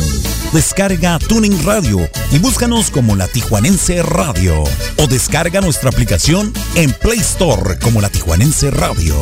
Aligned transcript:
Descarga 0.52 1.20
Tuning 1.20 1.64
Radio 1.64 2.10
y 2.32 2.40
búscanos 2.40 2.90
como 2.90 3.14
La 3.14 3.28
Tijuanense 3.28 4.02
Radio. 4.02 4.64
O 4.96 5.06
descarga 5.06 5.60
nuestra 5.60 5.90
aplicación 5.90 6.52
en 6.74 6.92
Play 6.94 7.20
Store 7.20 7.78
como 7.78 8.00
La 8.00 8.08
Tijuanense 8.08 8.72
Radio. 8.72 9.14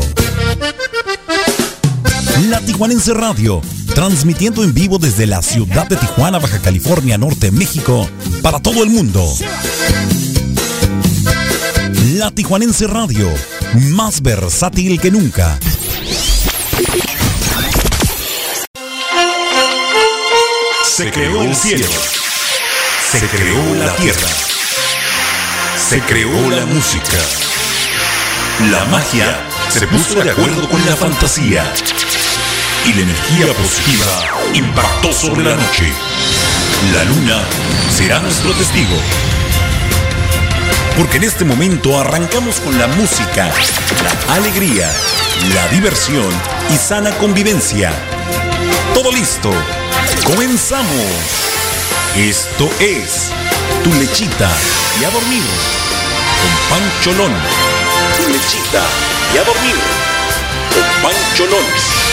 La 2.48 2.60
Tijuanense 2.60 3.12
Radio, 3.12 3.60
transmitiendo 3.94 4.64
en 4.64 4.72
vivo 4.72 4.98
desde 4.98 5.26
la 5.26 5.42
ciudad 5.42 5.86
de 5.86 5.96
Tijuana, 5.96 6.38
Baja 6.38 6.60
California, 6.60 7.18
Norte, 7.18 7.50
México, 7.50 8.08
para 8.40 8.60
todo 8.60 8.82
el 8.82 8.88
mundo. 8.88 9.22
La 12.14 12.30
Tijuanense 12.30 12.86
Radio, 12.86 13.28
más 13.90 14.22
versátil 14.22 14.98
que 14.98 15.10
nunca. 15.10 15.58
Se 20.94 21.10
creó 21.10 21.42
el 21.42 21.56
cielo. 21.56 21.88
Se 23.10 23.26
creó 23.26 23.74
la 23.74 23.96
tierra. 23.96 24.28
Se 25.88 26.00
creó 26.02 26.50
la 26.50 26.64
música. 26.66 27.18
La 28.70 28.84
magia 28.84 29.44
se 29.70 29.88
puso 29.88 30.22
de 30.22 30.30
acuerdo 30.30 30.68
con 30.68 30.86
la 30.86 30.94
fantasía. 30.94 31.64
Y 32.84 32.92
la 32.92 33.00
energía 33.00 33.52
positiva 33.54 34.52
impactó 34.54 35.12
sobre 35.12 35.42
la 35.42 35.56
noche. 35.56 35.92
La 36.92 37.02
luna 37.02 37.42
será 37.90 38.20
nuestro 38.20 38.52
testigo. 38.52 38.96
Porque 40.96 41.16
en 41.16 41.24
este 41.24 41.44
momento 41.44 41.98
arrancamos 41.98 42.60
con 42.60 42.78
la 42.78 42.86
música, 42.86 43.50
la 44.04 44.34
alegría, 44.34 44.88
la 45.54 45.66
diversión 45.70 46.30
y 46.72 46.76
sana 46.76 47.10
convivencia. 47.18 47.90
Todo 48.94 49.10
listo. 49.10 49.50
Comenzamos. 50.24 50.90
Esto 52.16 52.70
es 52.80 53.30
Tu 53.82 53.92
Lechita 53.94 54.50
y 55.00 55.04
a 55.04 55.10
dormir 55.10 55.42
con 56.40 56.78
Pancholón. 56.78 57.32
Tu 58.16 58.32
Lechita 58.32 58.82
y 59.34 59.38
a 59.38 59.44
dormir 59.44 59.76
con 60.72 61.10
Pancholón. 61.10 62.03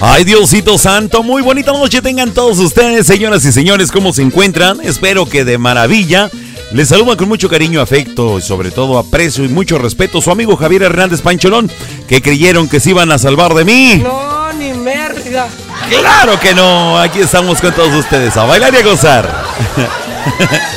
Ay, 0.00 0.24
Diosito 0.24 0.76
Santo, 0.76 1.22
muy 1.22 1.40
bonita 1.40 1.72
noche 1.72 2.02
tengan 2.02 2.32
todos 2.32 2.58
ustedes, 2.58 3.06
señoras 3.06 3.44
y 3.46 3.52
señores, 3.52 3.90
¿cómo 3.90 4.12
se 4.12 4.22
encuentran? 4.22 4.78
Espero 4.82 5.26
que 5.26 5.44
de 5.44 5.56
maravilla. 5.56 6.30
Les 6.72 6.88
saluda 6.88 7.16
con 7.16 7.28
mucho 7.28 7.48
cariño, 7.48 7.80
afecto 7.80 8.38
y 8.38 8.42
sobre 8.42 8.70
todo 8.70 8.98
aprecio 8.98 9.44
y 9.44 9.48
mucho 9.48 9.78
respeto 9.78 10.20
su 10.20 10.30
amigo 10.30 10.56
Javier 10.56 10.82
Hernández 10.82 11.22
Pancholón, 11.22 11.70
que 12.08 12.20
creyeron 12.20 12.68
que 12.68 12.78
se 12.80 12.90
iban 12.90 13.10
a 13.10 13.18
salvar 13.18 13.54
de 13.54 13.64
mí. 13.64 14.02
No, 14.02 14.52
ni 14.52 14.74
merda. 14.74 15.48
Claro 15.88 16.38
que 16.40 16.54
no, 16.54 16.98
aquí 16.98 17.20
estamos 17.20 17.60
con 17.60 17.72
todos 17.72 17.94
ustedes 17.94 18.36
a 18.36 18.44
bailar 18.44 18.74
y 18.74 18.76
a 18.76 18.82
gozar. 18.82 19.44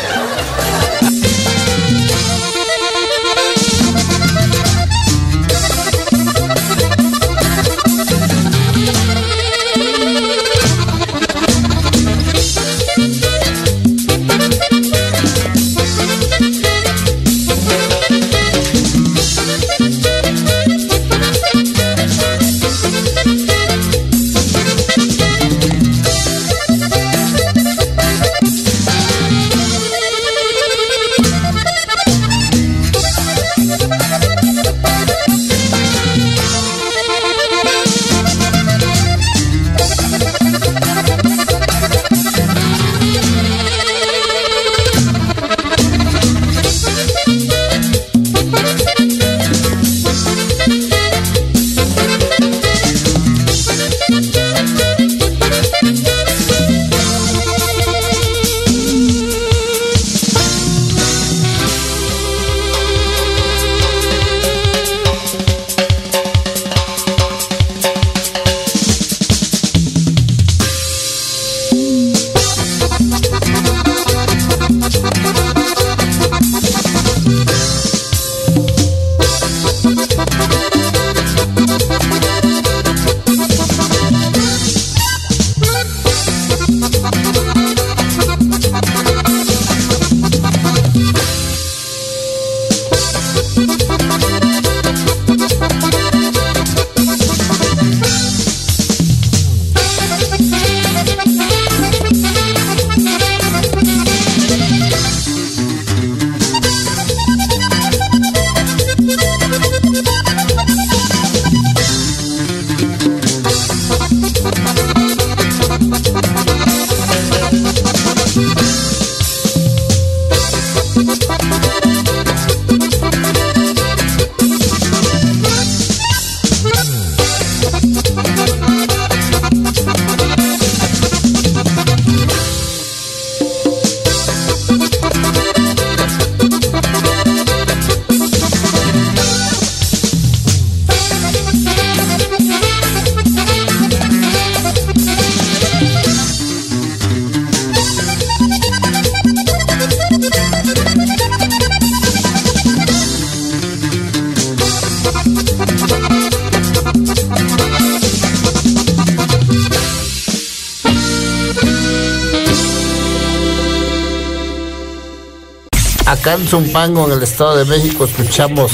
Zumpango, 166.50 167.06
en 167.06 167.12
el 167.14 167.22
Estado 167.22 167.58
de 167.58 167.66
México, 167.66 168.06
escuchamos 168.06 168.72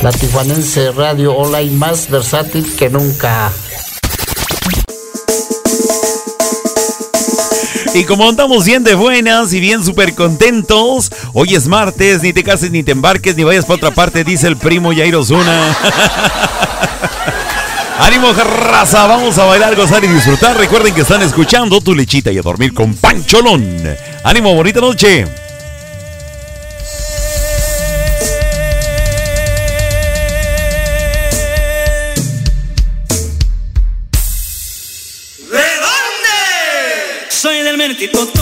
la 0.00 0.12
Tijuanense 0.12 0.92
Radio 0.92 1.34
Online 1.34 1.72
más 1.72 2.08
versátil 2.08 2.76
que 2.76 2.88
nunca. 2.88 3.50
Y 7.94 8.04
como 8.04 8.28
andamos 8.28 8.64
bien 8.64 8.84
de 8.84 8.94
buenas 8.94 9.52
y 9.52 9.58
bien 9.58 9.84
súper 9.84 10.14
contentos, 10.14 11.10
hoy 11.32 11.56
es 11.56 11.66
martes, 11.66 12.22
ni 12.22 12.32
te 12.32 12.44
cases 12.44 12.70
ni 12.70 12.84
te 12.84 12.92
embarques 12.92 13.34
ni 13.34 13.42
vayas 13.42 13.64
para 13.64 13.78
otra 13.78 13.90
parte, 13.90 14.22
dice 14.22 14.46
el 14.46 14.56
primo 14.56 14.94
Jairo 14.94 15.24
Zuna. 15.24 15.76
Ánimo, 17.98 18.32
raza, 18.34 19.08
vamos 19.08 19.36
a 19.36 19.46
bailar, 19.46 19.74
gozar 19.74 20.04
y 20.04 20.06
disfrutar. 20.06 20.56
Recuerden 20.56 20.94
que 20.94 21.00
están 21.00 21.22
escuchando 21.22 21.80
tu 21.80 21.92
lechita 21.92 22.30
y 22.30 22.38
a 22.38 22.42
dormir 22.42 22.72
con 22.72 22.94
Pancholón. 22.94 23.82
Ánimo, 24.22 24.54
bonita 24.54 24.80
noche. 24.80 25.41
Soy 38.10 38.41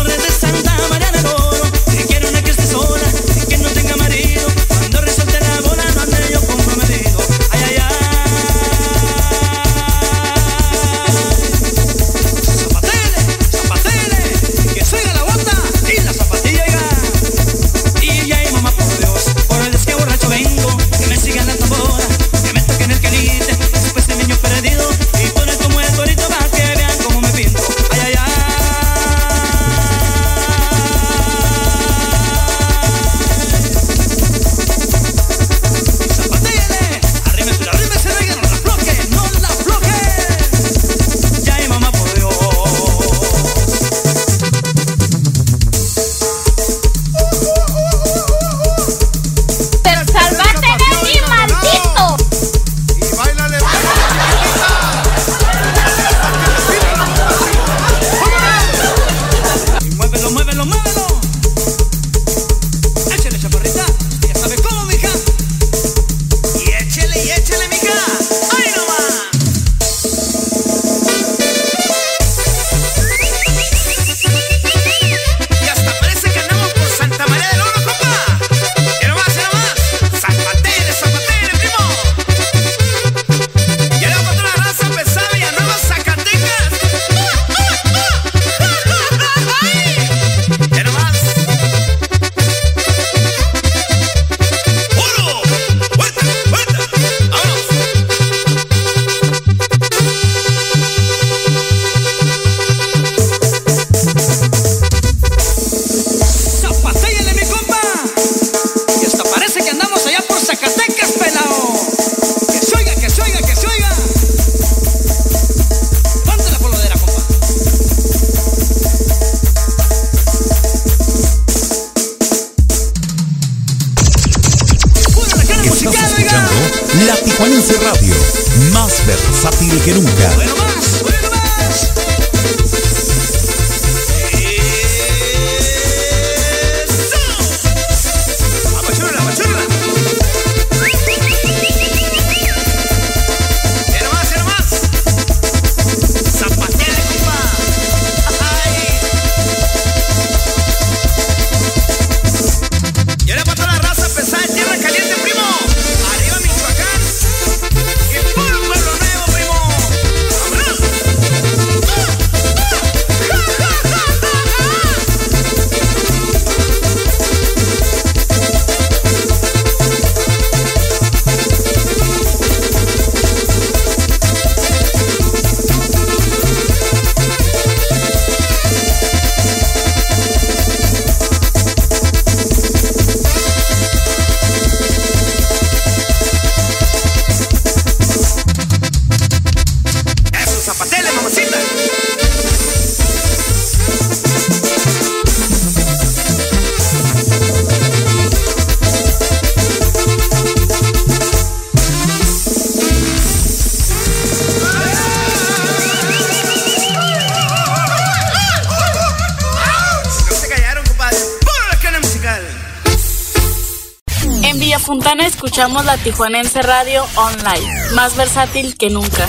Tijuanense 216.05 216.63
Radio 216.63 217.05
Online, 217.15 217.95
más 217.95 218.17
versátil 218.17 218.75
que 218.77 218.89
nunca. 218.89 219.27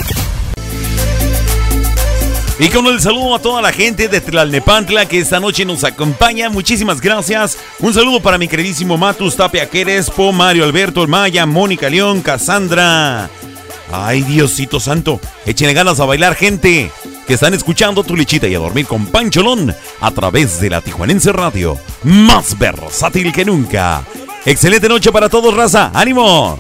Y 2.60 2.70
con 2.70 2.86
el 2.88 3.02
saludo 3.02 3.36
a 3.36 3.40
toda 3.40 3.62
la 3.62 3.74
gente 3.74 4.08
de 4.08 4.22
Tlalnepantla 4.22 5.06
que 5.06 5.20
esta 5.20 5.42
noche 5.42 5.66
nos 5.66 5.84
acompaña. 5.84 6.50
Muchísimas 6.50 7.02
gracias. 7.02 7.58
Un 7.80 7.94
saludo 7.94 8.22
para 8.22 8.38
mi 8.38 8.48
queridísimo 8.48 8.98
Matus 8.98 9.36
Tapia 9.36 9.70
Querespo, 9.70 10.32
Mario 10.32 10.64
Alberto 10.64 11.06
Maya, 11.08 11.46
Mónica 11.46 11.90
León, 11.90 12.22
Cassandra. 12.22 13.30
Ay, 13.92 14.22
Diosito 14.22 14.80
Santo. 14.80 15.20
Échenle 15.46 15.74
ganas 15.74 16.00
a 16.00 16.06
bailar, 16.06 16.36
gente. 16.36 16.90
Que 17.28 17.34
están 17.34 17.54
escuchando 17.54 18.04
tu 18.04 18.16
lechita 18.16 18.48
y 18.48 18.56
a 18.56 18.60
dormir 18.60 18.86
con 18.86 19.08
Pancholón 19.08 19.76
a 20.00 20.12
través 20.12 20.62
de 20.62 20.70
la 20.70 20.80
Tijuanense 20.80 21.34
Radio. 21.34 21.78
Más 22.04 22.58
versátil 22.58 23.34
que 23.34 23.44
nunca. 23.44 24.06
Excelente 24.46 24.90
noche 24.90 25.12
para 25.12 25.30
todos, 25.30 25.54
raza. 25.54 25.92
¡Ánimo! 25.94 26.58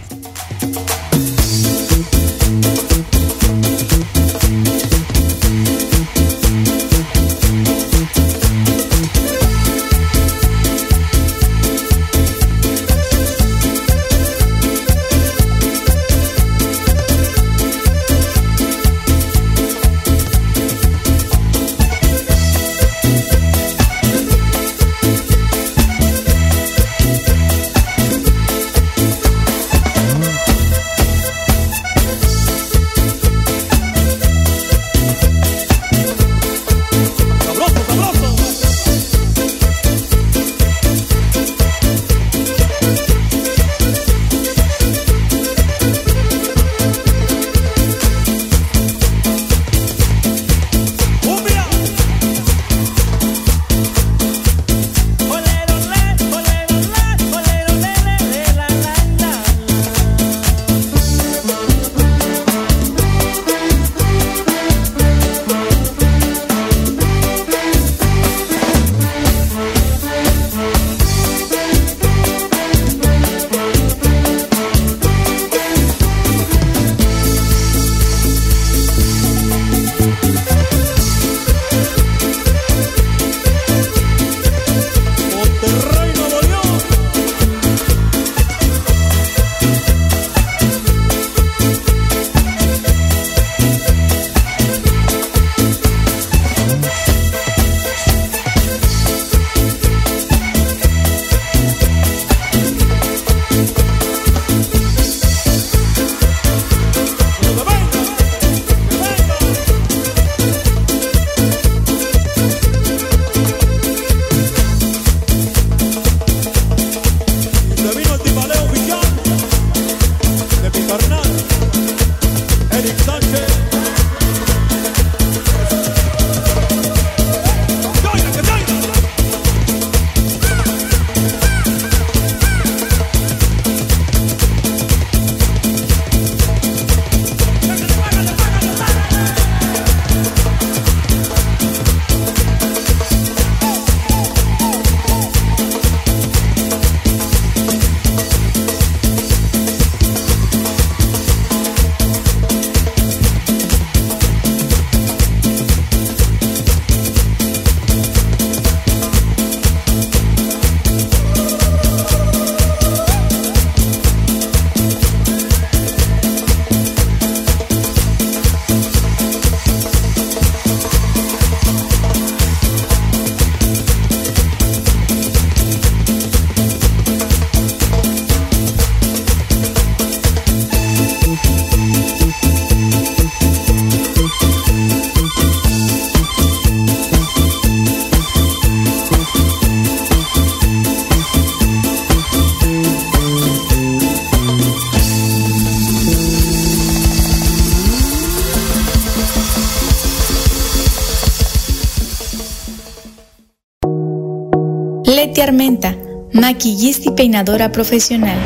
Maquillista 206.62 207.10
y 207.10 207.14
peinadora 207.14 207.72
profesional. 207.72 208.38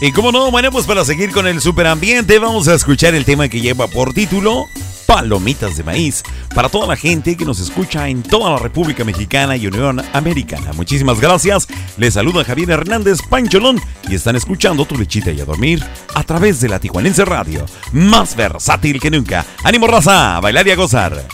Y 0.00 0.12
como 0.12 0.30
no, 0.30 0.52
bueno, 0.52 0.70
pues 0.70 0.86
para 0.86 1.04
seguir 1.04 1.32
con 1.32 1.48
el 1.48 1.60
superambiente, 1.60 2.38
vamos 2.38 2.68
a 2.68 2.74
escuchar 2.74 3.14
el 3.14 3.24
tema 3.24 3.48
que 3.48 3.60
lleva 3.60 3.88
por 3.88 4.14
título 4.14 4.66
Palomitas 5.06 5.76
de 5.76 5.82
Maíz 5.82 6.22
para 6.54 6.68
toda 6.68 6.86
la 6.86 6.94
gente 6.94 7.36
que 7.36 7.44
nos 7.44 7.58
escucha 7.58 8.08
en 8.08 8.22
toda 8.22 8.52
la 8.52 8.58
República 8.58 9.02
Mexicana 9.02 9.56
y 9.56 9.66
Unión 9.66 10.00
Americana. 10.12 10.72
Muchísimas 10.72 11.18
gracias. 11.18 11.66
Les 11.96 12.14
saluda 12.14 12.44
Javier 12.44 12.70
Hernández 12.70 13.18
Pancholón 13.28 13.80
y 14.08 14.14
están 14.14 14.36
escuchando 14.36 14.84
Tu 14.84 14.96
Lechita 14.96 15.32
y 15.32 15.40
a 15.40 15.44
Dormir 15.46 15.84
a 16.14 16.22
través 16.22 16.60
de 16.60 16.68
la 16.68 16.78
Tijuanense 16.78 17.24
Radio, 17.24 17.66
más 17.90 18.36
versátil 18.36 19.00
que 19.00 19.10
nunca. 19.10 19.44
¡Ánimo, 19.64 19.88
raza! 19.88 20.38
Bailar 20.38 20.68
y 20.68 20.70
a 20.70 20.76
gozar. 20.76 21.26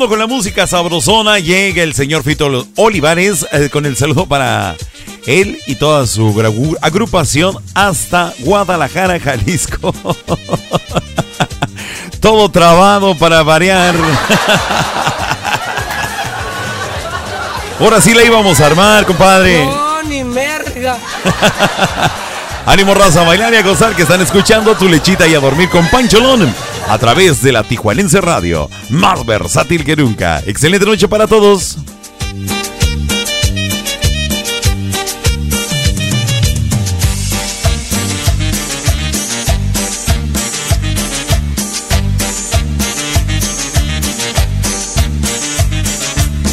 Continuando 0.00 0.08
con 0.08 0.18
la 0.18 0.26
música 0.26 0.66
sabrosona, 0.66 1.38
llega 1.40 1.82
el 1.82 1.92
señor 1.92 2.22
Fito 2.22 2.66
Olivares 2.76 3.46
eh, 3.52 3.68
con 3.70 3.84
el 3.84 3.96
saludo 3.96 4.24
para 4.24 4.74
él 5.26 5.58
y 5.66 5.74
toda 5.74 6.06
su 6.06 6.34
agrupación 6.80 7.58
hasta 7.74 8.32
Guadalajara, 8.38 9.20
Jalisco. 9.20 9.92
Todo 12.20 12.50
trabado 12.50 13.14
para 13.14 13.42
variar. 13.42 13.94
Ahora 17.78 18.00
sí 18.00 18.14
la 18.14 18.24
íbamos 18.24 18.58
a 18.60 18.66
armar, 18.66 19.04
compadre. 19.04 19.66
No, 19.66 20.02
ni 20.04 20.24
merga. 20.24 20.96
Ánimo 22.66 22.94
raza, 22.94 23.20
a 23.20 23.24
bailar 23.24 23.52
y 23.52 23.56
a 23.56 23.62
gozar 23.62 23.94
que 23.94 24.02
están 24.02 24.22
escuchando 24.22 24.74
tu 24.76 24.88
lechita 24.88 25.26
y 25.26 25.34
a 25.34 25.40
dormir 25.40 25.68
con 25.68 25.86
Pancholón 25.88 26.54
a 26.88 26.98
través 26.98 27.42
de 27.42 27.52
la 27.52 27.62
Tijuanense 27.62 28.20
Radio, 28.20 28.68
más 28.90 29.24
versátil 29.24 29.84
que 29.84 29.96
nunca. 29.96 30.42
Excelente 30.46 30.86
noche 30.86 31.08
para 31.08 31.26
todos. 31.26 31.76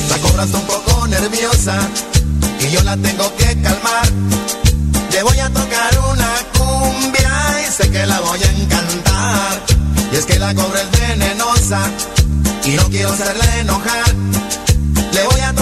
La 0.09 0.17
cobra 0.19 0.43
está 0.43 0.57
un 0.57 0.67
poco 0.67 1.07
nerviosa, 1.07 1.77
y 2.59 2.71
yo 2.71 2.81
la 2.83 2.95
tengo 2.97 3.35
que 3.35 3.61
calmar. 3.61 4.07
Le 5.11 5.23
voy 5.23 5.39
a 5.39 5.49
tocar 5.49 5.99
una 6.13 6.29
cumbia 6.57 7.31
y 7.67 7.71
sé 7.71 7.89
que 7.89 8.05
la 8.05 8.19
voy 8.21 8.39
a 8.41 8.51
encantar. 8.51 9.61
Y 10.11 10.15
es 10.15 10.25
que 10.25 10.39
la 10.39 10.53
cobra 10.53 10.81
es 10.81 10.91
venenosa 10.99 11.89
y 12.67 12.71
no 12.75 12.83
quiero 12.89 13.09
hacerla 13.09 13.59
enojar. 13.59 14.13
Le 15.13 15.23
voy 15.23 15.39
a 15.39 15.53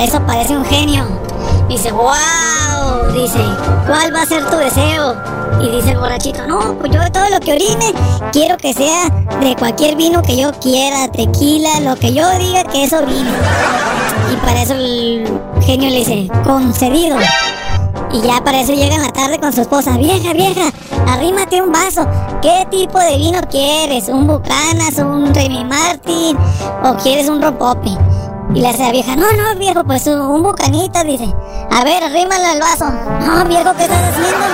Eso 0.00 0.18
parece 0.26 0.56
un 0.56 0.64
genio. 0.64 1.04
Dice, 1.68 1.92
wow, 1.92 3.12
dice, 3.12 3.38
¿cuál 3.86 4.14
va 4.14 4.22
a 4.22 4.26
ser 4.26 4.48
tu 4.48 4.56
deseo? 4.56 5.14
Y 5.60 5.68
dice 5.68 5.90
el 5.90 5.98
borrachito, 5.98 6.46
no, 6.46 6.74
pues 6.78 6.90
yo 6.90 7.00
todo 7.12 7.28
lo 7.28 7.38
que 7.38 7.52
orine 7.52 7.92
quiero 8.32 8.56
que 8.56 8.72
sea 8.72 9.10
de 9.40 9.54
cualquier 9.56 9.96
vino 9.96 10.22
que 10.22 10.38
yo 10.38 10.52
quiera, 10.54 11.06
tequila, 11.08 11.80
lo 11.80 11.96
que 11.96 12.14
yo 12.14 12.26
diga 12.38 12.64
que 12.64 12.84
eso 12.84 13.04
vino. 13.04 13.30
Y 14.32 14.36
para 14.36 14.62
eso 14.62 14.72
el 14.72 15.30
genio 15.66 15.90
le 15.90 15.98
dice, 15.98 16.30
concedido. 16.44 17.18
Y 18.12 18.22
ya 18.22 18.42
para 18.42 18.62
eso 18.62 18.72
llega 18.72 18.94
en 18.94 19.02
la 19.02 19.12
tarde 19.12 19.38
con 19.38 19.52
su 19.52 19.60
esposa, 19.60 19.98
vieja, 19.98 20.32
vieja, 20.32 20.72
arrímate 21.08 21.60
un 21.60 21.72
vaso. 21.72 22.06
¿Qué 22.40 22.66
tipo 22.70 22.98
de 22.98 23.18
vino 23.18 23.40
quieres? 23.50 24.08
¿Un 24.08 24.26
Bucanas, 24.26 24.96
un 24.96 25.32
Remy 25.34 25.64
Martin 25.64 26.38
o 26.84 26.96
quieres 26.96 27.28
un 27.28 27.42
Ropope? 27.42 27.90
Y 28.54 28.60
le 28.60 28.68
hace 28.68 28.82
la 28.82 28.90
vieja, 28.90 29.14
no, 29.14 29.30
no, 29.32 29.54
viejo, 29.58 29.84
pues 29.84 30.06
un, 30.08 30.20
un 30.20 30.42
Bucanita, 30.42 31.04
dice. 31.04 31.32
A 31.70 31.84
ver, 31.84 32.02
arrímale 32.02 32.46
al 32.46 32.58
vaso. 32.58 32.86
No, 33.24 33.44
viejo, 33.44 33.72
¿qué 33.76 33.84
estás 33.84 34.02
haciendo? 34.10 34.46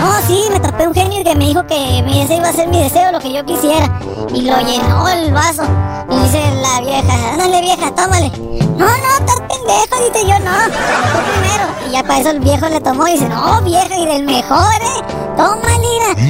No, 0.00 0.20
sí, 0.26 0.44
me 0.52 0.60
tapé 0.60 0.86
un 0.86 0.94
genio 0.94 1.24
que 1.24 1.34
me 1.34 1.46
dijo 1.46 1.66
que 1.66 2.02
deseo 2.04 2.36
iba 2.36 2.48
a 2.50 2.52
ser 2.52 2.68
mi 2.68 2.82
deseo, 2.82 3.10
lo 3.10 3.18
que 3.18 3.32
yo 3.32 3.44
quisiera. 3.46 3.98
Y 4.34 4.42
lo 4.42 4.60
llenó 4.60 5.08
el 5.08 5.32
vaso. 5.32 5.62
Y 6.10 6.16
dice 6.20 6.42
la 6.60 6.80
vieja, 6.82 7.32
ándale 7.32 7.60
vieja, 7.62 7.94
tómale. 7.94 8.30
No, 8.76 8.86
no, 8.86 9.18
estás 9.18 9.40
pendejo, 9.48 10.12
dice 10.12 10.26
yo, 10.26 10.38
no. 10.40 10.52
Tú 10.66 11.18
primero. 11.32 11.88
Y 11.88 11.92
ya 11.92 12.02
para 12.02 12.20
eso 12.20 12.30
el 12.30 12.40
viejo 12.40 12.68
le 12.68 12.80
tomó 12.80 13.08
y 13.08 13.12
dice, 13.12 13.28
no, 13.30 13.62
vieja, 13.62 13.96
y 13.96 14.06
del 14.06 14.24
mejor, 14.24 14.74
¿eh? 14.74 15.02
Toma, 15.36 15.78
mira. 15.80 16.22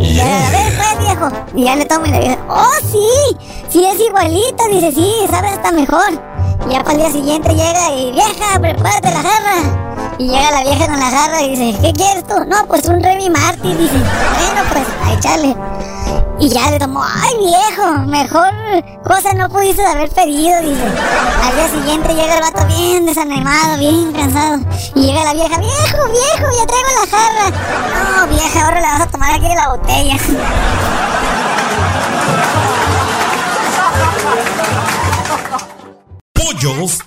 Y 0.00 0.14
ya, 0.14 0.46
a 0.46 0.50
ver, 0.50 0.72
pues, 0.76 0.98
viejo. 1.00 1.28
Y 1.54 1.64
ya 1.64 1.76
le 1.76 1.84
toma 1.86 2.06
y 2.06 2.10
le 2.12 2.20
dice, 2.20 2.38
oh, 2.48 2.86
sí, 2.90 3.36
sí 3.68 3.84
es 3.84 4.00
igualito. 4.00 4.64
Dice, 4.70 4.92
sí, 4.92 5.12
sabe 5.28 5.48
hasta 5.48 5.72
mejor. 5.72 6.31
Ya 6.72 6.78
para 6.78 6.92
el 6.92 6.98
día 7.00 7.12
siguiente 7.12 7.50
llega 7.50 7.92
y, 7.94 8.12
vieja, 8.12 8.58
prepárate 8.58 9.10
la 9.10 9.22
jarra. 9.22 10.16
Y 10.16 10.26
llega 10.26 10.50
la 10.52 10.62
vieja 10.62 10.86
con 10.86 10.98
la 10.98 11.10
jarra 11.10 11.42
y 11.42 11.50
dice, 11.50 11.78
¿qué 11.82 11.92
quieres 11.92 12.26
tú? 12.26 12.34
No, 12.46 12.66
pues 12.66 12.86
un 12.86 13.02
Remy 13.02 13.28
Martin. 13.28 13.76
Dice, 13.76 13.98
bueno, 13.98 14.62
pues, 14.72 14.86
a 15.04 15.12
echarle. 15.12 15.54
Y 16.40 16.48
ya 16.48 16.70
le 16.70 16.78
tomó, 16.78 17.02
ay 17.04 17.36
viejo, 17.38 17.92
mejor 18.06 18.50
cosa 19.04 19.34
no 19.34 19.50
pudiste 19.50 19.84
haber 19.84 20.08
pedido, 20.08 20.62
dice. 20.62 20.82
Al 21.44 21.54
día 21.56 21.68
siguiente 21.68 22.14
llega 22.14 22.36
el 22.36 22.40
vato 22.40 22.66
bien 22.66 23.04
desanimado, 23.04 23.76
bien 23.76 24.10
cansado. 24.12 24.60
Y 24.94 25.00
llega 25.02 25.24
la 25.24 25.34
vieja, 25.34 25.58
viejo, 25.58 26.08
viejo, 26.08 26.52
ya 26.58 26.66
traigo 26.66 26.88
la 27.00 27.06
jarra. 27.10 27.50
No, 28.16 28.26
vieja, 28.28 28.64
ahora 28.64 28.80
la 28.80 28.92
vas 28.92 29.00
a 29.02 29.06
tomar 29.08 29.34
aquí 29.34 29.46
de 29.46 29.54
la 29.54 29.68
botella. 29.68 30.16
Pollos 36.62 37.02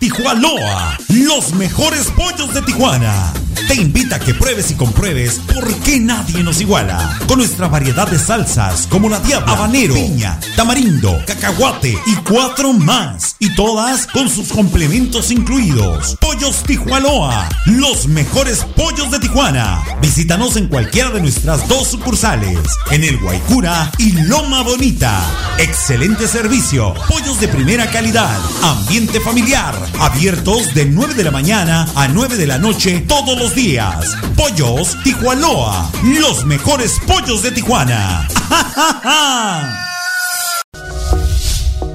los 1.07 1.53
mejores 1.53 2.11
pollos 2.11 2.53
de 2.53 2.61
Tijuana. 2.63 3.44
Te 3.67 3.73
invita 3.75 4.17
a 4.17 4.19
que 4.19 4.35
pruebes 4.35 4.69
y 4.69 4.75
compruebes 4.75 5.41
por 5.53 5.73
qué 5.79 5.99
nadie 5.99 6.43
nos 6.43 6.61
iguala. 6.61 7.17
Con 7.27 7.39
nuestra 7.39 7.67
variedad 7.67 8.07
de 8.07 8.19
salsas 8.19 8.85
como 8.87 9.09
la 9.09 9.19
diabla, 9.19 9.53
habanero, 9.53 9.95
piña, 9.95 10.39
tamarindo, 10.55 11.19
cacahuate 11.25 11.97
y 12.05 12.15
cuatro 12.17 12.73
más. 12.73 13.35
Y 13.39 13.55
todas 13.55 14.05
con 14.05 14.29
sus 14.29 14.49
complementos 14.49 15.31
incluidos. 15.31 16.15
Pollos 16.21 16.63
Tijuanoa, 16.63 17.49
los 17.65 18.07
mejores 18.07 18.63
pollos 18.75 19.09
de 19.09 19.19
Tijuana. 19.19 19.83
Visítanos 19.99 20.55
en 20.57 20.67
cualquiera 20.67 21.09
de 21.09 21.21
nuestras 21.21 21.67
dos 21.67 21.87
sucursales, 21.87 22.59
en 22.91 23.03
el 23.03 23.17
Guaycura 23.17 23.91
y 23.97 24.11
Loma 24.11 24.61
Bonita. 24.61 25.19
Excelente 25.57 26.27
servicio, 26.27 26.93
pollos 27.07 27.39
de 27.39 27.47
primera 27.47 27.89
calidad, 27.89 28.39
ambiente 28.61 29.19
familiar, 29.19 29.75
abiertos 29.99 30.73
de 30.75 30.85
9 30.85 31.15
de 31.15 31.23
la 31.23 31.31
mañana 31.31 31.87
a 31.95 32.07
9 32.07 32.37
de 32.37 32.47
la 32.47 32.59
noche 32.59 33.03
todos 33.07 33.37
los 33.37 33.54
días. 33.55 34.17
Pollos 34.35 34.97
Tijuanoa, 35.03 35.89
los 36.19 36.45
mejores 36.45 36.99
pollos 37.07 37.41
de 37.41 37.51
Tijuana. 37.51 38.27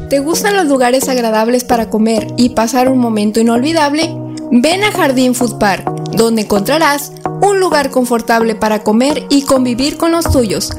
¿Te 0.08 0.20
gustan 0.20 0.56
los 0.56 0.66
lugares 0.66 1.08
agradables 1.08 1.64
para 1.64 1.90
comer 1.90 2.28
y 2.38 2.50
pasar 2.50 2.88
un 2.88 2.98
momento 2.98 3.40
inolvidable? 3.40 4.10
Ven 4.50 4.82
a 4.82 4.90
Jardín 4.90 5.34
Food 5.34 5.58
Park, 5.58 5.84
donde 6.12 6.42
encontrarás 6.42 7.12
un 7.42 7.60
lugar 7.60 7.90
confortable 7.90 8.54
para 8.54 8.82
comer 8.82 9.26
y 9.28 9.42
convivir 9.42 9.98
con 9.98 10.12
los 10.12 10.32
tuyos. 10.32 10.70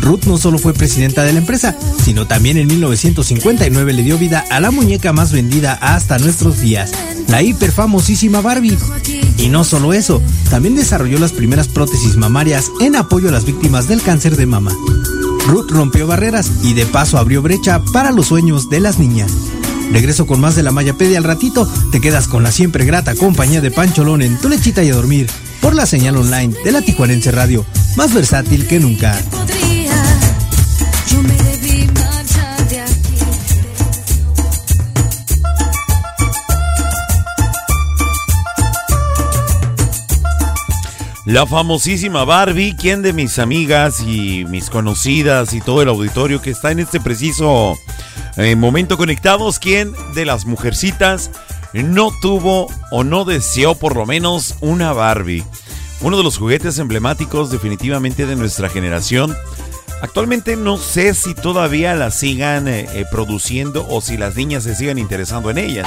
Ruth 0.00 0.24
no 0.24 0.38
solo 0.38 0.58
fue 0.58 0.72
presidenta 0.72 1.24
de 1.24 1.34
la 1.34 1.40
empresa, 1.40 1.76
sino 2.02 2.26
también 2.26 2.56
en 2.56 2.68
1959 2.68 3.92
le 3.92 4.02
dio 4.02 4.16
vida 4.16 4.42
a 4.50 4.60
la 4.60 4.70
muñeca 4.70 5.12
más 5.12 5.30
vendida 5.30 5.74
hasta 5.74 6.18
nuestros 6.18 6.60
días, 6.60 6.92
la 7.28 7.42
hiperfamosísima 7.42 8.40
Barbie. 8.40 8.78
Y 9.36 9.50
no 9.50 9.62
solo 9.62 9.92
eso, 9.92 10.22
también 10.48 10.74
desarrolló 10.74 11.18
las 11.18 11.32
primeras 11.32 11.68
prótesis 11.68 12.16
mamarias 12.16 12.72
en 12.80 12.96
apoyo 12.96 13.28
a 13.28 13.32
las 13.32 13.44
víctimas 13.44 13.88
del 13.88 14.00
cáncer 14.00 14.36
de 14.36 14.46
mama. 14.46 14.74
Ruth 15.46 15.70
rompió 15.70 16.06
barreras 16.06 16.50
y 16.62 16.72
de 16.72 16.86
paso 16.86 17.18
abrió 17.18 17.42
brecha 17.42 17.82
para 17.92 18.10
los 18.10 18.28
sueños 18.28 18.70
de 18.70 18.80
las 18.80 18.98
niñas. 18.98 19.32
Regreso 19.92 20.26
con 20.26 20.40
más 20.40 20.56
de 20.56 20.62
la 20.62 20.72
Mayapedia 20.72 21.18
al 21.18 21.24
ratito. 21.24 21.68
Te 21.90 22.00
quedas 22.00 22.26
con 22.26 22.42
la 22.42 22.50
siempre 22.50 22.86
grata 22.86 23.14
compañía 23.14 23.60
de 23.60 23.70
Pancholón 23.70 24.22
en 24.22 24.38
tu 24.38 24.48
lechita 24.48 24.82
y 24.82 24.90
a 24.90 24.94
dormir 24.94 25.26
por 25.60 25.74
la 25.74 25.84
señal 25.84 26.16
online 26.16 26.54
de 26.64 26.72
la 26.72 26.80
Tijuanense 26.80 27.30
Radio, 27.30 27.64
más 27.96 28.14
versátil 28.14 28.66
que 28.66 28.80
nunca. 28.80 29.14
La 41.26 41.46
famosísima 41.46 42.24
Barbie, 42.24 42.74
quien 42.76 43.02
de 43.02 43.12
mis 43.12 43.38
amigas 43.38 44.00
y 44.00 44.44
mis 44.46 44.70
conocidas 44.70 45.52
y 45.52 45.60
todo 45.60 45.80
el 45.82 45.88
auditorio 45.88 46.42
que 46.42 46.50
está 46.50 46.72
en 46.72 46.80
este 46.80 46.98
preciso 46.98 47.78
eh, 48.36 48.56
momento 48.56 48.96
conectados, 48.96 49.58
quien 49.58 49.92
de 50.14 50.24
las 50.24 50.46
mujercitas 50.46 51.30
no 51.72 52.10
tuvo 52.20 52.66
o 52.90 53.04
no 53.04 53.24
deseó 53.24 53.74
por 53.74 53.96
lo 53.96 54.06
menos 54.06 54.56
una 54.60 54.92
Barbie? 54.92 55.44
Uno 56.00 56.16
de 56.16 56.24
los 56.24 56.38
juguetes 56.38 56.78
emblemáticos 56.78 57.50
definitivamente 57.50 58.26
de 58.26 58.36
nuestra 58.36 58.68
generación. 58.68 59.36
Actualmente 60.00 60.56
no 60.56 60.78
sé 60.78 61.14
si 61.14 61.34
todavía 61.34 61.94
la 61.94 62.10
sigan 62.10 62.66
eh, 62.66 62.88
eh, 62.92 63.04
produciendo 63.10 63.86
o 63.88 64.00
si 64.00 64.16
las 64.16 64.34
niñas 64.34 64.64
se 64.64 64.74
sigan 64.74 64.98
interesando 64.98 65.50
en 65.50 65.58
ellas. 65.58 65.86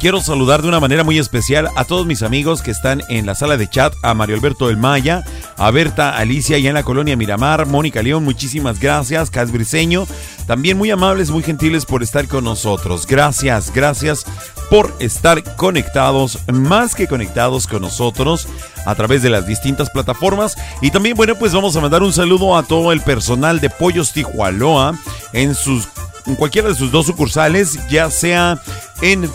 Quiero 0.00 0.20
saludar 0.20 0.62
de 0.62 0.68
una 0.68 0.80
manera 0.80 1.04
muy 1.04 1.18
especial 1.18 1.68
a 1.76 1.84
todos 1.84 2.06
mis 2.06 2.24
amigos 2.24 2.60
que 2.60 2.72
están 2.72 3.02
en 3.08 3.24
la 3.24 3.36
sala 3.36 3.56
de 3.56 3.70
chat, 3.70 3.94
a 4.02 4.14
Mario 4.14 4.34
Alberto 4.34 4.66
del 4.66 4.76
Maya, 4.76 5.24
a 5.56 5.70
Berta 5.70 6.16
Alicia 6.16 6.58
y 6.58 6.66
en 6.66 6.74
la 6.74 6.82
colonia 6.82 7.16
Miramar, 7.16 7.66
Mónica 7.66 8.02
León, 8.02 8.24
muchísimas 8.24 8.80
gracias, 8.80 9.30
Cas 9.30 9.52
Briseño, 9.52 10.08
también 10.48 10.76
muy 10.76 10.90
amables, 10.90 11.30
muy 11.30 11.44
gentiles 11.44 11.86
por 11.86 12.02
estar 12.02 12.26
con 12.26 12.42
nosotros. 12.42 13.06
Gracias, 13.06 13.72
gracias 13.72 14.26
por 14.70 14.94
estar 14.98 15.42
conectados, 15.56 16.38
más 16.52 16.94
que 16.94 17.06
conectados 17.06 17.66
con 17.66 17.82
nosotros 17.82 18.48
a 18.86 18.94
través 18.94 19.22
de 19.22 19.30
las 19.30 19.46
distintas 19.46 19.90
plataformas. 19.90 20.56
Y 20.80 20.90
también, 20.90 21.16
bueno, 21.16 21.34
pues 21.36 21.52
vamos 21.52 21.76
a 21.76 21.80
mandar 21.80 22.02
un 22.02 22.12
saludo 22.12 22.56
a 22.56 22.62
todo 22.62 22.92
el 22.92 23.00
personal 23.00 23.60
de 23.60 23.70
Pollos 23.70 24.12
Tijualoa 24.12 24.98
en 25.32 25.54
sus 25.54 25.88
en 26.26 26.36
cualquiera 26.36 26.68
de 26.68 26.74
sus 26.74 26.92
dos 26.92 27.06
sucursales, 27.06 27.78
ya 27.88 28.10
sea 28.10 28.60
en 29.00 29.28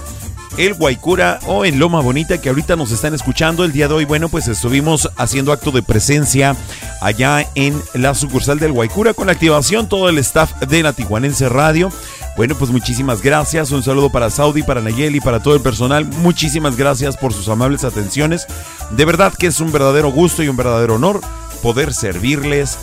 el 0.57 0.73
Guaycura 0.73 1.39
o 1.45 1.65
en 1.65 1.79
Loma 1.79 2.01
Bonita 2.01 2.39
que 2.39 2.49
ahorita 2.49 2.75
nos 2.75 2.91
están 2.91 3.13
escuchando 3.13 3.63
el 3.63 3.71
día 3.71 3.87
de 3.87 3.93
hoy. 3.93 4.05
Bueno, 4.05 4.27
pues 4.27 4.47
estuvimos 4.47 5.09
haciendo 5.15 5.51
acto 5.51 5.71
de 5.71 5.83
presencia 5.83 6.55
allá 7.01 7.47
en 7.55 7.81
la 7.93 8.15
sucursal 8.15 8.59
del 8.59 8.71
Guaycura 8.71 9.13
con 9.13 9.27
la 9.27 9.33
activación 9.33 9.87
todo 9.87 10.09
el 10.09 10.17
staff 10.17 10.53
de 10.61 10.83
la 10.83 10.93
Tijuanense 10.93 11.47
Radio. 11.47 11.91
Bueno, 12.35 12.55
pues 12.55 12.71
muchísimas 12.71 13.21
gracias. 13.21 13.71
Un 13.71 13.83
saludo 13.83 14.11
para 14.11 14.29
Saudi, 14.29 14.63
para 14.63 14.81
Nayeli, 14.81 15.19
para 15.19 15.41
todo 15.41 15.55
el 15.55 15.61
personal. 15.61 16.05
Muchísimas 16.05 16.75
gracias 16.75 17.17
por 17.17 17.33
sus 17.33 17.47
amables 17.49 17.83
atenciones. 17.83 18.47
De 18.91 19.05
verdad 19.05 19.33
que 19.37 19.47
es 19.47 19.59
un 19.59 19.71
verdadero 19.71 20.11
gusto 20.11 20.43
y 20.43 20.49
un 20.49 20.57
verdadero 20.57 20.95
honor 20.95 21.21
poder 21.61 21.93
servirles 21.93 22.77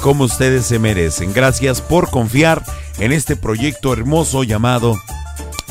como 0.00 0.24
ustedes 0.24 0.66
se 0.66 0.78
merecen. 0.78 1.32
Gracias 1.32 1.80
por 1.80 2.10
confiar 2.10 2.62
en 2.98 3.12
este 3.12 3.36
proyecto 3.36 3.92
hermoso 3.92 4.44
llamado 4.44 4.96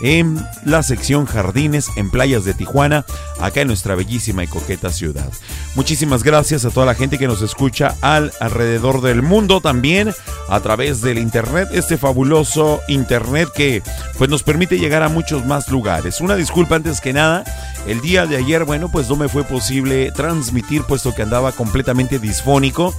en 0.01 0.39
la 0.65 0.83
sección 0.83 1.25
Jardines 1.25 1.89
en 1.95 2.11
Playas 2.11 2.45
de 2.45 2.53
Tijuana, 2.53 3.05
acá 3.39 3.61
en 3.61 3.67
nuestra 3.69 3.95
bellísima 3.95 4.43
y 4.43 4.47
coqueta 4.47 4.91
ciudad. 4.91 5.31
Muchísimas 5.73 6.23
gracias 6.23 6.63
a 6.65 6.69
toda 6.69 6.85
la 6.85 6.95
gente 6.95 7.17
que 7.17 7.27
nos 7.27 7.41
escucha 7.41 7.95
al 8.01 8.31
alrededor 8.39 9.01
del 9.01 9.14
mundo 9.21 9.61
también 9.61 10.13
a 10.49 10.59
través 10.59 11.01
del 11.01 11.17
internet, 11.17 11.69
este 11.71 11.97
fabuloso 11.97 12.81
internet 12.87 13.49
que 13.53 13.81
pues 14.17 14.29
nos 14.29 14.43
permite 14.43 14.77
llegar 14.77 15.03
a 15.03 15.09
muchos 15.09 15.45
más 15.45 15.69
lugares. 15.69 16.21
Una 16.21 16.35
disculpa 16.35 16.75
antes 16.75 17.01
que 17.01 17.13
nada, 17.13 17.43
el 17.87 18.01
día 18.01 18.25
de 18.25 18.37
ayer, 18.37 18.65
bueno, 18.65 18.89
pues 18.89 19.09
no 19.09 19.15
me 19.15 19.29
fue 19.29 19.43
posible 19.43 20.11
transmitir 20.11 20.83
puesto 20.83 21.13
que 21.13 21.21
andaba 21.21 21.51
completamente 21.51 22.19
disfónico. 22.19 22.95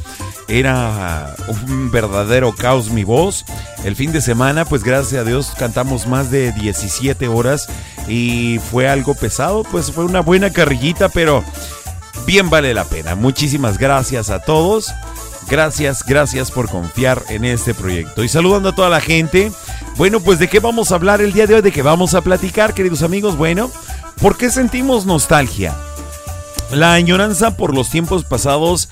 Era 0.48 1.34
un 1.48 1.90
verdadero 1.90 2.54
caos 2.54 2.90
mi 2.90 3.04
voz. 3.04 3.44
El 3.84 3.96
fin 3.96 4.12
de 4.12 4.20
semana, 4.20 4.64
pues 4.64 4.84
gracias 4.84 5.22
a 5.22 5.24
Dios 5.24 5.52
cantamos 5.58 6.06
más 6.06 6.30
de 6.30 6.52
17 6.52 7.26
horas 7.28 7.66
y 8.08 8.60
fue 8.70 8.88
algo 8.88 9.14
pesado, 9.14 9.64
pues 9.64 9.90
fue 9.90 10.04
una 10.04 10.20
buena 10.20 10.50
carrillita, 10.50 11.08
pero 11.08 11.42
bien 12.26 12.50
vale 12.50 12.74
la 12.74 12.84
pena. 12.84 13.14
Muchísimas 13.14 13.78
gracias 13.78 14.30
a 14.30 14.40
todos. 14.40 14.92
Gracias, 15.48 16.04
gracias 16.04 16.50
por 16.50 16.68
confiar 16.68 17.22
en 17.28 17.44
este 17.44 17.72
proyecto. 17.72 18.24
Y 18.24 18.28
saludando 18.28 18.70
a 18.70 18.74
toda 18.74 18.88
la 18.88 19.00
gente. 19.00 19.52
Bueno, 19.96 20.20
pues 20.20 20.38
de 20.38 20.48
qué 20.48 20.60
vamos 20.60 20.90
a 20.90 20.96
hablar 20.96 21.20
el 21.20 21.32
día 21.32 21.46
de 21.46 21.54
hoy, 21.54 21.62
de 21.62 21.72
qué 21.72 21.82
vamos 21.82 22.14
a 22.14 22.20
platicar, 22.20 22.74
queridos 22.74 23.02
amigos. 23.02 23.36
Bueno, 23.36 23.70
¿por 24.20 24.36
qué 24.36 24.50
sentimos 24.50 25.06
nostalgia? 25.06 25.74
La 26.72 26.94
añoranza 26.94 27.56
por 27.56 27.74
los 27.74 27.90
tiempos 27.90 28.24
pasados 28.24 28.88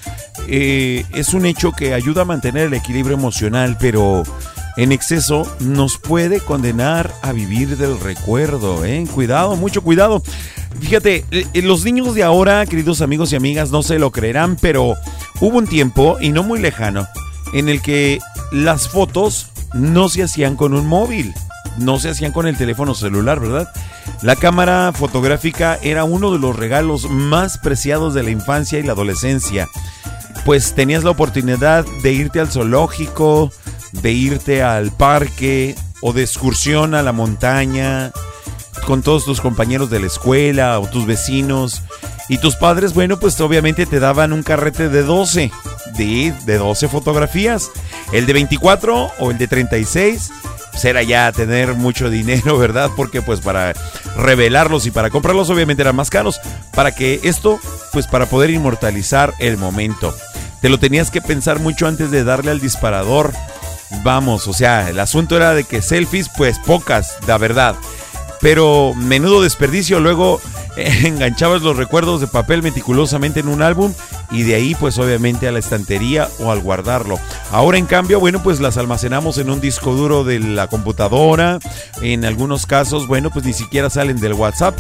eh, 0.47 1.05
es 1.13 1.35
un 1.35 1.45
hecho 1.45 1.73
que 1.73 1.93
ayuda 1.93 2.23
a 2.23 2.25
mantener 2.25 2.69
el 2.69 2.75
equilibrio 2.75 3.17
emocional, 3.17 3.77
pero 3.81 4.23
en 4.77 4.93
exceso 4.93 5.47
nos 5.61 5.99
puede 5.99 6.41
condenar 6.41 7.13
a 7.23 7.33
vivir 7.33 7.77
del 7.77 7.99
recuerdo. 7.99 8.85
¿eh? 8.85 9.05
Cuidado, 9.13 9.57
mucho 9.57 9.83
cuidado. 9.83 10.23
Fíjate, 10.81 11.25
eh, 11.31 11.63
los 11.63 11.85
niños 11.85 12.15
de 12.15 12.23
ahora, 12.23 12.67
queridos 12.67 13.01
amigos 13.01 13.33
y 13.33 13.37
amigas, 13.37 13.71
no 13.71 13.83
se 13.83 13.99
lo 13.99 14.11
creerán, 14.11 14.57
pero 14.61 14.95
hubo 15.41 15.59
un 15.59 15.67
tiempo, 15.67 16.19
y 16.21 16.31
no 16.31 16.43
muy 16.43 16.61
lejano, 16.61 17.07
en 17.53 17.69
el 17.69 17.81
que 17.81 18.19
las 18.53 18.89
fotos 18.89 19.49
no 19.73 20.09
se 20.09 20.23
hacían 20.23 20.57
con 20.57 20.75
un 20.75 20.87
móvil, 20.87 21.35
no 21.79 21.99
se 21.99 22.11
hacían 22.11 22.33
con 22.33 22.47
el 22.47 22.57
teléfono 22.57 22.95
celular, 22.95 23.41
¿verdad? 23.41 23.69
La 24.23 24.37
cámara 24.37 24.93
fotográfica 24.95 25.79
era 25.83 26.05
uno 26.05 26.33
de 26.33 26.39
los 26.39 26.57
regalos 26.57 27.09
más 27.11 27.59
preciados 27.59 28.15
de 28.15 28.23
la 28.23 28.31
infancia 28.31 28.79
y 28.79 28.83
la 28.83 28.93
adolescencia, 28.93 29.69
pues 30.45 30.75
tenías 30.75 31.05
la 31.05 31.11
oportunidad 31.11 31.85
de 32.03 32.13
irte 32.13 32.41
al 32.41 32.51
zoológico, 32.51 33.51
de 33.93 34.13
irte 34.13 34.63
al 34.63 34.93
parque 34.93 35.75
o 36.01 36.13
de 36.13 36.23
excursión 36.23 36.95
a 36.95 37.03
la 37.03 37.13
montaña 37.13 38.13
con 38.85 39.03
todos 39.03 39.25
tus 39.25 39.41
compañeros 39.41 39.91
de 39.91 40.01
la 40.01 40.07
escuela 40.07 40.79
o 40.79 40.89
tus 40.89 41.07
vecinos. 41.07 41.83
Y 42.29 42.39
tus 42.39 42.57
padres, 42.57 42.95
bueno, 42.95 43.19
pues 43.19 43.41
obviamente 43.41 43.85
te 43.85 44.01
daban 44.01 44.33
un 44.33 44.43
carrete 44.43 44.89
de 44.89 45.03
12, 45.03 45.51
de, 45.97 46.35
de 46.45 46.59
12 46.59 46.89
fotografías. 46.89 47.71
El 48.13 48.27
de 48.27 48.33
24 48.33 49.13
o 49.19 49.31
el 49.31 49.39
de 49.39 49.49
36 49.49 50.31
pues 50.75 50.85
era 50.87 51.05
ya 51.05 51.31
tener 51.31 51.75
mucho 51.75 52.11
dinero, 52.11 52.59
¿verdad? 52.59 52.91
Porque 52.97 53.23
pues 53.23 53.41
para 53.41 53.75
revelarlos 54.17 54.87
y 54.87 54.91
para 54.91 55.09
comprarlos 55.09 55.49
obviamente 55.49 55.83
eran 55.83 55.97
más 55.97 56.11
caros. 56.11 56.41
Para 56.75 56.93
que 56.93 57.21
esto, 57.23 57.61
pues 57.93 58.09
para 58.09 58.27
poder 58.27 58.51
inmortalizar 58.51 59.35
el 59.39 59.57
momento. 59.57 60.15
Te 60.61 60.69
lo 60.69 60.79
tenías 60.79 61.11
que 61.11 61.23
pensar 61.23 61.61
mucho 61.61 61.87
antes 61.87 62.11
de 62.11 62.25
darle 62.25 62.51
al 62.51 62.61
disparador. 62.61 63.33
Vamos, 64.03 64.49
o 64.49 64.53
sea, 64.53 64.89
el 64.91 64.99
asunto 64.99 65.37
era 65.37 65.55
de 65.55 65.63
que 65.63 65.81
selfies, 65.81 66.29
pues 66.37 66.59
pocas, 66.59 67.19
la 67.29 67.39
verdad. 67.39 67.77
Pero 68.45 68.93
menudo 68.95 69.41
desperdicio, 69.41 70.01
luego 70.01 70.39
enganchabas 70.77 71.63
los 71.63 71.79
recuerdos 71.79 72.21
de 72.21 72.27
papel 72.27 72.63
meticulosamente 72.63 73.41
en 73.41 73.49
un 73.49 73.63
álbum 73.63 73.95
y 74.31 74.43
de 74.43 74.55
ahí 74.55 74.75
pues 74.75 74.99
obviamente 74.99 75.49
a 75.49 75.53
la 75.53 75.61
estantería 75.61 76.29
o 76.41 76.53
al 76.53 76.61
guardarlo. 76.61 77.19
Ahora 77.51 77.79
en 77.79 77.87
cambio, 77.87 78.21
bueno, 78.21 78.43
pues 78.43 78.61
las 78.61 78.77
almacenamos 78.77 79.39
en 79.39 79.49
un 79.49 79.63
disco 79.63 79.95
duro 79.95 80.25
de 80.25 80.41
la 80.41 80.67
computadora. 80.67 81.59
En 82.03 82.27
algunos 82.27 82.67
casos, 82.67 83.07
bueno, 83.07 83.31
pues 83.31 83.47
ni 83.47 83.55
siquiera 83.55 83.89
salen 83.89 84.21
del 84.21 84.35
WhatsApp. 84.35 84.79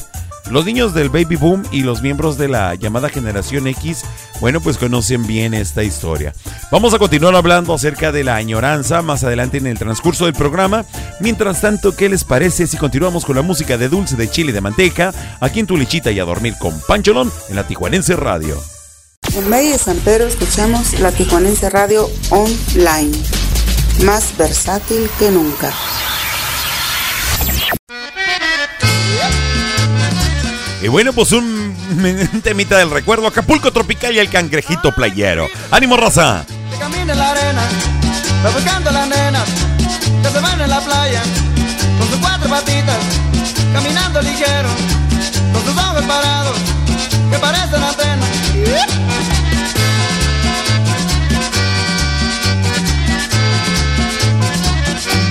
Los 0.50 0.66
niños 0.66 0.92
del 0.92 1.08
baby 1.08 1.36
boom 1.36 1.62
y 1.72 1.80
los 1.80 2.02
miembros 2.02 2.36
de 2.36 2.48
la 2.48 2.74
llamada 2.74 3.08
generación 3.08 3.66
X, 3.66 4.04
bueno, 4.40 4.60
pues 4.60 4.76
conocen 4.76 5.26
bien 5.26 5.54
esta 5.54 5.82
historia. 5.82 6.34
Vamos 6.70 6.92
a 6.92 6.98
continuar 6.98 7.34
hablando 7.34 7.72
acerca 7.72 8.12
de 8.12 8.24
la 8.24 8.36
añoranza 8.36 9.00
más 9.00 9.24
adelante 9.24 9.56
en 9.56 9.66
el 9.66 9.78
transcurso 9.78 10.26
del 10.26 10.34
programa. 10.34 10.84
Mientras 11.20 11.60
tanto, 11.62 11.96
¿qué 11.96 12.08
les 12.08 12.24
parece 12.24 12.66
si 12.66 12.76
continuamos 12.76 13.24
con 13.24 13.36
la 13.36 13.42
música 13.42 13.78
de 13.78 13.88
dulce 13.88 14.16
de 14.16 14.30
chile 14.30 14.52
de 14.52 14.60
manteca 14.60 15.14
aquí 15.40 15.60
en 15.60 15.66
tu 15.66 15.76
lechita 15.76 16.10
y 16.10 16.20
a 16.20 16.24
dormir 16.24 16.54
con 16.58 16.78
Pancholón 16.86 17.32
en 17.48 17.56
la 17.56 17.66
Tijuanense 17.66 18.14
Radio? 18.14 18.60
En 19.34 19.50
Valle 19.50 19.72
de 19.72 19.78
San 19.78 19.96
Pedro 19.98 20.26
escuchamos 20.26 21.00
la 21.00 21.10
Tijuanense 21.10 21.70
Radio 21.70 22.08
Online, 22.28 23.16
más 24.04 24.36
versátil 24.36 25.08
que 25.18 25.30
nunca. 25.30 25.72
Y 30.84 30.88
bueno, 30.88 31.14
pues 31.14 31.32
un, 31.32 31.74
un 32.34 32.42
temita 32.42 32.76
del 32.76 32.90
recuerdo, 32.90 33.26
Acapulco 33.26 33.72
Tropical 33.72 34.14
y 34.14 34.18
el 34.18 34.28
cangrejito 34.28 34.94
playero. 34.94 35.48
¡Ánimo, 35.70 35.96
raza! 35.96 36.44
Que 36.70 36.76
camina 36.76 37.14
en 37.14 37.18
la 37.18 37.30
arena, 37.30 37.62
va 38.44 38.50
buscando 38.50 38.90
las 38.90 39.08
nenas 39.08 39.48
que 40.22 40.28
se 40.28 40.40
van 40.40 40.60
en 40.60 40.68
la 40.68 40.80
playa 40.80 41.22
con 41.98 42.06
sus 42.06 42.18
cuatro 42.18 42.50
patitas, 42.50 42.98
caminando 43.72 44.20
ligero, 44.20 44.68
con 45.54 45.64
sus 45.64 45.74
ojos 45.74 46.02
parados 46.02 46.58
que 47.30 47.38
parecen 47.38 47.82
antenas. 47.82 48.28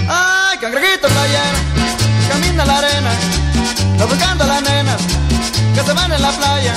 Ay, 0.09 0.57
cangrejito 0.57 1.07
playero, 1.09 1.57
camina 2.27 2.65
la 2.65 2.77
arena, 2.79 3.11
va 4.01 4.05
buscando 4.07 4.47
las 4.47 4.63
nenas 4.63 5.23
que 5.73 5.81
se 5.83 5.93
van 5.93 6.11
en 6.11 6.21
la 6.21 6.31
playa 6.31 6.73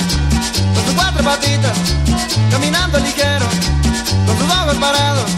con 0.73 0.85
sus 0.85 0.93
cuatro 0.95 1.23
patitas, 1.23 1.77
caminando 2.49 2.99
ligero, 2.99 3.45
con 4.25 4.37
sus 4.37 4.49
ojos 4.51 4.75
parados 4.75 5.31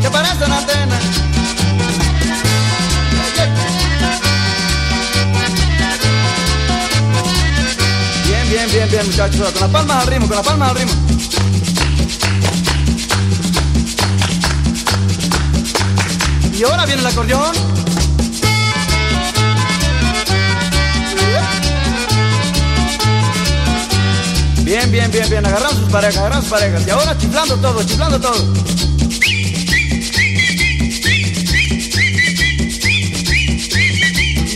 que 0.00 0.10
parecen 0.10 0.50
antenas. 0.50 1.02
Bien, 8.26 8.48
bien, 8.50 8.70
bien, 8.72 8.90
bien, 8.90 9.06
muchachos, 9.06 9.52
con 9.52 9.60
las 9.60 9.70
palmas 9.70 10.02
al 10.02 10.06
ritmo, 10.06 10.28
con 10.28 10.36
las 10.36 10.46
palmas 10.46 10.70
al 10.70 10.76
ritmo. 10.76 10.94
Y 16.52 16.64
ahora 16.64 16.86
viene 16.86 17.02
el 17.02 17.06
acordeón. 17.06 17.85
Bien, 24.66 24.90
bien, 24.90 25.08
bien, 25.12 25.30
bien. 25.30 25.46
Agarramos 25.46 25.76
sus 25.76 25.88
parejas, 25.90 26.16
agarramos 26.16 26.44
sus 26.44 26.52
parejas. 26.52 26.84
Y 26.84 26.90
ahora 26.90 27.16
chiflando 27.16 27.56
todo, 27.56 27.84
chiflando 27.84 28.20
todo. 28.20 28.52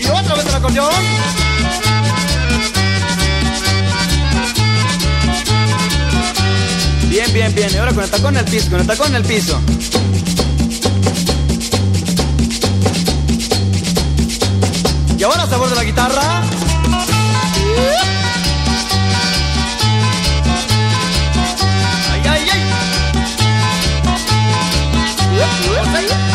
Y 0.03 0.07
otra 0.09 0.35
vez 0.35 0.47
el 0.47 0.55
acordeón. 0.57 0.91
Bien, 7.09 7.33
bien, 7.33 7.55
bien. 7.55 7.71
Y 7.73 7.77
ahora 7.77 7.93
con 7.93 8.03
el 8.03 8.11
tacón 8.11 8.37
en 8.37 8.45
el 8.45 8.51
piso, 8.51 8.69
con 8.69 8.81
el 8.81 8.87
tacón 8.89 9.09
en 9.11 9.15
el 9.15 9.23
piso. 9.25 9.61
Y 15.17 15.23
ahora 15.23 15.47
sabor 15.47 15.69
de 15.69 15.77
la 15.77 15.85
guitarra. 15.85 16.43
Eh, 25.43 26.30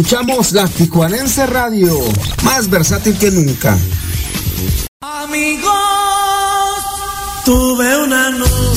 escuchamos 0.00 0.52
la 0.52 0.66
Tijuanense 0.66 1.46
Radio, 1.46 1.94
más 2.42 2.70
versátil 2.70 3.18
que 3.18 3.30
nunca. 3.30 3.78
Amigos, 5.02 5.72
tuve 7.44 8.04
una 8.04 8.30
novia. 8.30 8.69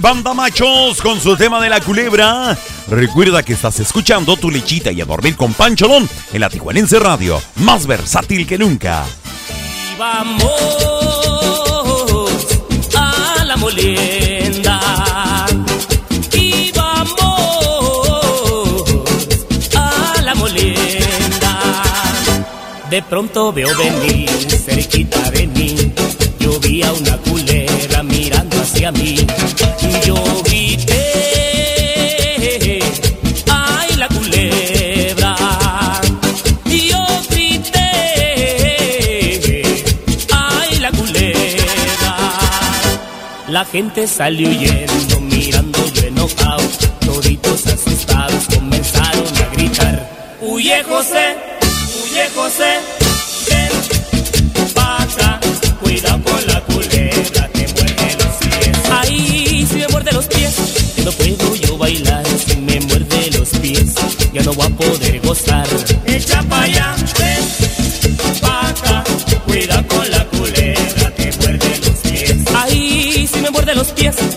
Banda 0.00 0.34
machos, 0.34 1.00
con 1.02 1.20
su 1.20 1.36
tema 1.36 1.60
de 1.60 1.68
la 1.68 1.80
culebra. 1.80 2.56
Recuerda 2.88 3.42
que 3.42 3.52
estás 3.52 3.78
escuchando 3.80 4.36
tu 4.36 4.50
lechita 4.50 4.90
y 4.90 5.00
a 5.00 5.04
dormir 5.04 5.36
con 5.36 5.52
Pancholón 5.52 6.08
en 6.32 6.40
la 6.40 6.48
Tijuanense 6.48 6.98
Radio, 6.98 7.40
más 7.56 7.86
versátil 7.86 8.46
que 8.46 8.58
nunca. 8.58 9.04
Vamos 9.98 10.50
a 12.94 13.44
la 13.44 13.56
molienda 13.56 14.80
y 16.32 16.72
vamos 16.72 17.84
a 19.76 20.22
la 20.22 20.34
molienda. 20.34 21.58
De 22.88 23.02
pronto 23.02 23.52
veo 23.52 23.76
venir 23.76 24.30
cerquita 24.30 25.30
de 25.30 25.46
mí, 25.46 25.92
yo 26.38 26.58
vi 26.58 26.82
a 26.82 26.92
una 26.92 27.16
culebra 27.18 28.02
mirando 28.02 28.60
hacia 28.60 28.90
mí 28.92 29.26
gente 43.72 44.06
salió 44.06 44.48
huyendo, 44.48 45.20
mirando 45.20 45.86
yo 45.92 46.02
enojado. 46.08 46.62
Toditos 47.00 47.66
asustados 47.66 48.46
comenzaron 48.54 49.26
a 49.26 49.54
gritar. 49.54 50.38
Huye 50.40 50.82
José, 50.84 51.36
huye 52.02 52.28
José, 52.34 52.78
pies, 73.96 74.29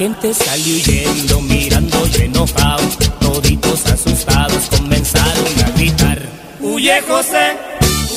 gente 0.00 0.32
salió 0.32 0.76
huyendo, 0.76 1.42
mirando 1.42 2.06
yo 2.06 2.24
enojado. 2.24 2.82
Toditos 3.20 3.84
asustados 3.84 4.64
comenzaron 4.70 5.60
a 5.62 5.70
gritar. 5.76 6.18
Huye 6.58 7.02
José, 7.02 7.52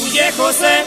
huye 0.01 0.31
José, 0.38 0.86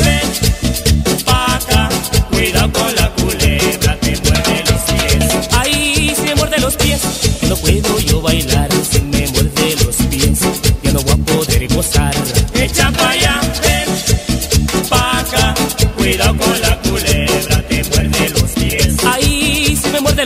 ven 0.00 1.24
pa' 1.26 1.56
acá. 1.56 1.90
Cuidado 2.30 2.72
con 2.72 2.94
la 2.96 3.10
culebra, 3.10 3.98
te 4.00 4.16
muerde 4.24 4.64
los 4.70 4.80
pies. 4.88 5.48
Ay, 5.52 6.14
si 6.16 6.22
me 6.22 6.34
muerde 6.34 6.58
los 6.60 6.76
pies, 6.76 7.02
no 7.46 7.56
puedo 7.56 7.98
yo 8.00 8.22
bailar. 8.22 8.70
Si 8.90 9.02
me 9.02 9.28
muerde 9.28 9.76
los 9.84 9.96
pies, 9.96 10.38
ya 10.82 10.92
no 10.92 11.02
voy 11.02 11.12
a 11.12 11.16
poder 11.16 11.68
gozar. 11.74 12.14
Echa 12.54 12.90
pa' 12.90 13.10
allá, 13.10 13.38
ven 13.62 14.88
pa' 14.88 15.18
acá. 15.18 15.54
Cuidado 15.98 16.38
con 16.38 16.51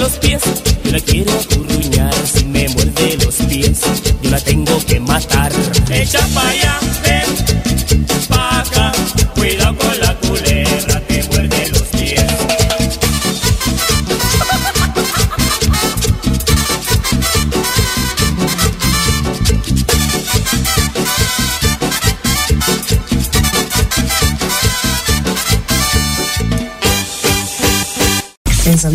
yo 0.07 0.39
la 0.93 1.01
quiero 1.01 1.33
acurruñar. 1.33 2.15
Si 2.27 2.45
me 2.45 2.69
muerde 2.69 3.19
los 3.25 3.35
pies, 3.49 3.81
yo 4.23 4.31
la 4.31 4.41
tengo 4.41 4.79
que 4.87 5.01
matar. 5.01 5.53
Echa 5.91 6.21
pa' 6.35 6.49
allá, 6.49 6.79
ven 7.03 7.56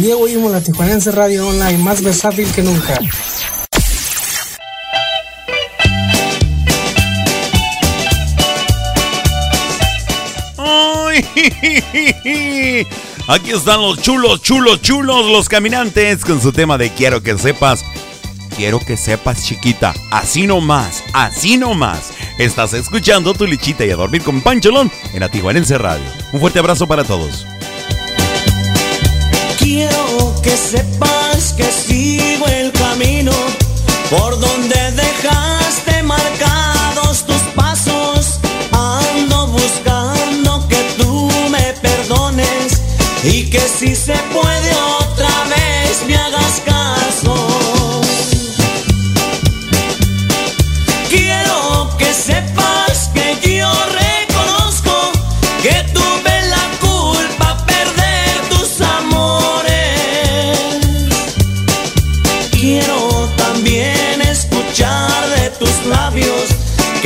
Diego 0.02 0.22
oímos 0.22 0.52
la 0.52 0.62
Tijuanense 0.62 1.12
Radio 1.12 1.48
Online 1.48 1.78
más 1.78 2.02
versátil 2.02 2.52
que 2.52 2.64
nunca. 2.64 3.00
Aquí 13.28 13.52
están 13.52 13.82
los 13.82 14.02
chulos, 14.02 14.42
chulos, 14.42 14.82
chulos, 14.82 15.30
los 15.30 15.48
caminantes 15.48 16.26
con 16.26 16.42
su 16.42 16.52
tema 16.52 16.80
de 16.80 16.90
quiero 16.90 17.22
que 17.22 17.38
sepas. 17.38 17.86
Quiero 18.58 18.80
que 18.80 18.98
sepas, 18.98 19.46
chiquita, 19.46 19.94
así 20.10 20.48
nomás, 20.48 21.04
así 21.14 21.58
nomás. 21.58 22.12
Estás 22.40 22.74
escuchando 22.74 23.36
tu 23.36 23.46
lichita 23.46 23.86
y 23.86 23.92
a 23.92 23.96
dormir 23.96 24.24
con 24.24 24.42
Pancholón 24.42 24.92
en 25.14 25.20
la 25.20 25.30
Tijuanense 25.30 25.78
Radio. 25.78 26.04
Un 26.34 26.40
fuerte 26.40 26.58
abrazo 26.58 26.88
para 26.88 27.04
todos. 27.04 27.46
Sepas 30.72 31.54
que 31.58 31.66
sigo 31.66 32.48
el 32.48 32.72
camino 32.72 33.34
por 34.10 34.40
donde 34.40 34.80
dejaste 34.92 36.02
marcados 36.04 37.26
tus 37.26 37.42
pasos. 37.56 38.40
Ando 38.72 39.48
buscando 39.48 40.66
que 40.70 40.82
tú 40.98 41.30
me 41.50 41.74
perdones 41.82 42.82
y 43.24 43.50
que 43.50 43.60
si 43.60 43.94
se 43.96 44.16
puede 44.34 44.81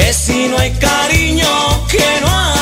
que 0.06 0.14
si 0.14 0.48
no 0.48 0.60
hay 0.60 0.72
cariño, 0.74 1.48
que 1.88 2.22
no 2.22 2.28
haya 2.28 2.55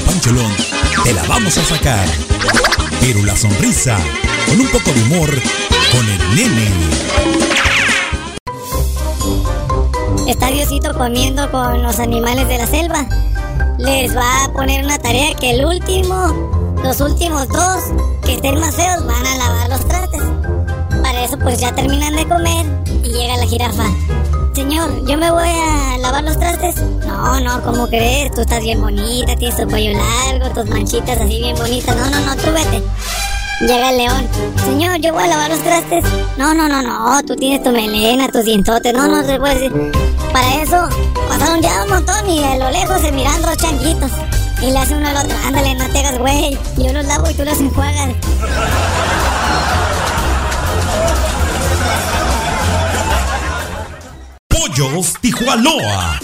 Pancholón, 0.00 0.52
te 1.04 1.12
la 1.12 1.22
vamos 1.24 1.56
a 1.58 1.64
sacar. 1.64 2.06
Pero 3.00 3.22
la 3.24 3.36
sonrisa, 3.36 3.98
con 4.46 4.60
un 4.60 4.68
poco 4.68 4.92
de 4.92 5.02
humor, 5.02 5.30
con 5.92 6.08
el 6.08 6.34
nene. 6.34 6.70
está 10.30 10.48
Diosito 10.50 10.96
comiendo 10.96 11.50
con 11.50 11.82
los 11.82 11.98
animales 11.98 12.46
de 12.48 12.58
la 12.58 12.66
selva, 12.66 13.06
les 13.78 14.16
va 14.16 14.44
a 14.44 14.52
poner 14.52 14.84
una 14.84 14.98
tarea 14.98 15.34
que 15.34 15.50
el 15.50 15.64
último, 15.64 16.74
los 16.84 17.00
últimos 17.00 17.48
dos 17.48 17.84
que 18.24 18.34
estén 18.34 18.60
más 18.60 18.74
feos 18.74 19.04
van 19.04 19.26
a 19.26 19.36
lavar 19.36 19.68
los 19.68 19.88
trastes. 19.88 20.22
Para 21.02 21.24
eso 21.24 21.38
pues 21.38 21.58
ya 21.60 21.74
terminan 21.74 22.14
de 22.14 22.26
comer 22.28 22.66
y 23.02 23.08
llega 23.08 23.36
la 23.36 23.46
jirafa. 23.46 23.84
Señor, 24.60 25.06
yo 25.06 25.16
me 25.16 25.30
voy 25.30 25.48
a 25.48 25.96
lavar 26.02 26.22
los 26.22 26.38
trastes. 26.38 26.76
No, 27.06 27.40
no, 27.40 27.62
¿cómo 27.62 27.88
crees? 27.88 28.30
Tú 28.30 28.42
estás 28.42 28.60
bien 28.60 28.78
bonita, 28.78 29.34
tienes 29.34 29.56
tu 29.56 29.66
cuello 29.66 29.98
largo, 29.98 30.50
tus 30.50 30.66
manchitas 30.68 31.18
así 31.18 31.38
bien 31.38 31.56
bonitas. 31.56 31.96
No, 31.96 32.10
no, 32.10 32.20
no, 32.20 32.36
tú 32.36 32.52
vete. 32.52 32.82
Llega 33.62 33.88
el 33.88 33.96
león. 33.96 34.28
Señor, 34.66 35.00
yo 35.00 35.14
voy 35.14 35.24
a 35.24 35.28
lavar 35.28 35.50
los 35.50 35.60
trastes. 35.60 36.04
No, 36.36 36.52
no, 36.52 36.68
no, 36.68 36.82
no, 36.82 37.22
tú 37.22 37.36
tienes 37.36 37.62
tu 37.62 37.70
melena, 37.70 38.28
tus 38.28 38.44
dientotes. 38.44 38.92
No, 38.92 39.08
no 39.08 39.24
se 39.24 39.38
puede 39.38 39.54
decir. 39.54 39.92
Para 40.30 40.62
eso 40.62 40.88
pasaron 41.26 41.62
ya 41.62 41.82
un 41.84 41.88
montón 41.88 42.28
y 42.28 42.44
a 42.44 42.58
lo 42.58 42.70
lejos 42.70 43.00
se 43.00 43.12
miran 43.12 43.40
dos 43.40 43.56
changuitos. 43.56 44.10
Y 44.60 44.72
le 44.72 44.78
hace 44.78 44.94
uno 44.94 45.08
al 45.08 45.16
otro, 45.16 45.38
ándale, 45.46 45.74
no 45.74 45.86
te 45.86 46.00
hagas 46.00 46.18
güey. 46.18 46.58
Yo 46.76 46.92
los 46.92 47.06
lavo 47.06 47.30
y 47.30 47.34
tú 47.34 47.46
los 47.46 47.58
enjuagas. 47.58 48.10
Pollos 54.80 55.18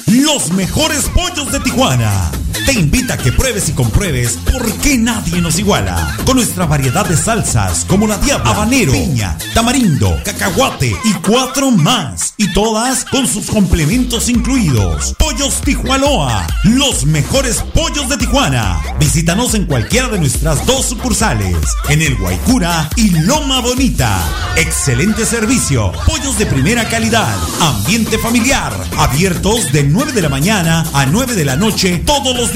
los 0.07 0.51
mejores 0.53 1.11
pollos 1.11 1.53
de 1.53 1.61
Tijuana. 1.61 2.31
Te 2.67 2.73
invita 2.73 3.15
a 3.15 3.17
que 3.17 3.31
pruebes 3.31 3.69
y 3.69 3.73
compruebes 3.75 4.41
por 4.53 4.73
qué 4.79 4.99
nadie 4.99 5.41
nos 5.41 5.57
iguala. 5.57 6.17
Con 6.25 6.35
nuestra 6.37 6.67
variedad 6.67 7.07
de 7.07 7.17
salsas 7.17 7.85
como 7.85 8.09
la 8.09 8.19
diabla, 8.19 8.51
habanero, 8.51 8.91
piña, 8.91 9.39
tamarindo, 9.55 10.19
cacahuate 10.25 10.97
y 11.05 11.13
cuatro 11.25 11.71
más. 11.71 12.35
Y 12.37 12.53
todas 12.53 13.05
con 13.05 13.29
sus 13.29 13.47
complementos 13.47 14.29
incluidos. 14.29 15.15
Pollos 15.17 15.61
Tijuanoa, 15.61 16.45
los 16.65 17.07
mejores 17.07 17.63
pollos 17.73 18.09
de 18.09 18.17
Tijuana. 18.17 18.81
Visítanos 18.99 19.55
en 19.55 19.67
cualquiera 19.67 20.09
de 20.09 20.19
nuestras 20.19 20.67
dos 20.67 20.87
sucursales, 20.87 21.57
en 21.89 22.03
el 22.03 22.17
Guaycura 22.17 22.91
y 22.97 23.11
Loma 23.11 23.61
Bonita. 23.61 24.19
Excelente 24.57 25.25
servicio, 25.25 25.93
pollos 26.05 26.37
de 26.37 26.47
primera 26.47 26.89
calidad, 26.89 27.37
ambiente 27.61 28.19
familiar, 28.19 28.73
abiertos 28.99 29.71
de 29.71 29.85
9 29.85 30.11
de 30.11 30.23
la 30.23 30.29
mañana 30.29 30.85
a 30.93 31.07
9 31.07 31.37
de 31.37 31.45
la 31.45 31.55
noche 31.55 32.03
todos 32.05 32.37
los 32.37 32.53
días. 32.53 32.56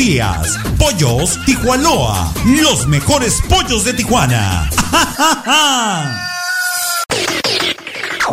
Pollos 0.78 1.38
Tijuanoa, 1.44 2.32
los 2.62 2.86
mejores 2.86 3.42
pollos 3.50 3.84
de 3.84 3.92
Tijuana. 3.92 4.70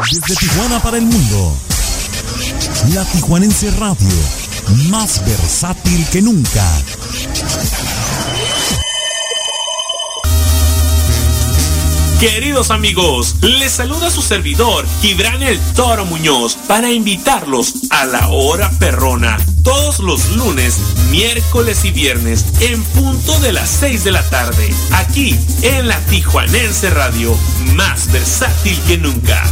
Desde 0.10 0.36
Tijuana 0.38 0.80
para 0.80 0.96
el 0.98 1.04
mundo. 1.04 1.58
La 2.94 3.04
Tijuanense 3.04 3.70
Radio, 3.72 4.16
más 4.90 5.22
versátil 5.26 6.06
que 6.10 6.22
nunca. 6.22 6.64
Queridos 12.20 12.72
amigos, 12.72 13.36
les 13.42 13.74
saluda 13.74 14.10
su 14.10 14.24
servidor, 14.24 14.88
Gibran 15.02 15.44
el 15.44 15.60
Toro 15.76 16.04
Muñoz, 16.04 16.58
para 16.68 16.92
invitarlos 16.92 17.74
a 17.92 18.06
la 18.06 18.30
hora 18.30 18.72
perrona, 18.80 19.38
todos 19.64 20.00
los 20.00 20.32
lunes, 20.32 20.80
miércoles 21.12 21.86
y 21.86 21.92
viernes, 21.92 22.44
en 22.60 22.84
punto 22.84 23.40
de 23.40 23.54
las 23.54 23.70
6 23.70 24.04
de 24.04 24.12
la 24.12 24.24
tarde, 24.32 24.74
aquí 24.94 25.38
en 25.62 25.88
la 25.88 26.00
Tijuanense 26.06 26.90
Radio, 26.90 27.38
más 27.76 28.12
versátil 28.12 28.80
que 28.88 28.98
nunca. 28.98 29.44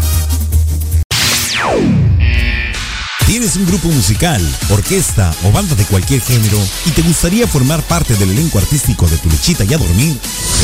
¿Tienes 3.26 3.55
un 3.55 3.65
grupo 3.65 3.88
musical, 3.89 4.39
orquesta 4.69 5.34
o 5.43 5.51
banda 5.51 5.73
de 5.73 5.84
cualquier 5.86 6.21
género 6.21 6.59
y 6.86 6.91
te 6.91 7.01
gustaría 7.01 7.47
formar 7.47 7.82
parte 7.82 8.13
del 8.15 8.30
elenco 8.30 8.59
artístico 8.59 9.07
de 9.07 9.17
Tu 9.17 9.32
Lechita 9.32 9.63
y 9.63 9.73
a 9.73 9.80
Dormir? 9.80 10.15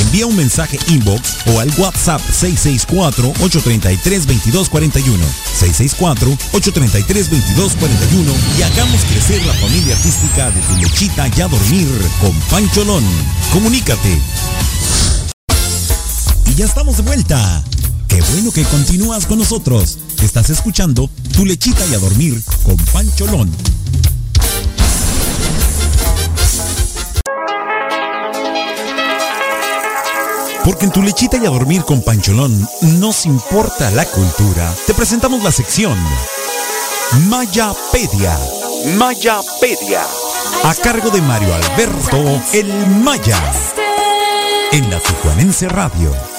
Envía 0.01 0.27
un 0.27 0.35
mensaje 0.35 0.77
inbox 0.87 1.37
o 1.47 1.59
al 1.59 1.71
WhatsApp 1.79 2.21
664-833-2241. 2.21 5.17
664-833-2241 5.59 8.31
y 8.59 8.61
hagamos 8.61 9.01
crecer 9.05 9.43
la 9.43 9.53
familia 9.53 9.95
artística 9.95 10.51
de 10.51 10.61
Tu 10.61 10.77
Lechita 10.77 11.27
y 11.35 11.41
a 11.41 11.47
Dormir 11.47 11.87
con 12.21 12.39
Pancholón. 12.41 13.03
Comunícate. 13.51 14.21
Y 16.45 16.53
ya 16.53 16.65
estamos 16.65 16.97
de 16.97 17.03
vuelta. 17.03 17.63
Qué 18.07 18.21
bueno 18.33 18.51
que 18.51 18.63
continúas 18.65 19.25
con 19.25 19.39
nosotros. 19.39 19.97
Estás 20.21 20.51
escuchando 20.51 21.09
Tu 21.33 21.45
Lechita 21.45 21.83
y 21.87 21.95
a 21.95 21.97
Dormir 21.97 22.39
con 22.63 22.77
Pancholón. 22.77 23.51
Porque 30.63 30.85
en 30.85 30.91
Tu 30.91 31.01
Lechita 31.01 31.37
y 31.37 31.45
a 31.45 31.49
Dormir 31.49 31.83
con 31.83 32.03
Pancholón 32.03 32.67
nos 32.81 33.25
importa 33.25 33.89
la 33.91 34.05
cultura. 34.05 34.71
Te 34.85 34.93
presentamos 34.93 35.43
la 35.43 35.51
sección 35.51 35.97
Mayapedia. 37.27 38.37
Mayapedia. 38.97 40.03
A 40.63 40.75
cargo 40.75 41.09
de 41.09 41.21
Mario 41.21 41.53
Alberto 41.55 42.41
El 42.53 42.87
Maya. 42.87 43.39
En 44.71 44.89
la 44.89 44.99
Tijuanense 44.99 45.67
Radio. 45.67 46.30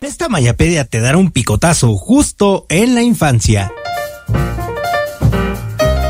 Esta 0.00 0.28
Mayapedia 0.28 0.84
te 0.84 1.00
dará 1.00 1.16
un 1.16 1.30
picotazo 1.30 1.96
justo 1.96 2.66
en 2.68 2.96
la 2.96 3.02
infancia. 3.02 3.70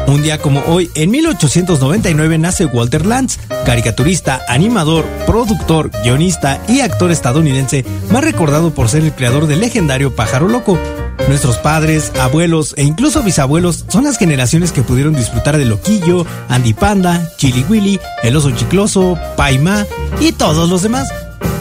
Un 0.07 0.22
día 0.22 0.39
como 0.39 0.61
hoy, 0.61 0.91
en 0.95 1.11
1899 1.11 2.39
nace 2.39 2.64
Walter 2.64 3.05
Lantz, 3.05 3.39
caricaturista, 3.66 4.41
animador, 4.49 5.05
productor, 5.26 5.91
guionista 6.03 6.62
y 6.66 6.80
actor 6.80 7.11
estadounidense, 7.11 7.84
más 8.11 8.24
recordado 8.24 8.72
por 8.72 8.89
ser 8.89 9.05
el 9.05 9.12
creador 9.12 9.47
del 9.47 9.61
legendario 9.61 10.16
Pájaro 10.16 10.49
Loco. 10.49 10.78
Nuestros 11.27 11.59
padres, 11.59 12.12
abuelos 12.21 12.75
e 12.77 12.85
incluso 12.85 13.23
bisabuelos 13.23 13.85
son 13.89 14.05
las 14.05 14.19
generaciones 14.19 14.73
que 14.73 14.83
pudieron 14.83 15.14
disfrutar 15.14 15.59
de 15.59 15.64
Loquillo, 15.64 16.25
Andy 16.49 16.75
Panda, 16.75 17.31
Chili 17.37 17.64
Willy, 17.69 18.01
El 18.23 18.37
Oso 18.37 18.51
Chicloso, 18.53 19.19
Paima 19.37 19.87
y 20.21 20.33
todos 20.33 20.71
los 20.71 20.83
demás. 20.83 21.09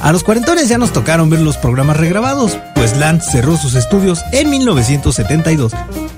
A 0.02 0.12
los 0.12 0.24
cuarentones 0.24 0.70
ya 0.70 0.78
nos 0.78 0.94
tocaron 0.94 1.30
ver 1.30 1.42
los 1.42 1.58
programas 1.58 1.98
regrabados, 1.98 2.58
pues 2.76 2.96
Lantz 2.98 3.32
cerró 3.32 3.58
sus 3.58 3.76
estudios 3.76 4.22
en 4.32 4.50
1972. 4.50 5.74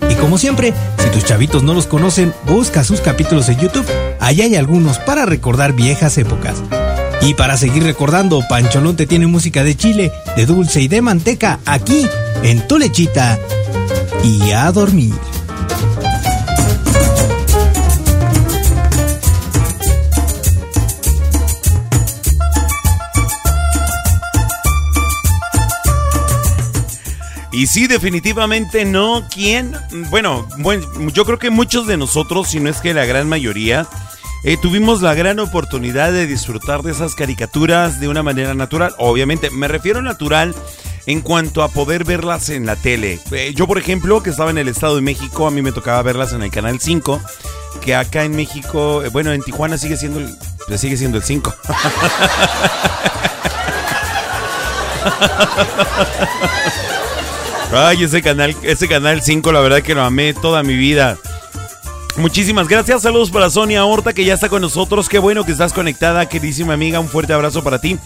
Y 0.09 0.15
como 0.15 0.37
siempre, 0.37 0.73
si 0.97 1.09
tus 1.09 1.23
chavitos 1.23 1.63
no 1.63 1.73
los 1.73 1.87
conocen, 1.87 2.33
busca 2.45 2.83
sus 2.83 3.01
capítulos 3.01 3.47
en 3.49 3.59
YouTube. 3.59 3.85
Allá 4.19 4.45
hay 4.45 4.55
algunos 4.55 4.99
para 4.99 5.25
recordar 5.25 5.73
viejas 5.73 6.17
épocas. 6.17 6.61
Y 7.21 7.33
para 7.33 7.57
seguir 7.57 7.83
recordando, 7.83 8.41
Pancholón 8.47 8.95
te 8.95 9.05
tiene 9.05 9.27
música 9.27 9.63
de 9.63 9.75
chile, 9.75 10.11
de 10.35 10.45
dulce 10.45 10.81
y 10.81 10.87
de 10.87 11.01
manteca 11.01 11.59
aquí 11.65 12.07
en 12.43 12.65
tu 12.67 12.77
lechita 12.77 13.37
y 14.23 14.51
a 14.51 14.71
dormir. 14.71 15.13
Y 27.59 27.67
sí, 27.67 27.87
definitivamente 27.87 28.85
no. 28.85 29.27
¿Quién? 29.29 29.75
Bueno, 30.09 30.47
bueno, 30.59 30.87
yo 31.11 31.25
creo 31.25 31.37
que 31.37 31.49
muchos 31.49 31.87
de 31.87 31.97
nosotros, 31.97 32.47
si 32.47 32.61
no 32.61 32.69
es 32.69 32.79
que 32.79 32.93
la 32.93 33.03
gran 33.03 33.27
mayoría, 33.27 33.85
eh, 34.43 34.57
tuvimos 34.57 35.01
la 35.01 35.13
gran 35.13 35.39
oportunidad 35.39 36.11
de 36.11 36.27
disfrutar 36.27 36.81
de 36.83 36.91
esas 36.91 37.15
caricaturas 37.15 37.99
de 37.99 38.07
una 38.07 38.23
manera 38.23 38.53
natural. 38.53 38.93
Obviamente, 38.97 39.49
me 39.49 39.67
refiero 39.67 40.01
natural 40.01 40.55
en 41.05 41.21
cuanto 41.21 41.63
a 41.63 41.69
poder 41.69 42.03
verlas 42.03 42.49
en 42.49 42.65
la 42.65 42.75
tele. 42.75 43.19
Eh, 43.31 43.53
yo, 43.55 43.67
por 43.67 43.77
ejemplo, 43.77 44.21
que 44.21 44.29
estaba 44.29 44.51
en 44.51 44.57
el 44.57 44.67
Estado 44.67 44.95
de 44.95 45.01
México, 45.01 45.47
a 45.47 45.51
mí 45.51 45.61
me 45.61 45.71
tocaba 45.71 46.01
verlas 46.03 46.33
en 46.33 46.43
el 46.43 46.51
Canal 46.51 46.79
5, 46.79 47.19
que 47.81 47.95
acá 47.95 48.23
en 48.23 48.35
México, 48.35 49.03
eh, 49.03 49.09
bueno, 49.09 49.31
en 49.31 49.41
Tijuana 49.41 49.77
sigue 49.77 49.97
siendo 49.97 50.19
el, 50.19 50.37
sigue 50.77 50.97
siendo 50.97 51.17
el 51.17 51.23
5. 51.23 51.55
Ay, 57.71 58.03
ese 58.03 58.21
canal, 58.21 58.55
ese 58.63 58.87
canal 58.87 59.21
5, 59.21 59.51
la 59.51 59.59
verdad 59.61 59.81
que 59.81 59.93
lo 59.95 60.03
amé 60.03 60.33
toda 60.33 60.63
mi 60.63 60.75
vida. 60.75 61.17
Muchísimas 62.19 62.67
gracias, 62.67 63.03
saludos 63.03 63.31
para 63.31 63.49
Sonia 63.49 63.85
Horta 63.85 64.11
que 64.11 64.25
ya 64.25 64.33
está 64.33 64.49
con 64.49 64.61
nosotros, 64.61 65.07
qué 65.07 65.19
bueno 65.19 65.45
que 65.45 65.53
estás 65.53 65.71
conectada, 65.71 66.27
queridísima 66.27 66.73
amiga, 66.73 66.99
un 66.99 67.07
fuerte 67.07 67.31
abrazo 67.31 67.63
para 67.63 67.79
ti. 67.79 67.97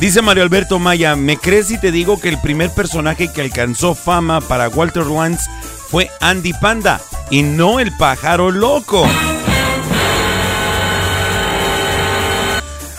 Dice 0.00 0.22
Mario 0.22 0.42
Alberto 0.42 0.78
Maya, 0.78 1.16
¿me 1.16 1.36
crees 1.36 1.66
si 1.66 1.78
te 1.78 1.92
digo 1.92 2.18
que 2.18 2.30
el 2.30 2.40
primer 2.40 2.70
personaje 2.70 3.30
que 3.30 3.42
alcanzó 3.42 3.94
fama 3.94 4.40
para 4.40 4.70
Walter 4.70 5.04
Lantz 5.04 5.42
fue 5.90 6.10
Andy 6.20 6.54
Panda 6.54 6.98
y 7.30 7.42
no 7.42 7.78
el 7.78 7.94
pájaro 7.98 8.50
loco? 8.50 9.06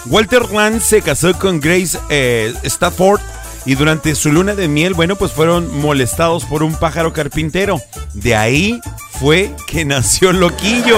Walter 0.06 0.52
Lantz 0.52 0.84
se 0.84 1.02
casó 1.02 1.34
con 1.34 1.60
Grace 1.60 1.98
eh, 2.10 2.54
Stafford 2.62 3.22
y 3.70 3.76
durante 3.76 4.16
su 4.16 4.32
luna 4.32 4.56
de 4.56 4.68
miel, 4.68 4.96
bueno, 4.96 5.16
pues 5.16 5.32
fueron 5.32 5.80
molestados 5.80 6.44
por 6.44 6.64
un 6.64 6.74
pájaro 6.74 7.14
carpintero. 7.14 7.80
De 8.16 8.36
ahí 8.36 8.82
fue 9.20 9.56
que 9.68 9.86
nació 9.86 10.34
Loquillo. 10.34 10.98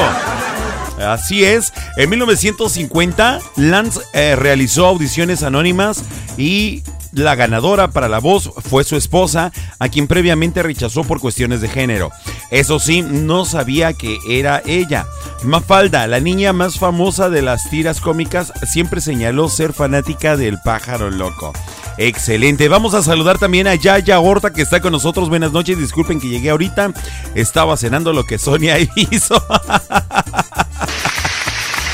Así 0.98 1.44
es, 1.44 1.74
en 1.98 2.10
1950 2.10 3.42
Lance 3.58 4.00
eh, 4.14 4.38
realizó 4.38 4.86
audiciones 4.86 5.44
anónimas 5.44 6.06
y 6.38 6.82
la 7.12 7.36
ganadora 7.36 7.90
para 7.90 8.10
la 8.10 8.20
voz 8.20 8.52
fue 8.70 8.84
su 8.84 8.96
esposa, 8.96 9.52
a 9.80 9.90
quien 9.90 10.08
previamente 10.08 10.64
rechazó 10.64 11.04
por 11.04 11.20
cuestiones 11.20 11.62
de 11.62 11.70
género. 11.70 12.12
Eso 12.52 12.80
sí, 12.80 13.02
no 13.02 13.46
sabía 13.46 13.94
que 13.94 14.18
era 14.28 14.62
ella. 14.66 15.06
Mafalda, 15.44 16.08
la 16.08 16.20
niña 16.20 16.54
más 16.54 16.78
famosa 16.80 17.30
de 17.30 17.42
las 17.42 17.70
tiras 17.70 18.02
cómicas, 18.02 18.54
siempre 18.70 19.02
señaló 19.02 19.50
ser 19.50 19.74
fanática 19.74 20.38
del 20.38 20.60
pájaro 20.62 21.10
loco. 21.10 21.54
Excelente. 21.98 22.68
Vamos 22.68 22.94
a 22.94 23.04
saludar 23.04 23.38
también 23.38 23.68
a 23.68 23.76
Yaya 23.76 24.20
Horta 24.20 24.52
que 24.52 24.62
está 24.62 24.80
con 24.82 24.92
nosotros. 24.92 25.30
Buenas 25.30 25.52
noches. 25.52 25.78
Disculpen 25.78 26.20
que 26.20 26.30
llegué 26.30 26.50
ahorita. 26.50 26.94
Estaba 27.36 27.78
cenando 27.78 28.14
lo 28.14 28.24
que 28.24 28.38
Sonia 28.38 28.78
hizo. 28.96 29.44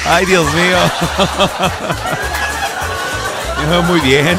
Ay, 0.06 0.26
Dios 0.26 0.46
mío. 0.54 0.78
Muy 3.88 4.00
bien. 4.00 4.38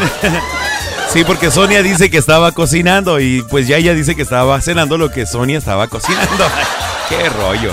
Sí, 1.12 1.24
porque 1.24 1.50
Sonia 1.50 1.82
dice 1.82 2.11
que 2.11 2.18
estaba 2.18 2.52
cocinando 2.52 3.18
y 3.18 3.42
pues 3.42 3.66
ya 3.66 3.78
ella 3.78 3.94
dice 3.94 4.14
que 4.14 4.22
estaba 4.22 4.61
cenando 4.61 4.98
lo 4.98 5.11
que 5.11 5.24
Sonia 5.24 5.59
estaba 5.59 5.88
cocinando. 5.88 6.44
Qué 7.09 7.28
rollo. 7.30 7.72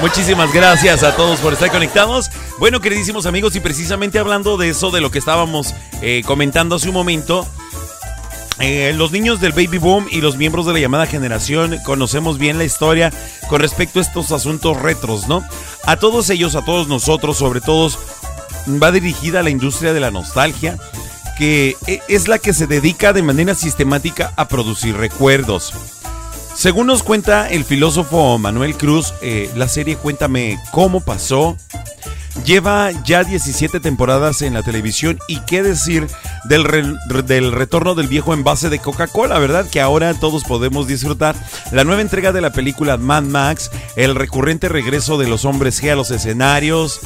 Muchísimas 0.00 0.52
gracias 0.52 1.04
a 1.04 1.14
todos 1.14 1.38
por 1.38 1.52
estar 1.52 1.70
conectados. 1.70 2.30
Bueno, 2.58 2.80
queridísimos 2.80 3.26
amigos, 3.26 3.54
y 3.54 3.60
precisamente 3.60 4.18
hablando 4.18 4.56
de 4.56 4.70
eso, 4.70 4.90
de 4.90 5.00
lo 5.00 5.10
que 5.10 5.18
estábamos 5.18 5.74
eh, 6.02 6.22
comentando 6.26 6.74
hace 6.74 6.88
un 6.88 6.94
momento, 6.94 7.46
eh, 8.58 8.92
los 8.96 9.12
niños 9.12 9.40
del 9.40 9.52
baby 9.52 9.78
boom 9.78 10.08
y 10.10 10.20
los 10.20 10.36
miembros 10.36 10.66
de 10.66 10.72
la 10.72 10.80
llamada 10.80 11.06
generación 11.06 11.78
conocemos 11.84 12.38
bien 12.38 12.58
la 12.58 12.64
historia 12.64 13.12
con 13.48 13.60
respecto 13.60 14.00
a 14.00 14.02
estos 14.02 14.32
asuntos 14.32 14.76
retros, 14.80 15.28
¿no? 15.28 15.44
A 15.84 15.96
todos 15.96 16.28
ellos, 16.30 16.56
a 16.56 16.64
todos 16.64 16.88
nosotros, 16.88 17.38
sobre 17.38 17.60
todo 17.60 17.90
va 18.66 18.92
dirigida 18.92 19.40
a 19.40 19.42
la 19.42 19.50
industria 19.50 19.92
de 19.92 20.00
la 20.00 20.10
nostalgia, 20.10 20.78
que 21.38 21.76
e, 21.86 22.00
es 22.08 22.28
la 22.28 22.38
que 22.38 22.52
se 22.52 22.66
dedica 22.66 23.12
de 23.12 23.22
manera 23.22 23.54
sistemática 23.54 24.32
a 24.36 24.48
producir 24.48 24.96
recuerdos. 24.96 25.72
Según 26.54 26.88
nos 26.88 27.02
cuenta 27.02 27.48
el 27.48 27.64
filósofo 27.64 28.38
Manuel 28.38 28.76
Cruz, 28.76 29.14
eh, 29.22 29.50
la 29.56 29.68
serie 29.68 29.96
Cuéntame 29.96 30.58
cómo 30.72 31.00
pasó 31.00 31.56
lleva 32.44 32.90
ya 33.04 33.24
17 33.24 33.80
temporadas 33.80 34.42
en 34.42 34.54
la 34.54 34.62
televisión 34.62 35.18
y 35.28 35.40
qué 35.40 35.62
decir 35.62 36.06
del, 36.44 36.96
del 37.26 37.52
retorno 37.52 37.94
del 37.94 38.08
viejo 38.08 38.34
envase 38.34 38.68
de 38.68 38.78
Coca-Cola, 38.78 39.38
¿verdad? 39.38 39.66
Que 39.70 39.80
ahora 39.80 40.14
todos 40.14 40.44
podemos 40.44 40.86
disfrutar. 40.86 41.36
La 41.72 41.84
nueva 41.84 42.02
entrega 42.02 42.32
de 42.32 42.40
la 42.40 42.52
película 42.52 42.96
Mad 42.96 43.24
Max, 43.24 43.70
el 43.96 44.14
recurrente 44.14 44.68
regreso 44.68 45.18
de 45.18 45.28
los 45.28 45.44
hombres 45.44 45.82
G 45.82 45.92
a 45.92 45.96
los 45.96 46.10
escenarios, 46.10 47.00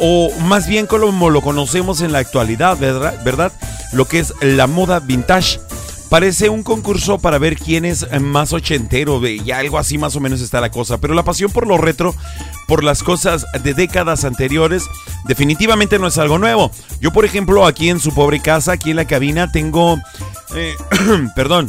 o 0.00 0.32
más 0.40 0.66
bien 0.66 0.86
como 0.86 1.30
lo 1.30 1.40
conocemos 1.40 2.00
en 2.00 2.12
la 2.12 2.18
actualidad, 2.18 2.78
¿verdad? 2.78 3.22
¿verdad? 3.24 3.52
Lo 3.92 4.06
que 4.06 4.20
es 4.20 4.34
la 4.40 4.66
moda 4.66 5.00
vintage. 5.00 5.60
Parece 6.08 6.48
un 6.48 6.62
concurso 6.62 7.18
para 7.18 7.38
ver 7.38 7.56
quién 7.56 7.84
es 7.84 8.06
más 8.20 8.52
ochentero, 8.54 9.26
y 9.26 9.50
algo 9.50 9.78
así 9.78 9.98
más 9.98 10.16
o 10.16 10.20
menos 10.20 10.40
está 10.40 10.60
la 10.60 10.70
cosa. 10.70 10.98
Pero 10.98 11.14
la 11.14 11.22
pasión 11.22 11.50
por 11.50 11.66
lo 11.66 11.76
retro, 11.76 12.14
por 12.66 12.82
las 12.82 13.02
cosas 13.02 13.44
de 13.62 13.74
décadas 13.74 14.24
anteriores, 14.24 14.84
definitivamente 15.26 15.98
no 15.98 16.06
es 16.06 16.16
algo 16.16 16.38
nuevo. 16.38 16.70
Yo, 17.00 17.12
por 17.12 17.26
ejemplo, 17.26 17.66
aquí 17.66 17.90
en 17.90 18.00
su 18.00 18.14
pobre 18.14 18.40
casa, 18.40 18.72
aquí 18.72 18.90
en 18.90 18.96
la 18.96 19.06
cabina, 19.06 19.52
tengo... 19.52 19.98
Eh, 20.54 20.74
perdón. 21.36 21.68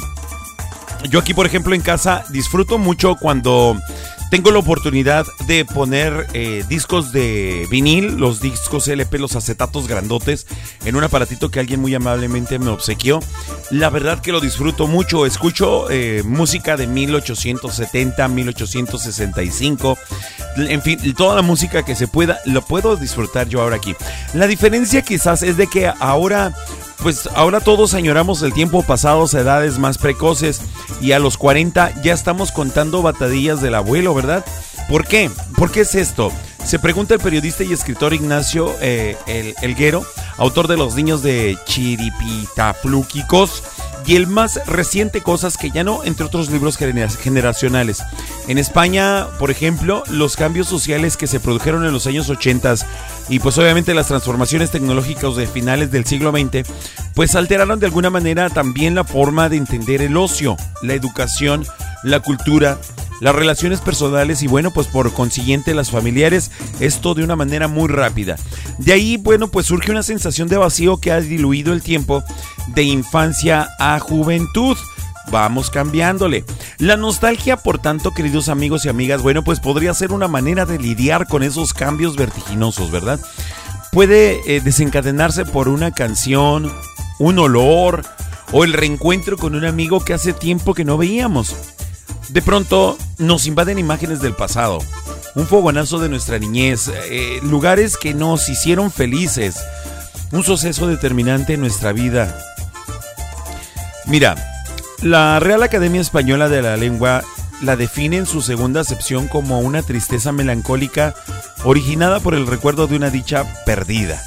Yo 1.09 1.19
aquí, 1.19 1.33
por 1.33 1.45
ejemplo, 1.45 1.75
en 1.75 1.81
casa 1.81 2.23
disfruto 2.29 2.77
mucho 2.77 3.15
cuando 3.15 3.77
tengo 4.29 4.51
la 4.51 4.59
oportunidad 4.59 5.25
de 5.47 5.65
poner 5.65 6.27
eh, 6.33 6.63
discos 6.69 7.11
de 7.11 7.67
vinil, 7.71 8.17
los 8.17 8.41
discos 8.41 8.87
LP, 8.87 9.17
los 9.17 9.35
acetatos 9.35 9.87
grandotes, 9.87 10.45
en 10.85 10.95
un 10.95 11.03
aparatito 11.03 11.49
que 11.49 11.59
alguien 11.59 11.81
muy 11.81 11.95
amablemente 11.95 12.59
me 12.59 12.69
obsequió. 12.69 13.19
La 13.71 13.89
verdad 13.89 14.21
que 14.21 14.31
lo 14.31 14.39
disfruto 14.39 14.87
mucho. 14.87 15.25
Escucho 15.25 15.89
eh, 15.89 16.21
música 16.23 16.77
de 16.77 16.87
1870, 16.87 18.27
1865. 18.27 19.97
En 20.57 20.81
fin, 20.81 20.99
toda 21.15 21.35
la 21.35 21.41
música 21.41 21.83
que 21.83 21.95
se 21.95 22.07
pueda, 22.07 22.39
lo 22.45 22.61
puedo 22.61 22.95
disfrutar 22.95 23.49
yo 23.49 23.61
ahora 23.61 23.77
aquí. 23.77 23.95
La 24.33 24.47
diferencia 24.47 25.01
quizás 25.01 25.41
es 25.41 25.57
de 25.57 25.67
que 25.67 25.91
ahora 25.99 26.53
pues 27.01 27.29
ahora 27.35 27.61
todos 27.61 27.93
añoramos 27.93 28.41
el 28.41 28.53
tiempo 28.53 28.83
pasado 28.83 29.25
a 29.25 29.37
edades 29.37 29.79
más 29.79 29.97
precoces 29.97 30.61
y 31.01 31.13
a 31.13 31.19
los 31.19 31.37
40 31.37 32.01
ya 32.01 32.13
estamos 32.13 32.51
contando 32.51 33.01
batadillas 33.01 33.61
del 33.61 33.75
abuelo, 33.75 34.13
¿verdad? 34.13 34.45
¿Por 34.89 35.05
qué? 35.07 35.29
¿Por 35.55 35.71
qué 35.71 35.81
es 35.81 35.95
esto? 35.95 36.31
Se 36.65 36.79
pregunta 36.79 37.13
el 37.13 37.19
periodista 37.19 37.63
y 37.63 37.73
escritor 37.73 38.13
Ignacio 38.13 38.75
eh, 38.81 39.17
el, 39.27 39.55
Elguero, 39.61 40.03
autor 40.37 40.67
de 40.67 40.77
Los 40.77 40.95
Niños 40.95 41.23
de 41.23 41.57
Chiripitaflúquicos 41.65 43.63
y 44.05 44.15
el 44.15 44.27
más 44.27 44.59
reciente 44.65 45.21
Cosas 45.21 45.57
que 45.57 45.71
ya 45.71 45.83
no, 45.83 46.03
entre 46.03 46.25
otros 46.25 46.49
libros 46.49 46.77
generacionales. 46.77 48.03
En 48.47 48.57
España, 48.57 49.27
por 49.37 49.51
ejemplo, 49.51 50.03
los 50.09 50.35
cambios 50.35 50.67
sociales 50.67 51.17
que 51.17 51.27
se 51.27 51.39
produjeron 51.39 51.85
en 51.85 51.93
los 51.93 52.07
años 52.07 52.29
80 52.29 52.75
y 53.29 53.39
pues 53.39 53.57
obviamente 53.57 53.93
las 53.93 54.07
transformaciones 54.07 54.71
tecnológicas 54.71 55.35
de 55.35 55.47
finales 55.47 55.91
del 55.91 56.05
siglo 56.05 56.31
XX, 56.31 56.67
pues 57.13 57.35
alteraron 57.35 57.79
de 57.79 57.85
alguna 57.85 58.09
manera 58.09 58.49
también 58.49 58.95
la 58.95 59.03
forma 59.03 59.49
de 59.49 59.57
entender 59.57 60.01
el 60.01 60.17
ocio, 60.17 60.57
la 60.81 60.93
educación, 60.93 61.65
la 62.03 62.19
cultura, 62.19 62.79
las 63.19 63.35
relaciones 63.35 63.81
personales 63.81 64.43
y 64.43 64.47
bueno, 64.47 64.71
pues 64.71 64.87
por 64.87 65.11
consiguiente 65.13 65.73
las 65.73 65.91
familiares, 65.91 66.51
esto 66.79 67.13
de 67.13 67.23
una 67.23 67.35
manera 67.35 67.67
muy 67.67 67.87
rápida. 67.87 68.37
De 68.77 68.93
ahí, 68.93 69.17
bueno, 69.17 69.49
pues 69.49 69.65
surge 69.65 69.91
una 69.91 70.03
sensación 70.03 70.47
de 70.47 70.57
vacío 70.57 70.97
que 70.97 71.11
ha 71.11 71.19
diluido 71.19 71.73
el 71.73 71.81
tiempo 71.81 72.23
de 72.67 72.83
infancia 72.83 73.69
a 73.79 73.99
juventud. 73.99 74.77
Vamos 75.31 75.69
cambiándole. 75.69 76.43
La 76.79 76.97
nostalgia, 76.97 77.57
por 77.57 77.77
tanto, 77.77 78.13
queridos 78.13 78.49
amigos 78.49 78.85
y 78.85 78.89
amigas, 78.89 79.21
bueno, 79.21 79.43
pues 79.43 79.59
podría 79.59 79.93
ser 79.93 80.11
una 80.11 80.27
manera 80.27 80.65
de 80.65 80.79
lidiar 80.79 81.27
con 81.27 81.43
esos 81.43 81.73
cambios 81.73 82.15
vertiginosos, 82.15 82.89
¿verdad? 82.89 83.19
Puede 83.91 84.41
eh, 84.47 84.61
desencadenarse 84.61 85.45
por 85.45 85.67
una 85.67 85.91
canción, 85.91 86.71
un 87.19 87.37
olor 87.39 88.03
o 88.51 88.63
el 88.63 88.73
reencuentro 88.73 89.37
con 89.37 89.55
un 89.55 89.65
amigo 89.65 89.99
que 89.99 90.13
hace 90.13 90.33
tiempo 90.33 90.73
que 90.73 90.85
no 90.85 90.97
veíamos. 90.97 91.55
De 92.29 92.41
pronto 92.43 92.97
nos 93.17 93.47
invaden 93.47 93.79
imágenes 93.79 94.21
del 94.21 94.33
pasado, 94.33 94.79
un 95.35 95.47
fogonazo 95.47 95.99
de 95.99 96.09
nuestra 96.09 96.37
niñez, 96.37 96.89
eh, 97.09 97.39
lugares 97.43 97.97
que 97.97 98.13
nos 98.13 98.49
hicieron 98.49 98.91
felices, 98.91 99.57
un 100.31 100.43
suceso 100.43 100.87
determinante 100.87 101.53
en 101.53 101.61
nuestra 101.61 101.91
vida. 101.91 102.37
Mira, 104.05 104.35
la 105.01 105.39
Real 105.39 105.63
Academia 105.63 106.01
Española 106.01 106.49
de 106.49 106.61
la 106.61 106.77
Lengua 106.77 107.23
la 107.61 107.75
define 107.75 108.17
en 108.17 108.25
su 108.25 108.41
segunda 108.41 108.81
acepción 108.81 109.27
como 109.27 109.59
una 109.59 109.81
tristeza 109.81 110.31
melancólica 110.31 111.15
originada 111.63 112.19
por 112.19 112.35
el 112.35 112.47
recuerdo 112.47 112.87
de 112.87 112.95
una 112.95 113.09
dicha 113.09 113.43
perdida. 113.65 114.21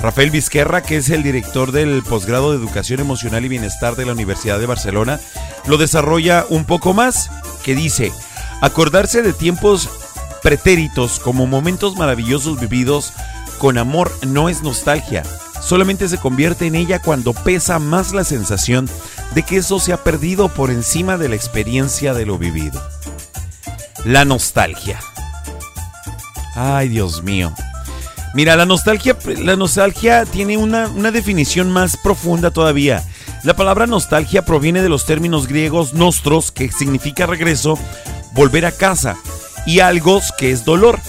Rafael 0.00 0.30
Vizquerra, 0.30 0.82
que 0.82 0.96
es 0.96 1.10
el 1.10 1.22
director 1.22 1.72
del 1.72 2.02
posgrado 2.02 2.52
de 2.52 2.58
Educación 2.58 3.00
Emocional 3.00 3.44
y 3.44 3.48
Bienestar 3.48 3.96
de 3.96 4.06
la 4.06 4.12
Universidad 4.12 4.60
de 4.60 4.66
Barcelona, 4.66 5.20
lo 5.66 5.76
desarrolla 5.76 6.46
un 6.48 6.64
poco 6.64 6.94
más, 6.94 7.30
que 7.64 7.74
dice, 7.74 8.12
acordarse 8.60 9.22
de 9.22 9.32
tiempos 9.32 9.88
pretéritos 10.42 11.18
como 11.18 11.46
momentos 11.46 11.96
maravillosos 11.96 12.60
vividos 12.60 13.12
con 13.58 13.76
amor 13.76 14.12
no 14.26 14.48
es 14.48 14.62
nostalgia, 14.62 15.24
solamente 15.60 16.08
se 16.08 16.18
convierte 16.18 16.66
en 16.66 16.76
ella 16.76 17.00
cuando 17.00 17.32
pesa 17.32 17.80
más 17.80 18.12
la 18.12 18.22
sensación 18.22 18.88
de 19.34 19.42
que 19.42 19.56
eso 19.56 19.80
se 19.80 19.92
ha 19.92 20.04
perdido 20.04 20.48
por 20.48 20.70
encima 20.70 21.18
de 21.18 21.28
la 21.28 21.34
experiencia 21.34 22.14
de 22.14 22.24
lo 22.24 22.38
vivido. 22.38 22.80
La 24.04 24.24
nostalgia. 24.24 25.00
Ay, 26.54 26.88
Dios 26.88 27.22
mío. 27.22 27.52
Mira, 28.38 28.54
la 28.54 28.66
nostalgia, 28.66 29.18
la 29.42 29.56
nostalgia 29.56 30.24
tiene 30.24 30.56
una, 30.56 30.86
una, 30.86 31.10
definición 31.10 31.72
más 31.72 31.96
profunda 31.96 32.52
todavía. 32.52 33.02
La 33.42 33.56
palabra 33.56 33.88
nostalgia 33.88 34.44
proviene 34.44 34.80
de 34.80 34.88
los 34.88 35.06
términos 35.06 35.48
griegos 35.48 35.92
nostros, 35.92 36.52
que 36.52 36.70
significa 36.70 37.26
regreso, 37.26 37.76
volver 38.34 38.64
a 38.64 38.70
casa, 38.70 39.16
y 39.66 39.80
algo 39.80 40.20
que 40.38 40.52
es 40.52 40.64
dolor. 40.64 41.00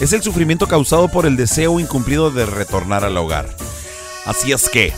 Es 0.00 0.14
el 0.14 0.22
sufrimiento 0.22 0.66
causado 0.66 1.08
por 1.08 1.26
el 1.26 1.36
deseo 1.36 1.78
incumplido 1.78 2.30
de 2.30 2.46
retornar 2.46 3.04
al 3.04 3.18
hogar. 3.18 3.54
Así 4.24 4.50
es 4.50 4.70
que, 4.70 4.94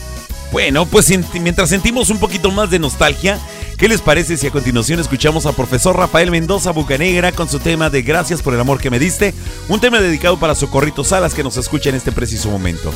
bueno, 0.52 0.86
pues 0.86 1.12
mientras 1.40 1.70
sentimos 1.70 2.08
un 2.08 2.18
poquito 2.18 2.52
más 2.52 2.70
de 2.70 2.78
nostalgia, 2.78 3.40
¿qué 3.76 3.88
les 3.88 4.00
parece 4.00 4.36
si 4.36 4.46
a 4.46 4.50
continuación 4.50 5.00
escuchamos 5.00 5.46
al 5.46 5.54
profesor 5.54 5.96
Rafael 5.96 6.30
Mendoza 6.30 6.72
Bucanegra 6.72 7.32
con 7.32 7.48
su 7.48 7.58
tema 7.58 7.90
de 7.90 8.02
Gracias 8.02 8.42
por 8.42 8.54
el 8.54 8.60
amor 8.60 8.80
que 8.80 8.90
me 8.90 8.98
diste? 8.98 9.34
Un 9.68 9.80
tema 9.80 10.00
dedicado 10.00 10.38
para 10.38 10.54
Socorrito 10.54 11.04
Salas 11.04 11.34
que 11.34 11.42
nos 11.42 11.56
escucha 11.56 11.90
en 11.90 11.96
este 11.96 12.12
preciso 12.12 12.50
momento. 12.50 12.92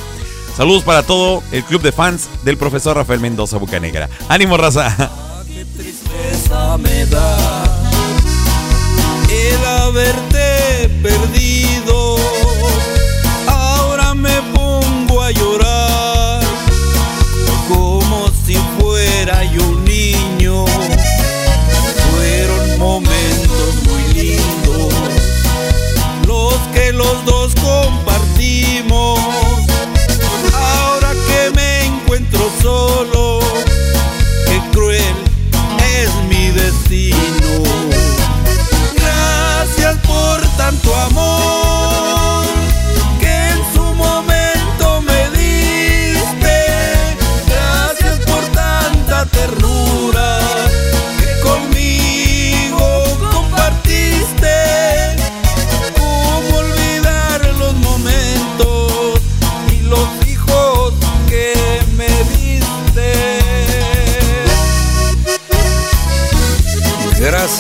Saludos 0.57 0.83
para 0.83 1.03
todo 1.03 1.43
el 1.53 1.63
club 1.65 1.83
de 1.83 1.93
fans 1.93 2.29
del 2.45 2.57
profesor 2.57 2.97
Rafael 2.97 3.21
Mendoza 3.21 3.59
Bucanegra. 3.59 4.09
¡Ánimo, 4.29 4.57
raza! 4.57 5.11
tristeza 5.77 6.77
me 6.79 7.07
da 7.07 7.65
el 9.31 9.65
haberte 9.65 10.89
perdido. 11.03 11.98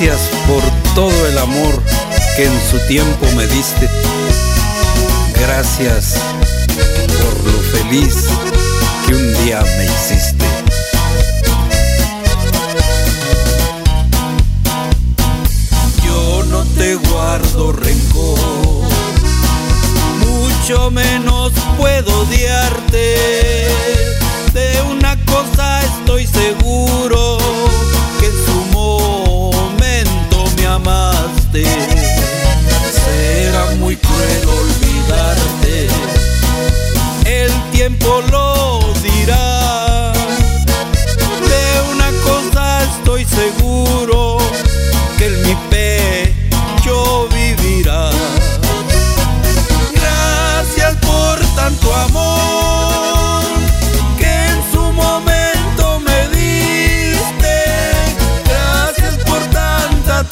Gracias 0.00 0.30
por 0.46 0.62
todo 0.94 1.26
el 1.26 1.36
amor 1.38 1.82
que 2.36 2.44
en 2.44 2.52
su 2.70 2.78
tiempo 2.86 3.26
me 3.34 3.48
diste. 3.48 3.90
Gracias 5.40 6.14
por 7.18 7.52
lo 7.52 7.60
feliz 7.72 8.14
que 9.04 9.14
un 9.16 9.44
día 9.44 9.60
me 9.60 9.86
hiciste. 9.86 10.44
Yo 16.06 16.44
no 16.44 16.62
te 16.76 16.94
guardo 16.94 17.72
rencor, 17.72 18.38
mucho 20.20 20.92
menos 20.92 21.50
puedo 21.76 22.20
odiarte. 22.20 23.16
De 24.54 24.80
una 24.92 25.16
cosa 25.24 25.82
estoy 25.82 26.24
seguro, 26.24 27.38
que 28.20 28.26
su 28.26 28.57
amaste. 30.78 31.64
Será 33.04 33.64
muy 33.78 33.96
cruel 33.96 34.42
olvidarte, 34.60 35.88
el 37.24 37.52
tiempo 37.72 38.22
lo 38.30 38.80
dirá. 39.02 40.12
De 41.52 41.64
una 41.92 42.10
cosa 42.24 42.84
estoy 42.84 43.24
seguro, 43.24 44.38
que 45.18 45.26
en 45.26 45.42
mi 45.42 45.56
pecho 45.70 47.28
vivirá. 47.28 48.10
Gracias 49.94 50.96
por 50.96 51.38
tanto 51.56 51.94
amor 51.94 52.67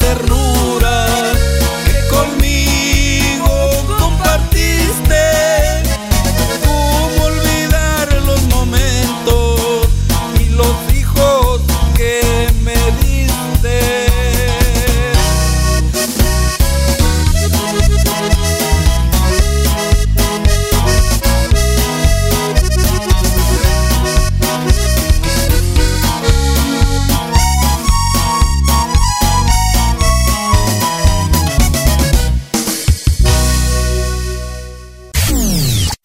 ternura 0.07 1.06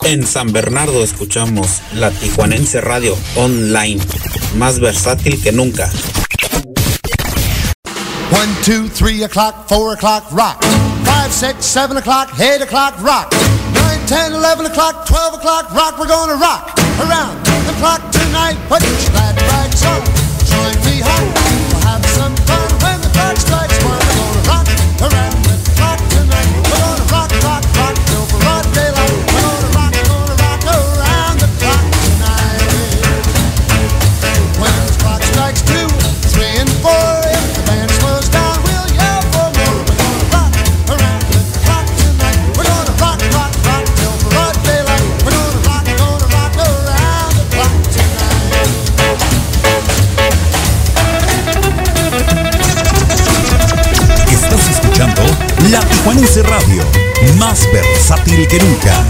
En 0.04 0.26
San 0.26 0.52
Bernardo 0.52 1.04
escuchamos 1.04 1.80
la 1.94 2.10
Tijuanense 2.10 2.80
Radio 2.80 3.16
Online, 3.36 4.00
más 4.56 4.80
versátil 4.80 5.40
que 5.40 5.52
nunca. 5.52 5.88
One, 8.32 8.52
two, 8.64 8.88
three 8.88 9.22
o'clock, 9.22 9.68
four 9.68 9.94
o'clock, 9.94 10.24
rock. 10.32 10.62
Five, 11.04 11.30
six, 11.30 11.64
seven 11.64 11.96
o'clock, 11.96 12.28
eight 12.40 12.62
o'clock, 12.62 12.94
rock. 13.00 13.32
Nine, 13.74 14.04
ten, 14.06 14.32
eleven 14.32 14.66
o'clock, 14.66 15.06
twelve 15.06 15.34
o'clock, 15.34 15.72
rock. 15.72 15.98
We're 15.98 16.08
gonna 16.08 16.34
rock 16.34 16.76
around 16.98 17.38
the 17.66 17.74
clock 17.78 18.02
tonight. 18.10 18.56
Put 18.68 18.82
your 18.82 18.98
La 56.02 56.08
Tijuanense 56.10 56.42
Radio, 56.42 56.82
más 57.38 57.64
versátil 57.72 58.48
que 58.48 58.58
nunca. 58.58 59.04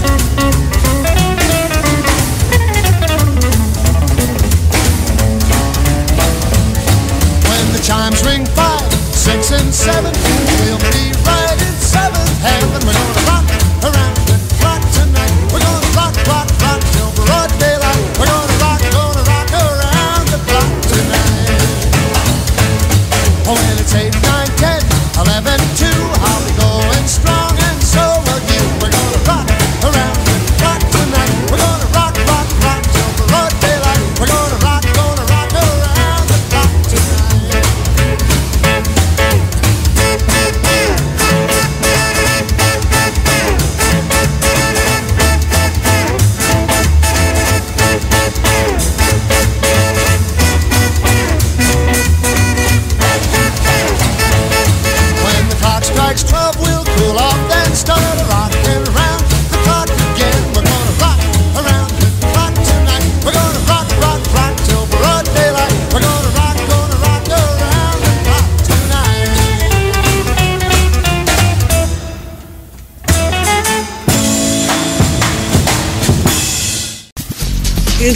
When 7.49 7.71
the 7.73 7.79
chimes 7.81 8.23
ring 8.23 8.45
five, 8.45 8.93
six, 9.11 9.51
and 9.51 9.73
seven, 9.73 10.13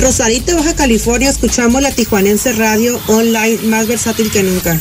Rosarito, 0.08 0.56
Baja 0.56 0.74
California, 0.74 1.30
escuchamos 1.30 1.82
la 1.82 1.92
Tijuanense 1.92 2.54
Radio 2.54 2.98
online 3.08 3.58
más 3.64 3.88
versátil 3.88 4.32
que 4.32 4.42
nunca. 4.42 4.80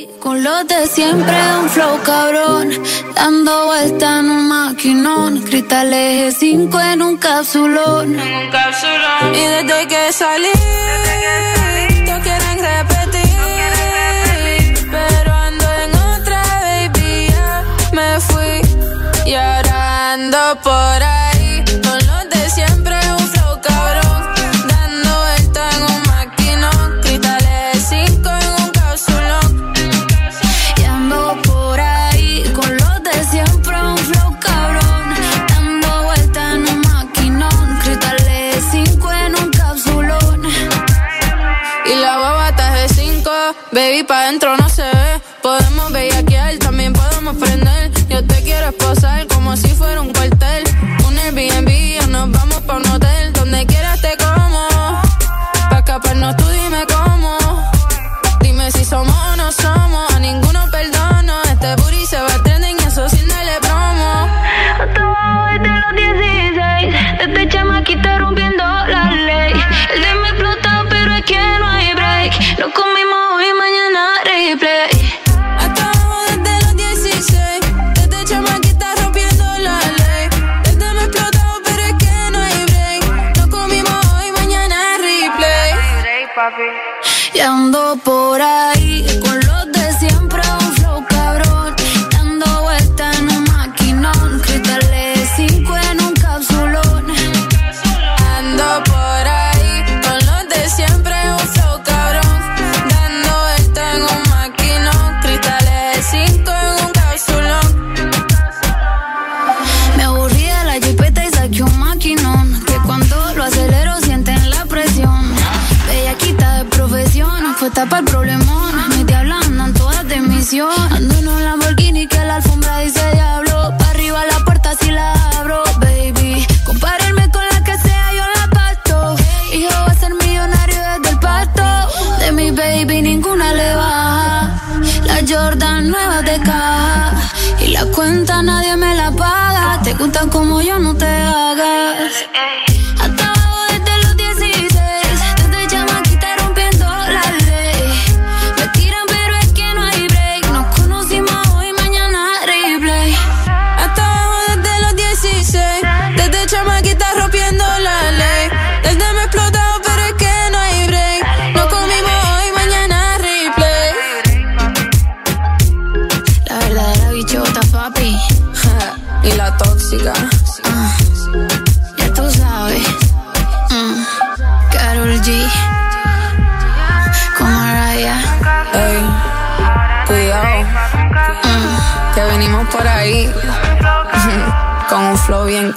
los 0.48 0.66
de 0.66 0.86
siempre, 0.86 1.36
un 1.60 1.68
flow 1.68 2.02
cabrón. 2.02 2.82
Dando 3.14 3.66
vuelta 3.66 4.20
en 4.20 4.30
un 4.30 4.48
maquinón. 4.48 5.42
Cristal 5.42 5.92
eje 5.92 6.32
5 6.32 6.80
en 6.80 7.02
un 7.02 7.16
capsulón. 7.16 8.18
En 8.18 8.34
un 8.40 8.50
capsulón. 8.50 9.34
Y. 9.34 9.40
Desde 9.54 9.88
que 9.88 10.12
salí 10.12 10.48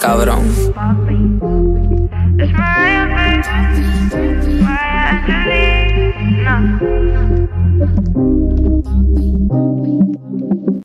cabrón. 0.02 0.74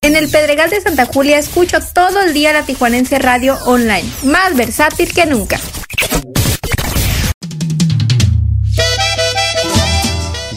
En 0.02 0.16
el 0.16 0.28
Pedregal 0.28 0.70
de 0.70 0.80
Santa 0.82 1.06
Julia 1.06 1.38
escucho 1.38 1.78
todo 1.94 2.20
el 2.20 2.34
día 2.34 2.52
la 2.52 2.62
Tijuanense 2.62 3.18
Radio 3.18 3.56
Online, 3.64 4.04
más 4.24 4.54
versátil 4.54 5.12
que 5.12 5.24
nunca. 5.24 5.58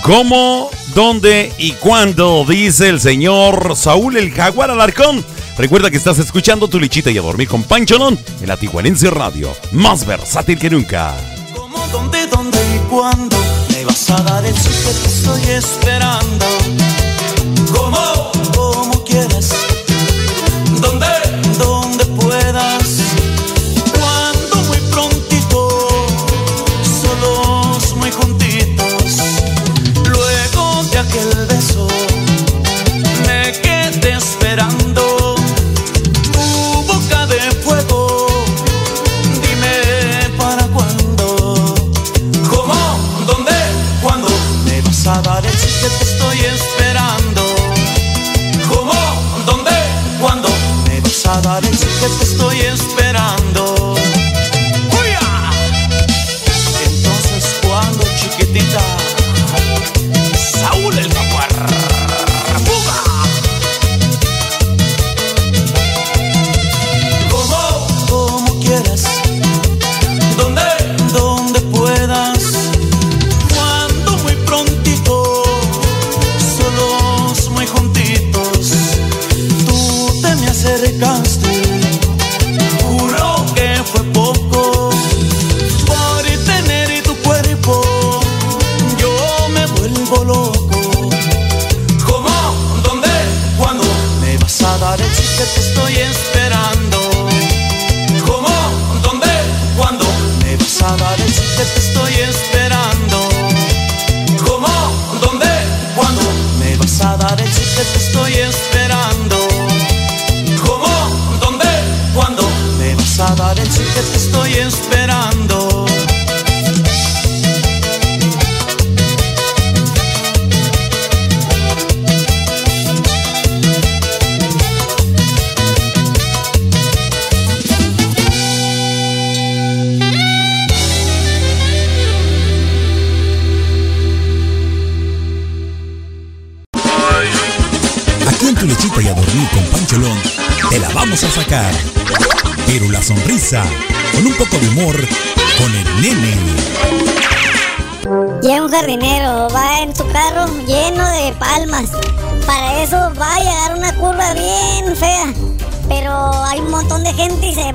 ¿Cómo, 0.04 0.70
dónde 0.94 1.52
y 1.58 1.72
cuándo? 1.74 2.44
Dice 2.48 2.90
el 2.90 3.00
señor 3.00 3.76
Saúl 3.78 4.18
el 4.18 4.32
Jaguar 4.32 4.70
Alarcón. 4.70 5.24
Recuerda 5.60 5.92
que 5.92 5.98
estás 5.98 6.18
escuchando 6.20 6.70
tu 6.70 6.80
lichita 6.80 7.12
y 7.12 7.18
a 7.18 7.22
dormir 7.22 7.50
con 7.50 7.64
Pancholón 7.64 8.18
en 8.40 8.48
la 8.48 8.56
Tijuanense 8.56 9.10
Radio, 9.12 9.54
más 9.74 10.06
versátil 10.06 10.58
que 10.58 10.70
nunca. 10.70 11.14
¿Cómo, 11.54 11.86
dónde, 11.92 12.28
dónde 12.28 12.58
y 12.78 12.80
cuándo 12.90 13.36
me 13.70 13.84
vas 13.84 14.10
a 14.10 14.24
dar 14.24 14.46
el 14.46 14.54
que 14.54 15.08
estoy 15.10 15.42
esperando? 15.50 16.46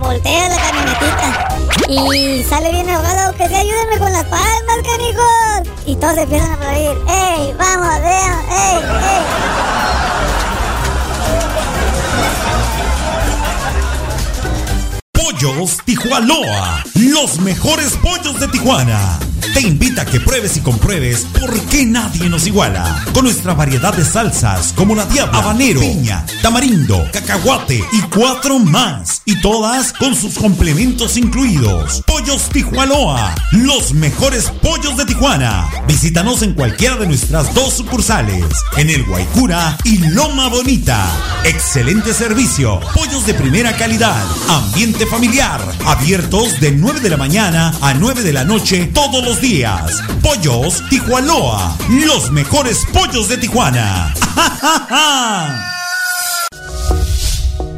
Voltea 0.00 0.48
la 0.48 0.56
camionetita. 0.56 1.48
Y 1.88 2.44
sale 2.44 2.70
bien 2.72 2.88
ahogado, 2.88 3.34
que 3.36 3.48
se 3.48 3.56
ayúdenme 3.56 3.98
con 3.98 4.12
las 4.12 4.24
palmas, 4.24 4.76
canijos. 4.84 5.74
Y 5.86 5.96
todos 5.96 6.16
empiezan 6.16 6.50
a 6.50 6.54
aplaudir. 6.54 6.96
¡Ey, 7.08 7.54
vamos, 7.58 8.00
vean! 8.00 8.44
¡Ey, 8.50 8.76
ey! 8.76 9.24
Pollos 15.12 15.78
Tijuanoa, 15.84 16.84
los 16.94 17.38
mejores 17.40 17.96
pollos 17.96 18.40
de 18.40 18.48
Tijuana. 18.48 19.18
Te 19.52 19.60
invita 19.60 20.02
a 20.02 20.04
que 20.06 20.20
pruebes 20.20 20.56
y 20.56 20.60
compruebes 20.60 21.26
por 21.38 21.60
qué 21.66 21.84
nadie 21.84 22.28
nos 22.28 22.46
iguala. 22.46 23.04
Con 23.12 23.24
nuestra 23.24 23.54
variedad 23.54 23.94
de 23.94 24.04
salsas 24.04 24.72
como 24.72 24.94
la 24.94 25.04
diabla, 25.06 25.38
habanero, 25.38 25.80
piña, 25.80 26.24
tamarindo, 26.42 27.04
cacahuate 27.12 27.84
y 27.92 28.00
cuatro 28.14 28.58
más. 28.58 29.22
Y 29.26 29.40
todas 29.40 29.92
con 29.92 30.14
sus 30.14 30.38
complementos 30.38 31.16
incluidos. 31.16 32.02
Pollos 32.06 32.48
Tijuanoa, 32.48 33.34
los 33.52 33.92
mejores 33.92 34.50
pollos 34.62 34.96
de 34.96 35.04
Tijuana. 35.04 35.68
Visítanos 35.86 36.42
en 36.42 36.54
cualquiera 36.54 36.96
de 36.96 37.06
nuestras 37.06 37.52
dos 37.54 37.74
sucursales, 37.74 38.44
en 38.76 38.90
el 38.90 39.04
Guaycura 39.04 39.76
y 39.84 39.98
Loma 39.98 40.48
Bonita. 40.48 41.06
Excelente 41.44 42.14
servicio, 42.14 42.80
pollos 42.94 43.26
de 43.26 43.34
primera 43.34 43.76
calidad, 43.76 44.24
ambiente 44.48 45.06
familiar, 45.06 45.60
abiertos 45.84 46.60
de 46.60 46.72
9 46.72 47.00
de 47.00 47.10
la 47.10 47.16
mañana 47.16 47.74
a 47.80 47.94
9 47.94 48.22
de 48.22 48.32
la 48.32 48.44
noche 48.44 48.90
todos 48.94 49.24
los 49.24 49.33
días. 49.40 50.02
Pollos 50.22 50.82
Tijuanoa, 50.90 51.76
los 52.06 52.30
mejores 52.30 52.84
pollos 52.92 53.28
de 53.28 53.38
Tijuana. 53.38 54.12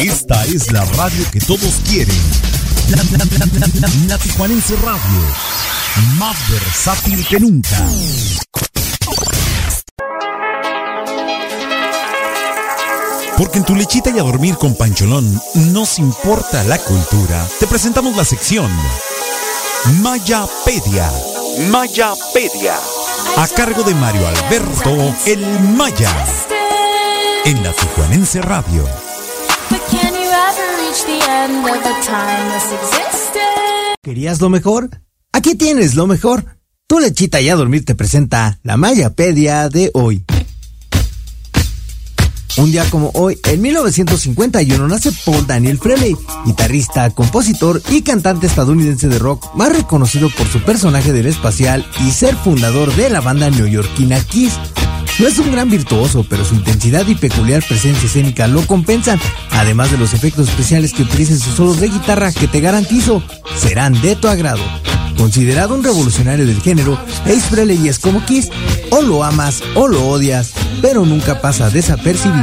Esta 0.00 0.42
es 0.46 0.72
la 0.72 0.82
radio 0.96 1.30
que 1.30 1.40
todos 1.40 1.74
quieren. 1.86 2.16
La, 4.08 4.16
Tijuanense 4.16 4.74
Radio. 4.76 5.20
Más 6.16 6.36
versátil 6.50 7.26
que 7.26 7.38
nunca. 7.38 7.86
Porque 13.36 13.58
en 13.58 13.64
tu 13.64 13.76
lechita 13.76 14.08
y 14.08 14.18
a 14.18 14.22
dormir 14.22 14.56
con 14.56 14.74
Pancholón 14.74 15.38
nos 15.54 15.98
importa 15.98 16.64
la 16.64 16.78
cultura. 16.78 17.46
Te 17.58 17.66
presentamos 17.66 18.16
la 18.16 18.24
sección 18.24 18.70
Mayapedia. 20.00 21.12
Mayapedia. 21.70 22.76
A 23.36 23.46
cargo 23.48 23.82
de 23.82 23.94
Mario 23.94 24.26
Alberto 24.26 25.14
El 25.26 25.44
Maya. 25.60 26.24
En 27.44 27.62
la 27.62 27.74
Tijuanense 27.74 28.40
Radio. 28.40 29.09
¿Querías 34.02 34.40
lo 34.40 34.48
mejor? 34.48 34.90
Aquí 35.32 35.54
tienes 35.54 35.94
lo 35.94 36.06
mejor. 36.06 36.44
Tu 36.88 36.98
lechita 36.98 37.40
y 37.40 37.48
a 37.48 37.54
dormir 37.54 37.84
te 37.84 37.94
presenta 37.94 38.58
la 38.64 38.76
Mayapedia 38.76 39.68
de 39.68 39.90
hoy. 39.94 40.24
Un 42.56 42.72
día 42.72 42.84
como 42.90 43.10
hoy, 43.14 43.38
en 43.44 43.62
1951, 43.62 44.88
nace 44.88 45.12
Paul 45.24 45.46
Daniel 45.46 45.78
Frehley, 45.78 46.16
guitarrista, 46.44 47.08
compositor 47.10 47.80
y 47.90 48.02
cantante 48.02 48.46
estadounidense 48.46 49.08
de 49.08 49.18
rock, 49.18 49.54
más 49.54 49.74
reconocido 49.74 50.28
por 50.30 50.46
su 50.48 50.60
personaje 50.60 51.12
del 51.12 51.26
espacial 51.26 51.86
y 52.06 52.10
ser 52.10 52.34
fundador 52.34 52.94
de 52.96 53.08
la 53.08 53.20
banda 53.20 53.50
neoyorquina 53.50 54.20
Kiss. 54.24 54.54
No 55.18 55.28
es 55.28 55.38
un 55.38 55.52
gran 55.52 55.70
virtuoso, 55.70 56.26
pero 56.28 56.44
su 56.44 56.54
intensidad 56.54 57.06
y 57.06 57.14
peculiar 57.14 57.62
presencia 57.66 58.06
escénica 58.06 58.46
lo 58.46 58.66
compensan, 58.66 59.20
además 59.50 59.90
de 59.90 59.98
los 59.98 60.12
efectos 60.12 60.48
especiales 60.48 60.92
que 60.92 61.02
utiliza 61.02 61.32
en 61.32 61.40
sus 61.40 61.54
solos 61.54 61.78
de 61.78 61.88
guitarra 61.88 62.32
que 62.32 62.48
te 62.48 62.60
garantizo 62.60 63.22
serán 63.56 64.00
de 64.02 64.16
tu 64.16 64.28
agrado. 64.28 64.62
Considerado 65.20 65.74
un 65.74 65.84
revolucionario 65.84 66.46
del 66.46 66.62
género, 66.62 66.98
Ace 67.26 67.40
Frehley 67.40 67.88
es 67.88 67.98
como 67.98 68.24
Kiss, 68.24 68.48
o 68.90 69.02
lo 69.02 69.22
amas 69.22 69.62
o 69.74 69.86
lo 69.86 70.08
odias, 70.08 70.52
pero 70.80 71.04
nunca 71.04 71.42
pasa 71.42 71.68
desapercibido. 71.68 72.39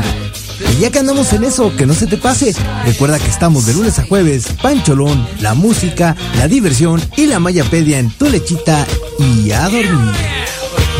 Y 0.78 0.82
ya 0.82 0.92
que 0.92 1.00
andamos 1.00 1.32
en 1.34 1.44
eso, 1.44 1.76
que 1.76 1.86
no 1.86 1.94
se 1.94 2.08
te 2.08 2.18
pase, 2.18 2.54
recuerda 2.86 3.20
que 3.20 3.30
estamos 3.30 3.66
de 3.66 3.74
lunes 3.74 4.00
a 4.00 4.06
jueves, 4.06 4.48
Pancholón, 4.62 5.28
la 5.40 5.54
música, 5.54 6.16
la 6.38 6.48
diversión 6.48 7.02
y 7.16 7.28
la 7.28 7.40
mayapedia 7.40 8.00
en 8.00 8.10
tu 8.12 8.30
lechita 8.30 8.86
y 9.20 9.52
a 9.52 9.64
dormir. 9.70 10.16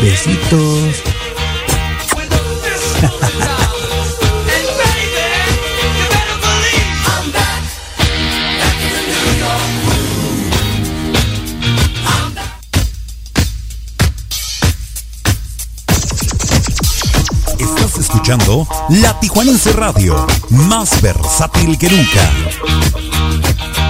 Besitos. 0.02 1.02
escuchando 18.08 18.66
La 18.88 19.20
Tijuanense 19.20 19.70
Radio, 19.72 20.26
más 20.48 21.02
versátil 21.02 21.76
que 21.76 21.90
nunca. 21.90 23.87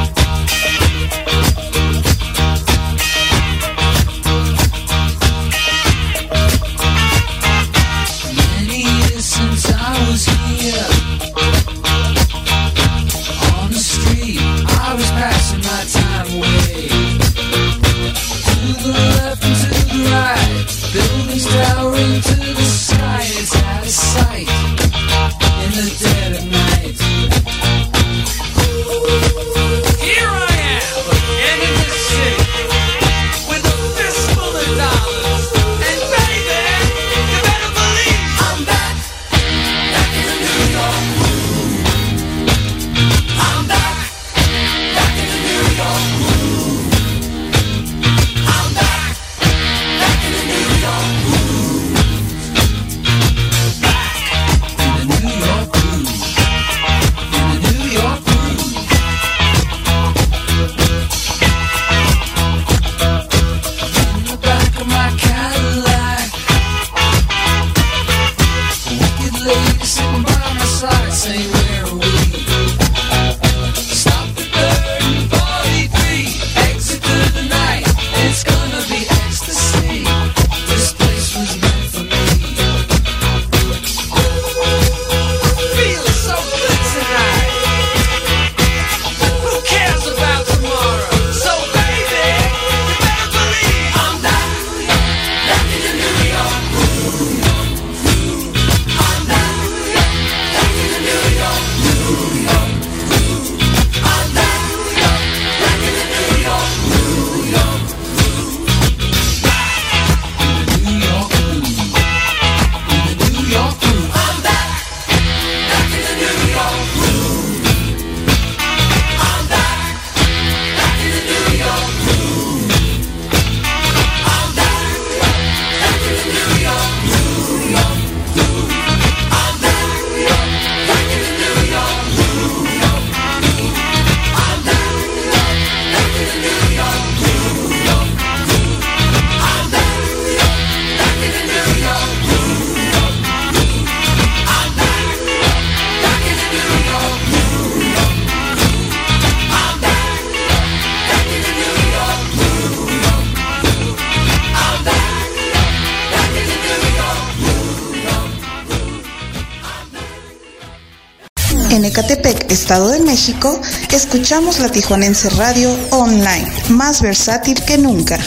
México, 163.09 163.59
escuchamos 163.90 164.60
la 164.60 164.68
Tijuanense 164.70 165.30
Radio 165.30 165.74
Online, 165.93 166.47
más 166.68 167.01
versátil 167.01 167.56
que 167.64 167.78
nunca. 167.78 168.18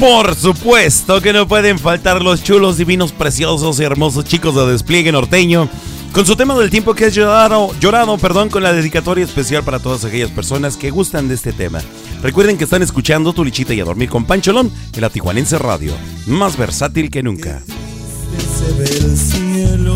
Por 0.00 0.34
supuesto 0.36 1.20
que 1.20 1.34
no 1.34 1.46
pueden 1.46 1.78
faltar 1.78 2.22
los 2.22 2.42
chulos, 2.42 2.78
divinos, 2.78 3.12
preciosos 3.12 3.78
y 3.78 3.84
hermosos 3.84 4.24
chicos 4.24 4.54
de 4.54 4.72
despliegue 4.72 5.12
norteño. 5.12 5.68
Con 6.12 6.24
su 6.24 6.34
tema 6.34 6.56
del 6.58 6.70
tiempo 6.70 6.94
que 6.94 7.04
has 7.04 7.14
llorado, 7.14 7.78
llorado, 7.78 8.16
perdón, 8.16 8.48
con 8.48 8.62
la 8.62 8.72
dedicatoria 8.72 9.26
especial 9.26 9.64
para 9.64 9.80
todas 9.80 10.06
aquellas 10.06 10.30
personas 10.30 10.78
que 10.78 10.90
gustan 10.90 11.28
de 11.28 11.34
este 11.34 11.52
tema. 11.52 11.82
Recuerden 12.22 12.56
que 12.56 12.64
están 12.64 12.82
escuchando 12.82 13.34
Tu 13.34 13.44
Lichita 13.44 13.74
y 13.74 13.80
a 13.80 13.84
Dormir 13.84 14.08
con 14.08 14.24
Pancholón 14.24 14.72
en 14.94 15.00
la 15.02 15.10
Tijuanense 15.10 15.58
Radio, 15.58 15.92
más 16.26 16.56
versátil 16.56 17.10
que 17.10 17.22
nunca. 17.22 17.62
Se 18.74 18.80
ve 18.80 18.84
el 18.86 19.16
cielo 19.16 19.94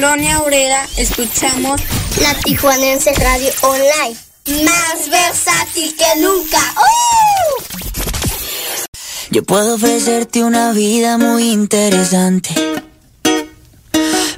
colonia 0.00 0.40
obrera 0.40 0.86
escuchamos 0.96 1.80
la 2.20 2.32
Tijuanense 2.34 3.12
Radio 3.14 3.50
Online, 3.62 4.16
más 4.64 5.10
versátil 5.10 5.96
que 5.96 6.20
nunca. 6.20 6.58
¡Uh! 6.76 7.62
Yo 9.32 9.42
puedo 9.42 9.74
ofrecerte 9.74 10.44
una 10.44 10.70
vida 10.70 11.18
muy 11.18 11.50
interesante. 11.50 12.50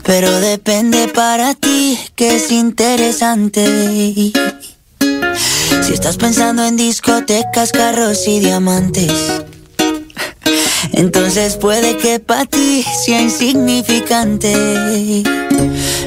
Pero 0.03 0.41
depende 0.41 1.09
para 1.09 1.53
ti 1.53 1.99
que 2.17 2.37
es 2.37 2.51
interesante. 2.51 4.33
Si 5.83 5.93
estás 5.93 6.17
pensando 6.17 6.65
en 6.65 6.77
discotecas, 6.77 7.73
carros 7.73 8.27
y 8.27 8.41
diamantes. 8.41 9.13
Entonces 10.93 11.57
puede 11.57 11.97
que 11.97 12.21
para 12.21 12.45
ti 12.47 12.85
sea 13.05 13.23
insignificante. 13.23 15.23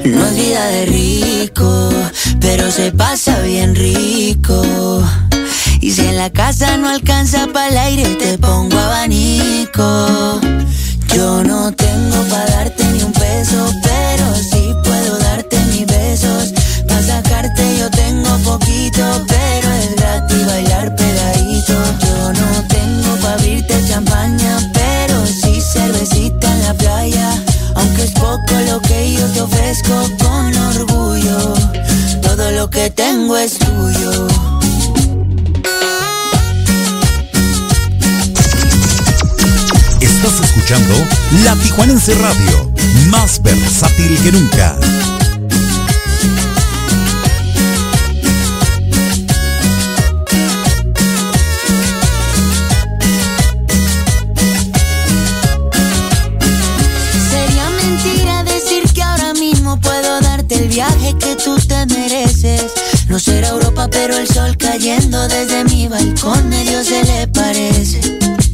No 0.05 0.25
es 0.25 0.35
vida 0.35 0.65
de 0.67 0.85
rico, 0.85 1.89
pero 2.39 2.71
se 2.71 2.91
pasa 2.91 3.39
bien 3.39 3.75
rico. 3.75 4.63
Y 5.79 5.91
si 5.91 6.01
en 6.01 6.17
la 6.17 6.29
casa 6.29 6.77
no 6.77 6.89
alcanza 6.89 7.47
para 7.53 7.69
el 7.69 7.77
aire, 7.77 8.05
te 8.15 8.37
pongo 8.37 8.77
abanico. 8.77 10.41
Yo 11.13 11.43
no 11.43 11.71
tengo 11.73 12.23
para 12.29 12.45
darte 12.45 12.83
ni 12.85 13.03
un 13.03 13.13
peso, 13.13 13.71
pero 13.83 14.35
sí 14.35 14.73
puedo 14.83 15.17
darte 15.19 15.57
mis 15.71 15.85
besos. 15.85 16.53
Para 16.87 17.03
sacarte 17.03 17.77
yo 17.77 17.89
tengo 17.91 18.37
poquito, 18.39 19.03
pero 19.27 19.71
es 19.73 19.95
gratis 19.95 20.45
bailar 20.47 20.95
pegadito. 20.95 21.73
Yo 21.99 22.33
no 22.33 22.42
poco 28.13 28.55
lo 28.67 28.81
que 28.81 29.13
yo 29.13 29.25
te 29.27 29.41
ofrezco 29.41 30.09
con 30.19 30.55
orgullo, 30.55 31.53
todo 32.21 32.51
lo 32.51 32.69
que 32.69 32.89
tengo 32.89 33.37
es 33.37 33.57
tuyo. 33.57 34.27
Estás 40.01 40.39
escuchando 40.41 40.93
La 41.43 41.55
Tijuanense 41.55 42.15
Radio, 42.15 42.71
más 43.09 43.41
versátil 43.41 44.17
que 44.23 44.31
nunca. 44.31 44.77
No 63.09 63.19
será 63.19 63.49
Europa, 63.49 63.89
pero 63.91 64.15
el 64.15 64.25
sol 64.27 64.55
cayendo 64.57 65.27
desde 65.27 65.65
mi 65.65 65.89
balcón 65.89 66.47
medio 66.47 66.81
se 66.81 67.03
le 67.03 67.27
parece. 67.27 67.99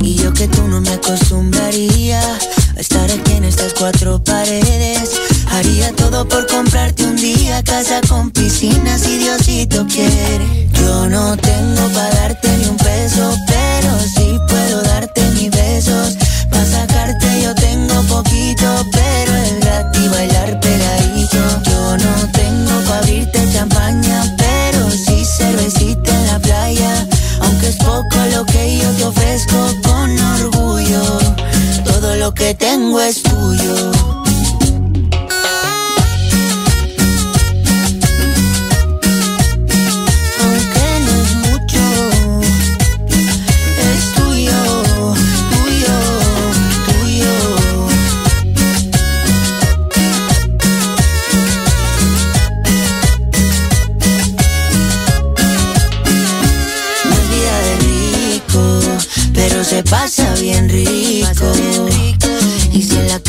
Y 0.01 0.15
yo 0.15 0.33
que 0.33 0.47
tú 0.47 0.67
no 0.67 0.81
me 0.81 0.89
acostumbraría 0.89 2.19
a 2.19 2.79
estar 2.79 3.11
aquí 3.11 3.33
en 3.33 3.43
estas 3.43 3.73
cuatro 3.75 4.23
paredes. 4.23 5.11
Haría 5.51 5.93
todo 5.95 6.27
por 6.27 6.47
comprarte 6.47 7.05
un 7.05 7.17
día 7.17 7.61
casa 7.63 8.01
con 8.09 8.31
piscina 8.31 8.97
si 8.97 9.19
Diosito 9.19 9.85
quiere. 9.85 10.67
Yo 10.73 11.07
no 11.07 11.37
tengo 11.37 11.87
para 11.93 12.09
darte 12.15 12.49
ni 12.57 12.65
un 12.65 12.77
peso, 12.77 13.37
pero 13.45 13.99
sí 14.15 14.39
puedo 14.47 14.81
darte 14.81 15.21
mis 15.35 15.51
besos. 15.51 16.17
Para 16.49 16.65
sacarte 16.65 17.43
yo 17.43 17.53
tengo 17.53 18.01
poquito, 18.07 18.85
pero 18.91 18.98
ofrezco 29.09 29.75
con 29.81 30.19
orgullo. 30.19 31.01
Todo 31.83 32.15
lo 32.15 32.33
que 32.33 32.53
tengo 32.53 33.01
es 33.01 33.21
tuyo. 33.23 33.98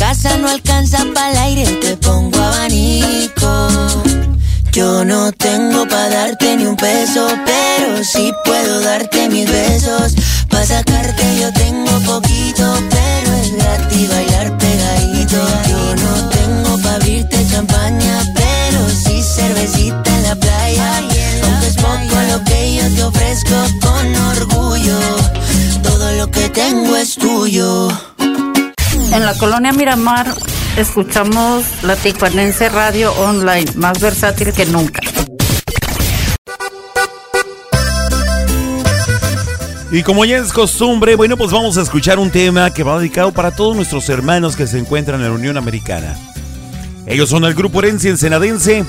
Casa 0.01 0.39
no 0.39 0.49
alcanza 0.49 1.05
para 1.15 1.31
el 1.31 1.39
aire, 1.39 1.67
te 1.83 1.95
pongo 1.99 2.39
abanico. 2.39 3.69
Yo 4.73 5.05
no 5.05 5.31
tengo 5.33 5.87
para 5.87 6.09
darte 6.09 6.57
ni 6.57 6.65
un 6.65 6.75
peso, 6.75 7.29
pero 7.45 8.03
sí 8.03 8.33
puedo 8.47 8.81
darte 8.81 9.29
mis 9.29 9.45
besos. 9.45 10.15
Pa' 10.49 10.65
sacarte 10.65 11.25
yo 11.39 11.53
tengo 11.53 11.93
poquito, 12.07 12.65
pero 12.89 13.35
es 13.43 13.53
gratis 13.53 14.09
bailar 14.09 14.57
pegadito. 14.57 15.37
Yo 15.69 15.97
no 15.97 16.29
tengo 16.31 16.79
pa' 16.83 16.95
abrirte 16.95 17.47
champaña, 17.51 18.23
pero 18.35 18.81
sí 18.89 19.23
cervecita 19.23 20.17
en 20.17 20.23
la 20.23 20.35
playa. 20.35 20.97
Aunque 20.97 21.67
es 21.69 21.77
poco 21.77 22.17
lo 22.33 22.43
que 22.45 22.75
yo 22.77 22.95
te 22.95 23.03
ofrezco 23.03 23.57
con 23.83 24.17
orgullo, 24.35 24.99
todo 25.83 26.11
lo 26.13 26.31
que 26.31 26.49
tengo 26.49 26.97
es 26.97 27.17
tuyo. 27.17 27.91
En 29.13 29.27
la 29.27 29.35
colonia 29.37 29.73
Miramar 29.73 30.33
escuchamos 30.77 31.65
la 31.83 31.97
Tijuanense 31.97 32.69
Radio 32.69 33.13
Online, 33.15 33.67
más 33.75 34.01
versátil 34.01 34.53
que 34.53 34.67
nunca. 34.67 35.01
Y 39.91 40.05
como 40.05 40.25
ya 40.25 40.39
es 40.39 40.53
costumbre, 40.53 41.17
bueno, 41.17 41.37
pues 41.37 41.51
vamos 41.51 41.77
a 41.77 41.83
escuchar 41.83 42.21
un 42.21 42.31
tema 42.31 42.73
que 42.73 42.85
va 42.85 43.01
dedicado 43.01 43.33
para 43.33 43.51
todos 43.51 43.75
nuestros 43.75 44.09
hermanos 44.09 44.55
que 44.55 44.69
se 44.69 44.79
encuentran 44.79 45.21
en 45.21 45.27
la 45.27 45.33
Unión 45.33 45.57
Americana. 45.57 46.17
Ellos 47.07 47.31
son 47.31 47.45
el 47.45 47.55
grupo 47.55 47.81
Herencia 47.81 48.11
Ensenadense, 48.11 48.85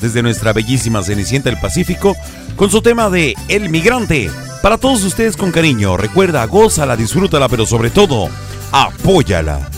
desde 0.00 0.22
nuestra 0.22 0.54
bellísima 0.54 1.02
Cenicienta 1.02 1.50
del 1.50 1.60
Pacífico, 1.60 2.16
con 2.56 2.70
su 2.70 2.80
tema 2.80 3.10
de 3.10 3.34
El 3.48 3.68
Migrante. 3.68 4.30
Para 4.62 4.78
todos 4.78 5.04
ustedes 5.04 5.36
con 5.36 5.52
cariño, 5.52 5.98
recuerda, 5.98 6.44
gózala, 6.46 6.96
disfrútala, 6.96 7.50
pero 7.50 7.66
sobre 7.66 7.90
todo, 7.90 8.30
apóyala. 8.84 9.70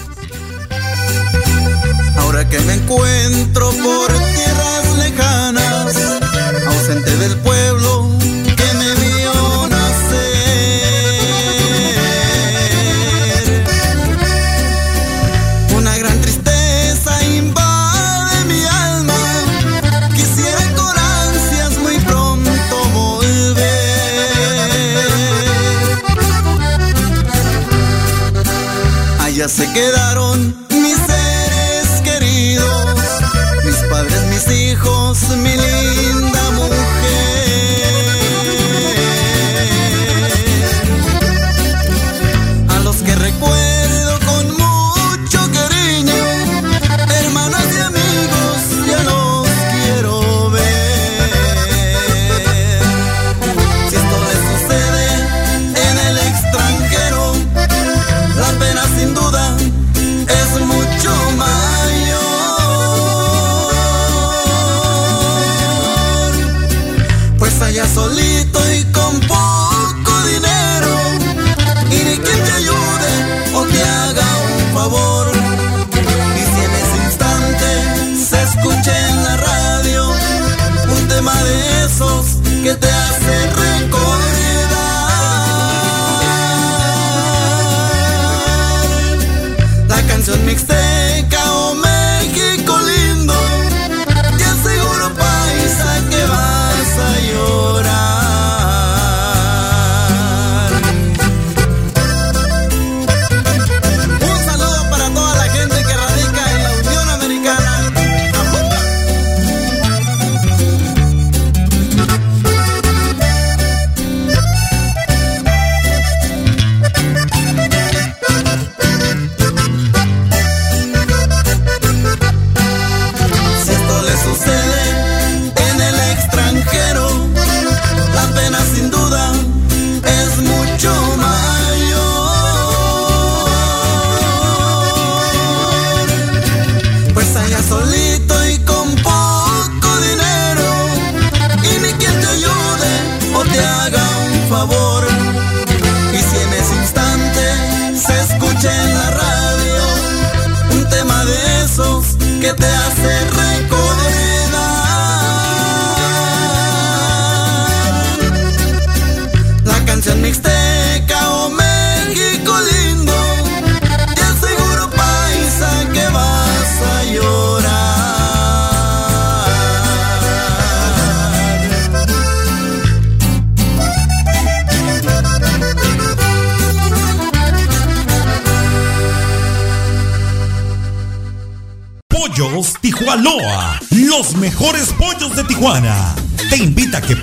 Ahora 2.17 2.49
que 2.49 2.59
me 2.61 2.75
encuentro 2.75 3.71
por 3.71 4.09
tierras 4.13 4.99
lejanas, 4.99 5.97
ausente 6.67 7.17
del 7.17 7.37
pueblo 7.39 7.58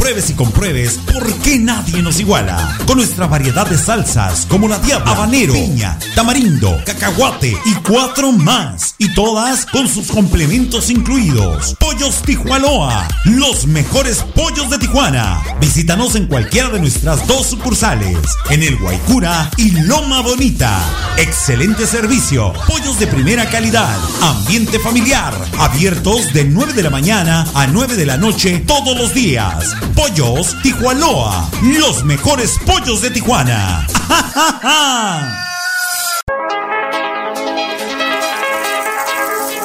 pruebes 0.05 0.29
y 0.29 0.33
compruebes 0.35 0.99
por 1.11 1.33
qué 1.39 1.57
nadie 1.57 1.99
nos 2.03 2.19
iguala. 2.19 2.77
Con 2.85 2.97
nuestra 2.97 3.25
variedad 3.25 3.67
de 3.67 3.75
salsas 3.75 4.45
como 4.45 4.67
la 4.67 4.77
diabla, 4.77 5.09
habanero, 5.09 5.53
piña, 5.53 5.97
tamarindo, 6.13 6.79
cacahuate 6.85 7.57
y 7.65 7.73
cuatro 7.89 8.31
más. 8.31 8.93
Y 8.99 9.15
todas 9.15 9.65
con 9.65 9.87
sus 9.87 10.11
complementos 10.11 10.91
incluidos. 10.91 11.75
Pollos 11.79 12.21
Tijuanoa, 12.21 13.07
los 13.23 13.65
mejores 13.65 14.19
pollos 14.35 14.44
de 14.69 14.77
Tijuana. 14.79 15.41
Visítanos 15.59 16.15
en 16.15 16.27
cualquiera 16.27 16.69
de 16.69 16.79
nuestras 16.79 17.27
dos 17.27 17.47
sucursales, 17.47 18.17
en 18.49 18.63
el 18.63 18.77
Guaycura 18.77 19.49
y 19.57 19.71
Loma 19.71 20.21
Bonita. 20.21 20.79
Excelente 21.17 21.85
servicio, 21.85 22.53
pollos 22.67 22.99
de 22.99 23.07
primera 23.07 23.49
calidad, 23.49 23.97
ambiente 24.21 24.79
familiar, 24.79 25.33
abiertos 25.59 26.33
de 26.33 26.45
9 26.45 26.73
de 26.73 26.83
la 26.83 26.89
mañana 26.89 27.45
a 27.53 27.67
9 27.67 27.95
de 27.95 28.05
la 28.05 28.17
noche 28.17 28.63
todos 28.65 28.97
los 28.97 29.13
días. 29.13 29.75
Pollos 29.95 30.55
Tijuanoa, 30.63 31.49
los 31.61 32.03
mejores 32.03 32.57
pollos 32.65 33.01
de 33.01 33.11
Tijuana. 33.11 33.85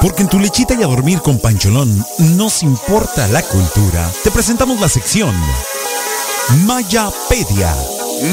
Porque 0.00 0.22
en 0.22 0.28
tu 0.28 0.38
lechita 0.38 0.74
y 0.74 0.82
a 0.82 0.86
dormir 0.86 1.20
con 1.20 1.38
Pancholón 1.38 2.04
nos 2.36 2.62
importa 2.62 3.28
la 3.28 3.42
cultura. 3.42 4.10
Te 4.24 4.30
presentamos 4.30 4.80
la 4.80 4.88
sección 4.88 5.34
Mayapedia. 6.66 7.74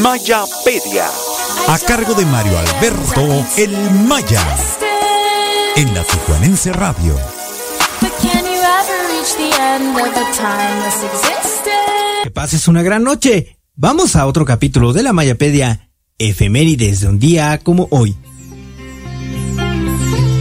Mayapedia. 0.01 1.05
A 1.67 1.77
cargo 1.79 2.13
de 2.13 2.25
Mario 2.25 2.57
Alberto 2.57 3.45
El 3.57 3.91
Maya. 4.07 4.43
En 5.75 5.93
la 5.93 6.03
Tijuanense 6.03 6.73
Radio. 6.73 7.15
Que 12.23 12.31
pases 12.31 12.67
una 12.67 12.81
gran 12.81 13.03
noche. 13.03 13.57
Vamos 13.75 14.15
a 14.15 14.25
otro 14.25 14.45
capítulo 14.45 14.93
de 14.93 15.03
la 15.03 15.13
Mayapedia, 15.13 15.91
efemérides 16.17 17.01
de 17.01 17.07
un 17.07 17.19
día 17.19 17.59
como 17.59 17.87
hoy. 17.91 18.15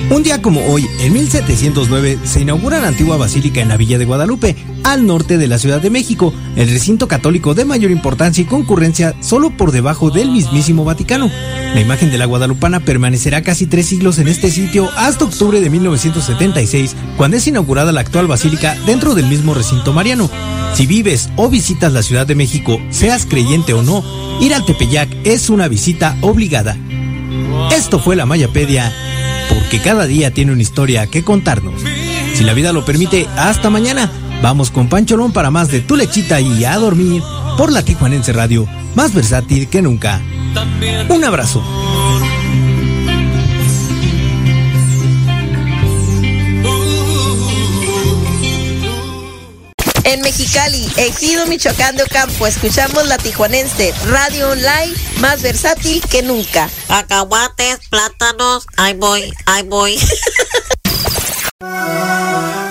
Un 0.08 0.22
día 0.22 0.40
como 0.40 0.64
hoy, 0.66 0.86
en 1.00 1.12
1709, 1.12 2.20
se 2.22 2.40
inaugura 2.40 2.80
la 2.80 2.88
antigua 2.88 3.16
basílica 3.16 3.60
en 3.60 3.68
la 3.68 3.76
Villa 3.76 3.98
de 3.98 4.04
Guadalupe, 4.04 4.54
al 4.84 5.04
norte 5.04 5.36
de 5.36 5.48
la 5.48 5.58
Ciudad 5.58 5.80
de 5.80 5.90
México, 5.90 6.32
el 6.54 6.70
recinto 6.70 7.08
católico 7.08 7.54
de 7.54 7.64
mayor 7.64 7.90
importancia 7.90 8.42
y 8.42 8.46
concurrencia 8.46 9.16
solo 9.20 9.50
por 9.50 9.72
debajo 9.72 10.10
del 10.10 10.30
mismísimo 10.30 10.84
Vaticano. 10.84 11.28
La 11.74 11.80
imagen 11.80 12.12
de 12.12 12.18
la 12.18 12.24
guadalupana 12.24 12.78
permanecerá 12.78 13.42
casi 13.42 13.66
tres 13.66 13.86
siglos 13.86 14.18
en 14.18 14.28
este 14.28 14.48
sitio 14.48 14.88
hasta 14.96 15.24
octubre 15.24 15.60
de 15.60 15.70
1976, 15.70 16.94
cuando 17.16 17.36
es 17.36 17.46
inaugurada 17.48 17.90
la 17.90 18.00
actual 18.00 18.28
basílica 18.28 18.76
dentro 18.86 19.16
del 19.16 19.26
mismo 19.26 19.54
recinto 19.54 19.92
mariano. 19.92 20.30
Si 20.74 20.86
vives 20.86 21.30
o 21.34 21.50
visitas 21.50 21.92
la 21.92 22.02
Ciudad 22.02 22.28
de 22.28 22.36
México, 22.36 22.80
seas 22.90 23.26
creyente 23.26 23.74
o 23.74 23.82
no, 23.82 24.04
ir 24.40 24.54
al 24.54 24.64
Tepeyac 24.64 25.08
es 25.24 25.50
una 25.50 25.66
visita 25.66 26.16
obligada. 26.20 26.76
Esto 27.74 27.98
fue 27.98 28.14
la 28.14 28.26
Mayapedia, 28.26 28.92
porque 29.66 29.80
cada 29.80 30.06
día 30.06 30.30
tiene 30.30 30.52
una 30.52 30.62
historia 30.62 31.08
que 31.08 31.24
contarnos. 31.24 31.82
Si 32.34 32.44
la 32.44 32.54
vida 32.54 32.72
lo 32.72 32.84
permite, 32.84 33.26
hasta 33.36 33.68
mañana. 33.68 34.08
Vamos 34.40 34.70
con 34.70 34.88
Pancholón 34.88 35.32
para 35.32 35.50
más 35.50 35.72
de 35.72 35.80
tu 35.80 35.96
lechita 35.96 36.40
y 36.40 36.64
a 36.64 36.76
dormir 36.76 37.20
por 37.58 37.72
la 37.72 37.82
Tijuanense 37.82 38.32
Radio, 38.32 38.68
más 38.94 39.12
versátil 39.12 39.66
que 39.66 39.82
nunca. 39.82 40.20
Un 41.08 41.24
abrazo. 41.24 41.64
Mexicali, 50.38 50.86
Ejido 50.98 51.46
Michoacán 51.46 51.96
de 51.96 52.02
Ocampo, 52.02 52.46
escuchamos 52.46 53.08
la 53.08 53.16
tijuanense, 53.16 53.94
radio 54.06 54.50
online 54.50 54.92
más 55.18 55.40
versátil 55.40 56.02
que 56.10 56.22
nunca. 56.22 56.68
Cacahuates, 56.88 57.78
plátanos, 57.88 58.66
ahí 58.76 58.92
voy, 58.92 59.32
ahí 59.46 59.62
voy. 59.62 59.98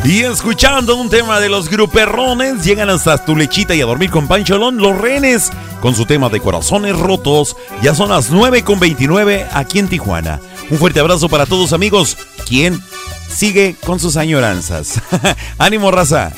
Y 0.04 0.22
escuchando 0.22 0.96
un 0.96 1.10
tema 1.10 1.40
de 1.40 1.50
los 1.50 1.68
gruperrones, 1.68 2.64
llegan 2.64 2.92
hasta 2.92 3.26
tu 3.26 3.36
lechita 3.36 3.74
y 3.74 3.82
a 3.82 3.88
dormir 3.88 4.12
con 4.12 4.28
Pancholón, 4.28 4.78
los 4.78 4.96
renes, 4.96 5.50
con 5.82 5.96
su 5.96 6.06
tema 6.06 6.30
de 6.30 6.40
corazones 6.40 6.96
rotos. 6.96 7.56
Ya 7.82 7.96
son 7.96 8.10
las 8.10 8.30
9 8.30 8.64
con 8.64 8.80
29 8.80 9.48
aquí 9.52 9.80
en 9.80 9.88
Tijuana. 9.88 10.40
Un 10.70 10.78
fuerte 10.78 11.00
abrazo 11.00 11.28
para 11.28 11.48
todos 11.48 11.74
amigos. 11.74 12.16
¿Quién 12.48 12.80
sigue 13.28 13.76
con 13.84 14.00
sus 14.00 14.16
añoranzas? 14.16 15.02
Ánimo, 15.58 15.90
raza. 15.90 16.32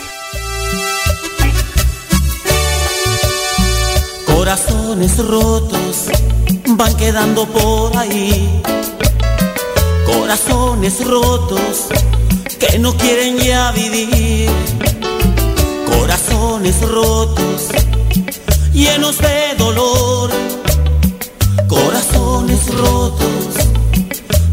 Corazones 4.87 5.17
rotos 5.17 6.05
van 6.65 6.95
quedando 6.95 7.45
por 7.45 7.97
ahí. 7.97 8.61
Corazones 10.05 11.05
rotos 11.05 11.87
que 12.57 12.79
no 12.79 12.95
quieren 12.95 13.37
ya 13.37 13.73
vivir. 13.73 14.49
Corazones 15.85 16.79
rotos 16.89 17.67
llenos 18.71 19.17
de 19.17 19.55
dolor. 19.57 20.31
Corazones 21.67 22.73
rotos 22.73 23.55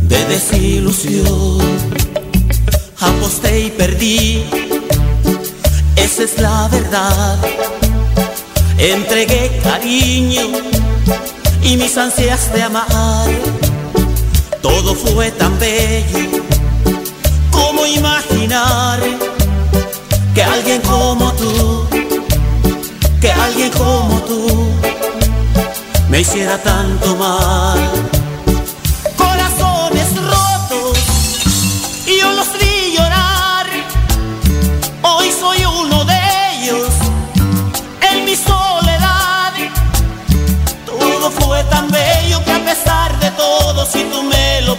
de 0.02 0.24
desilusión. 0.24 1.60
Aposté 2.98 3.66
y 3.66 3.70
perdí. 3.70 4.46
Esa 5.94 6.24
es 6.24 6.40
la 6.40 6.66
verdad. 6.72 7.38
Entregué 8.78 9.60
cariño 9.62 10.48
y 11.62 11.76
mis 11.76 11.96
ansias 11.96 12.52
de 12.52 12.62
amar. 12.62 13.30
Todo 14.62 14.94
fue 14.94 15.30
tan 15.32 15.58
bello 15.58 16.42
como 17.50 17.86
imaginar 17.86 19.00
que 20.34 20.42
alguien 20.42 20.80
como 20.82 21.32
tú, 21.34 21.86
que 23.20 23.30
alguien 23.30 23.70
como 23.70 24.20
tú 24.22 24.68
me 26.08 26.20
hiciera 26.20 26.58
tanto 26.58 27.16
mal. 27.16 28.13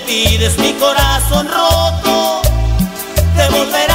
Pides, 0.06 0.58
mi 0.58 0.74
corazón 0.74 1.48
roto. 1.48 2.42
Te 3.36 3.50
volverá 3.50 3.95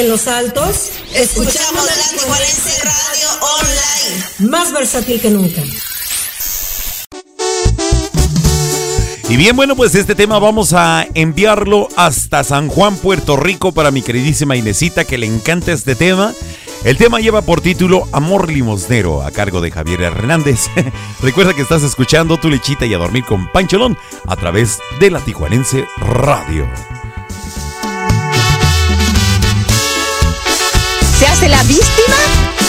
en 0.00 0.08
Los 0.08 0.28
Altos. 0.28 0.90
Escuchamos 1.14 1.84
la 1.84 1.92
Tijuanense 2.10 2.82
Radio 2.84 3.28
Online. 3.58 4.50
Más 4.50 4.72
versátil 4.72 5.20
que 5.20 5.30
nunca. 5.30 5.62
Y 9.28 9.36
bien, 9.36 9.56
bueno, 9.56 9.76
pues 9.76 9.94
este 9.94 10.14
tema 10.14 10.38
vamos 10.38 10.72
a 10.72 11.06
enviarlo 11.14 11.88
hasta 11.96 12.44
San 12.44 12.68
Juan, 12.68 12.96
Puerto 12.96 13.36
Rico, 13.36 13.72
para 13.72 13.90
mi 13.90 14.02
queridísima 14.02 14.56
Inesita, 14.56 15.04
que 15.04 15.18
le 15.18 15.26
encanta 15.26 15.72
este 15.72 15.94
tema. 15.94 16.32
El 16.84 16.96
tema 16.96 17.18
lleva 17.18 17.42
por 17.42 17.60
título 17.60 18.06
Amor 18.12 18.50
Limosnero, 18.50 19.22
a 19.22 19.32
cargo 19.32 19.60
de 19.60 19.72
Javier 19.72 20.02
Hernández. 20.02 20.68
Recuerda 21.22 21.54
que 21.54 21.62
estás 21.62 21.82
escuchando 21.82 22.38
Tu 22.38 22.48
Lechita 22.48 22.86
y 22.86 22.94
a 22.94 22.98
Dormir 22.98 23.24
con 23.24 23.50
Pancholón 23.50 23.98
a 24.26 24.36
través 24.36 24.78
de 25.00 25.10
la 25.10 25.20
Tijuanense 25.20 25.86
Radio. 25.98 26.68
¿Se 31.18 31.26
hace 31.26 31.48
la 31.48 31.60
víctima? 31.64 32.67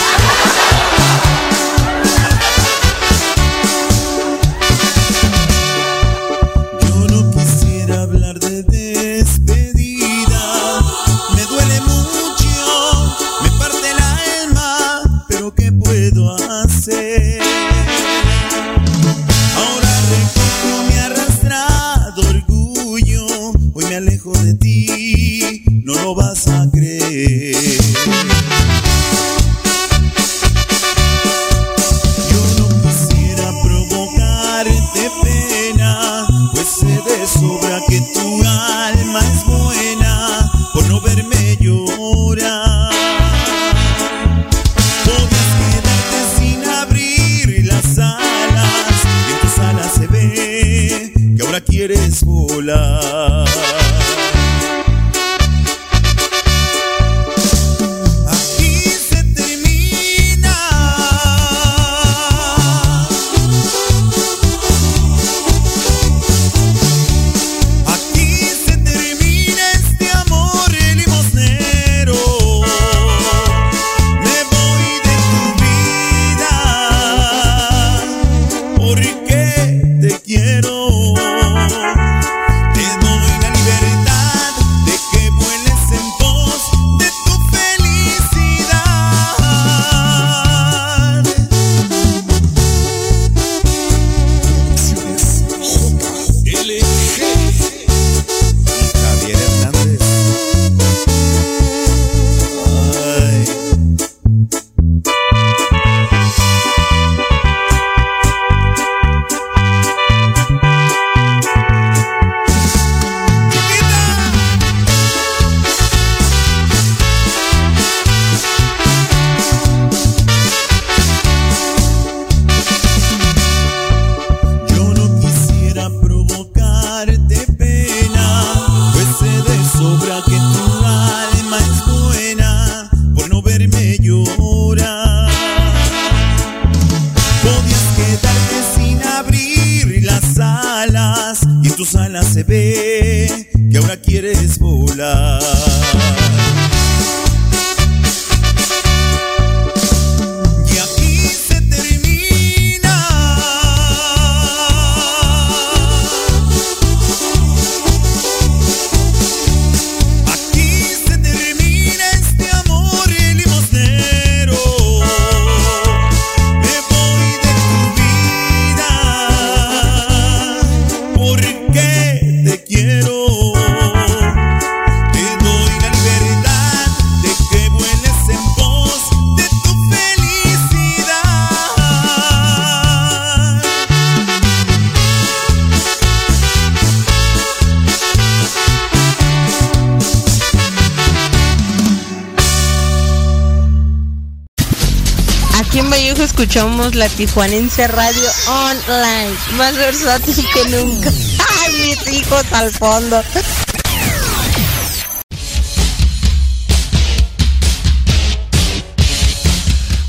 la 197.00 197.08
Tijuanense 197.08 197.88
Radio 197.88 198.30
Online, 198.46 199.34
más 199.56 199.74
versátil 199.78 200.36
que 200.54 200.70
nunca. 200.70 201.10
¡Ay, 201.62 201.74
mis 201.88 202.14
hijos 202.14 202.44
al 202.52 202.70
fondo! 202.72 203.22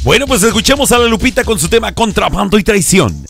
Bueno, 0.02 0.26
pues 0.26 0.42
escuchemos 0.42 0.90
a 0.90 0.98
la 0.98 1.06
Lupita 1.06 1.44
con 1.44 1.60
su 1.60 1.68
tema 1.68 1.94
Contrabando 1.94 2.58
y 2.58 2.64
Traición. 2.64 3.29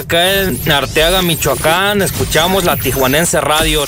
Acá 0.00 0.42
en 0.42 0.70
Arteaga, 0.70 1.22
Michoacán, 1.22 2.02
escuchamos 2.02 2.64
la 2.64 2.76
Tijuanense 2.76 3.40
Radio, 3.40 3.84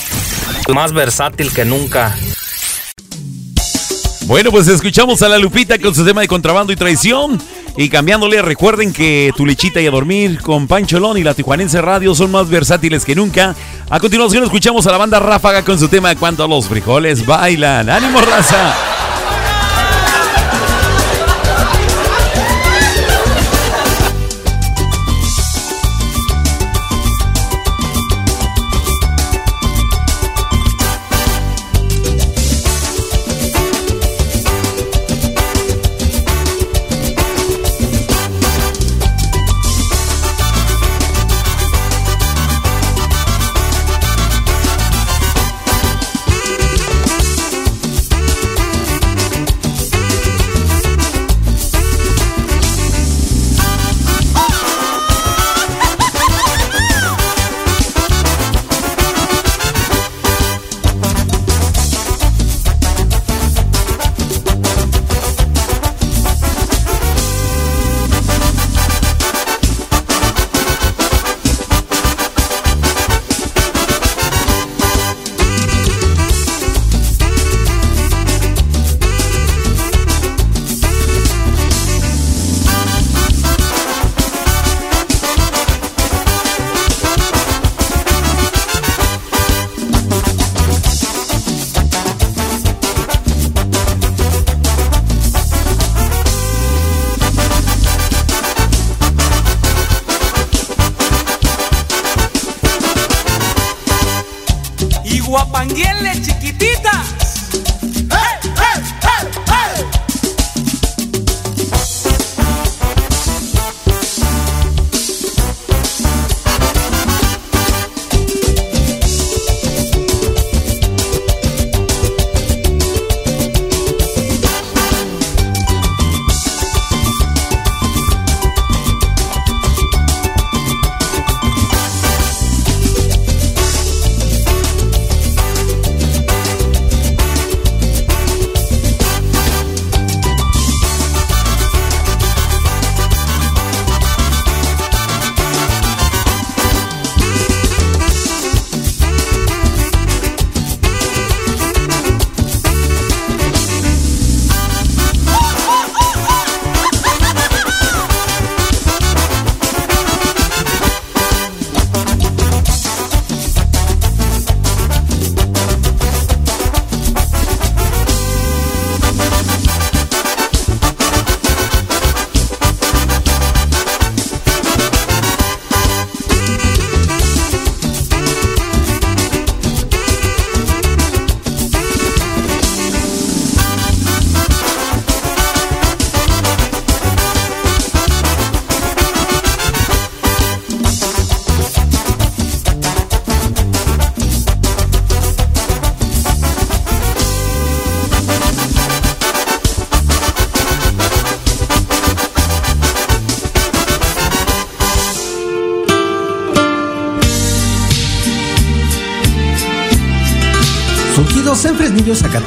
más 0.72 0.92
versátil 0.92 1.52
que 1.52 1.64
nunca. 1.64 2.16
Bueno, 4.26 4.50
pues 4.50 4.68
escuchamos 4.68 5.22
a 5.22 5.28
la 5.28 5.38
Lupita 5.38 5.78
con 5.78 5.94
su 5.94 6.04
tema 6.04 6.20
de 6.20 6.28
contrabando 6.28 6.72
y 6.72 6.76
traición. 6.76 7.40
Y 7.76 7.88
cambiándole, 7.88 8.42
recuerden 8.42 8.92
que 8.92 9.32
Tu 9.36 9.46
Lechita 9.46 9.80
y 9.80 9.86
a 9.86 9.90
Dormir 9.90 10.40
con 10.42 10.68
Pancholón 10.68 11.16
y 11.16 11.24
la 11.24 11.34
Tijuanense 11.34 11.80
Radio 11.80 12.14
son 12.14 12.30
más 12.30 12.48
versátiles 12.48 13.04
que 13.04 13.14
nunca. 13.14 13.56
A 13.88 13.98
continuación 13.98 14.44
escuchamos 14.44 14.86
a 14.86 14.92
la 14.92 14.98
banda 14.98 15.18
Ráfaga 15.18 15.64
con 15.64 15.78
su 15.78 15.88
tema 15.88 16.14
Cuando 16.14 16.46
los 16.46 16.68
frijoles 16.68 17.24
bailan. 17.24 17.88
¡Ánimo, 17.88 18.20
raza! 18.20 18.91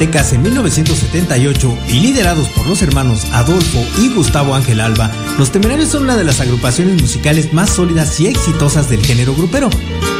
En 0.06 0.44
1978 0.44 1.77
y 1.90 1.99
liderados 1.99 2.48
por 2.49 2.68
los 2.68 2.84
hermanos 2.84 3.26
Adolfo 3.34 3.84
y 3.99 4.14
Gustavo 4.14 4.53
Ángel 4.53 4.80
Alba, 4.80 5.11
los 5.40 5.52
Temerarios 5.52 5.90
son 5.90 6.03
una 6.03 6.15
de 6.15 6.23
las 6.23 6.40
agrupaciones 6.40 7.02
musicales 7.02 7.53
más 7.53 7.72
sólidas 7.72 8.19
y 8.19 8.27
exitosas 8.27 8.88
del 8.88 9.03
género 9.03 9.34
grupero. 9.34 9.68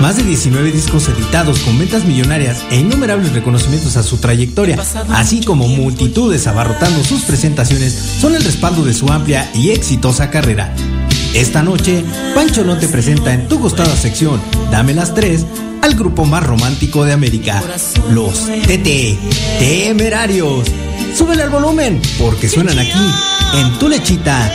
Más 0.02 0.18
de 0.18 0.24
19 0.24 0.72
discos 0.72 1.08
editados 1.08 1.60
con 1.60 1.78
ventas 1.78 2.04
millonarias 2.04 2.66
e 2.72 2.78
innumerables 2.78 3.32
reconocimientos 3.34 3.96
a 3.96 4.02
su 4.02 4.18
trayectoria, 4.18 4.84
así 5.12 5.42
como 5.42 5.68
multitudes 5.68 6.48
abarrotando 6.48 7.04
sus 7.04 7.22
presentaciones, 7.22 7.94
son 7.94 8.34
el 8.34 8.44
respaldo 8.44 8.84
de 8.84 8.96
su 8.96 9.08
amplia 9.10 9.52
y 9.54 9.70
exitosa 9.70 10.32
carrera. 10.32 10.74
Esta 11.36 11.62
noche, 11.62 12.04
Pancho 12.34 12.64
no 12.64 12.78
te 12.78 12.88
presenta 12.88 13.34
en 13.34 13.48
tu 13.48 13.60
gustada 13.60 13.96
sección, 13.96 14.42
Dame 14.72 14.94
las 14.94 15.14
3, 15.14 15.46
al 15.86 15.94
grupo 15.94 16.26
más 16.26 16.44
romántico 16.44 17.06
de 17.06 17.14
América, 17.14 17.64
los 18.10 18.48
TT 18.48 19.20
Temerarios. 19.60 20.66
Súbele 21.16 21.44
al 21.44 21.52
volumen 21.52 22.02
porque 22.18 22.50
suenan 22.50 22.80
aquí 22.80 23.14
en 23.54 23.78
tu 23.78 23.88
lechita 23.88 24.52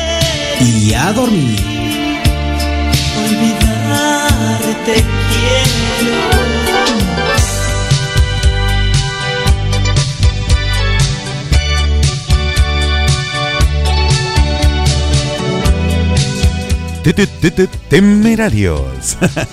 y 0.61 0.93
a 0.93 1.13
dormir. 1.13 1.61
Olvidarte 3.25 5.05
quiero. 5.31 5.81
Temerarios. 17.89 19.17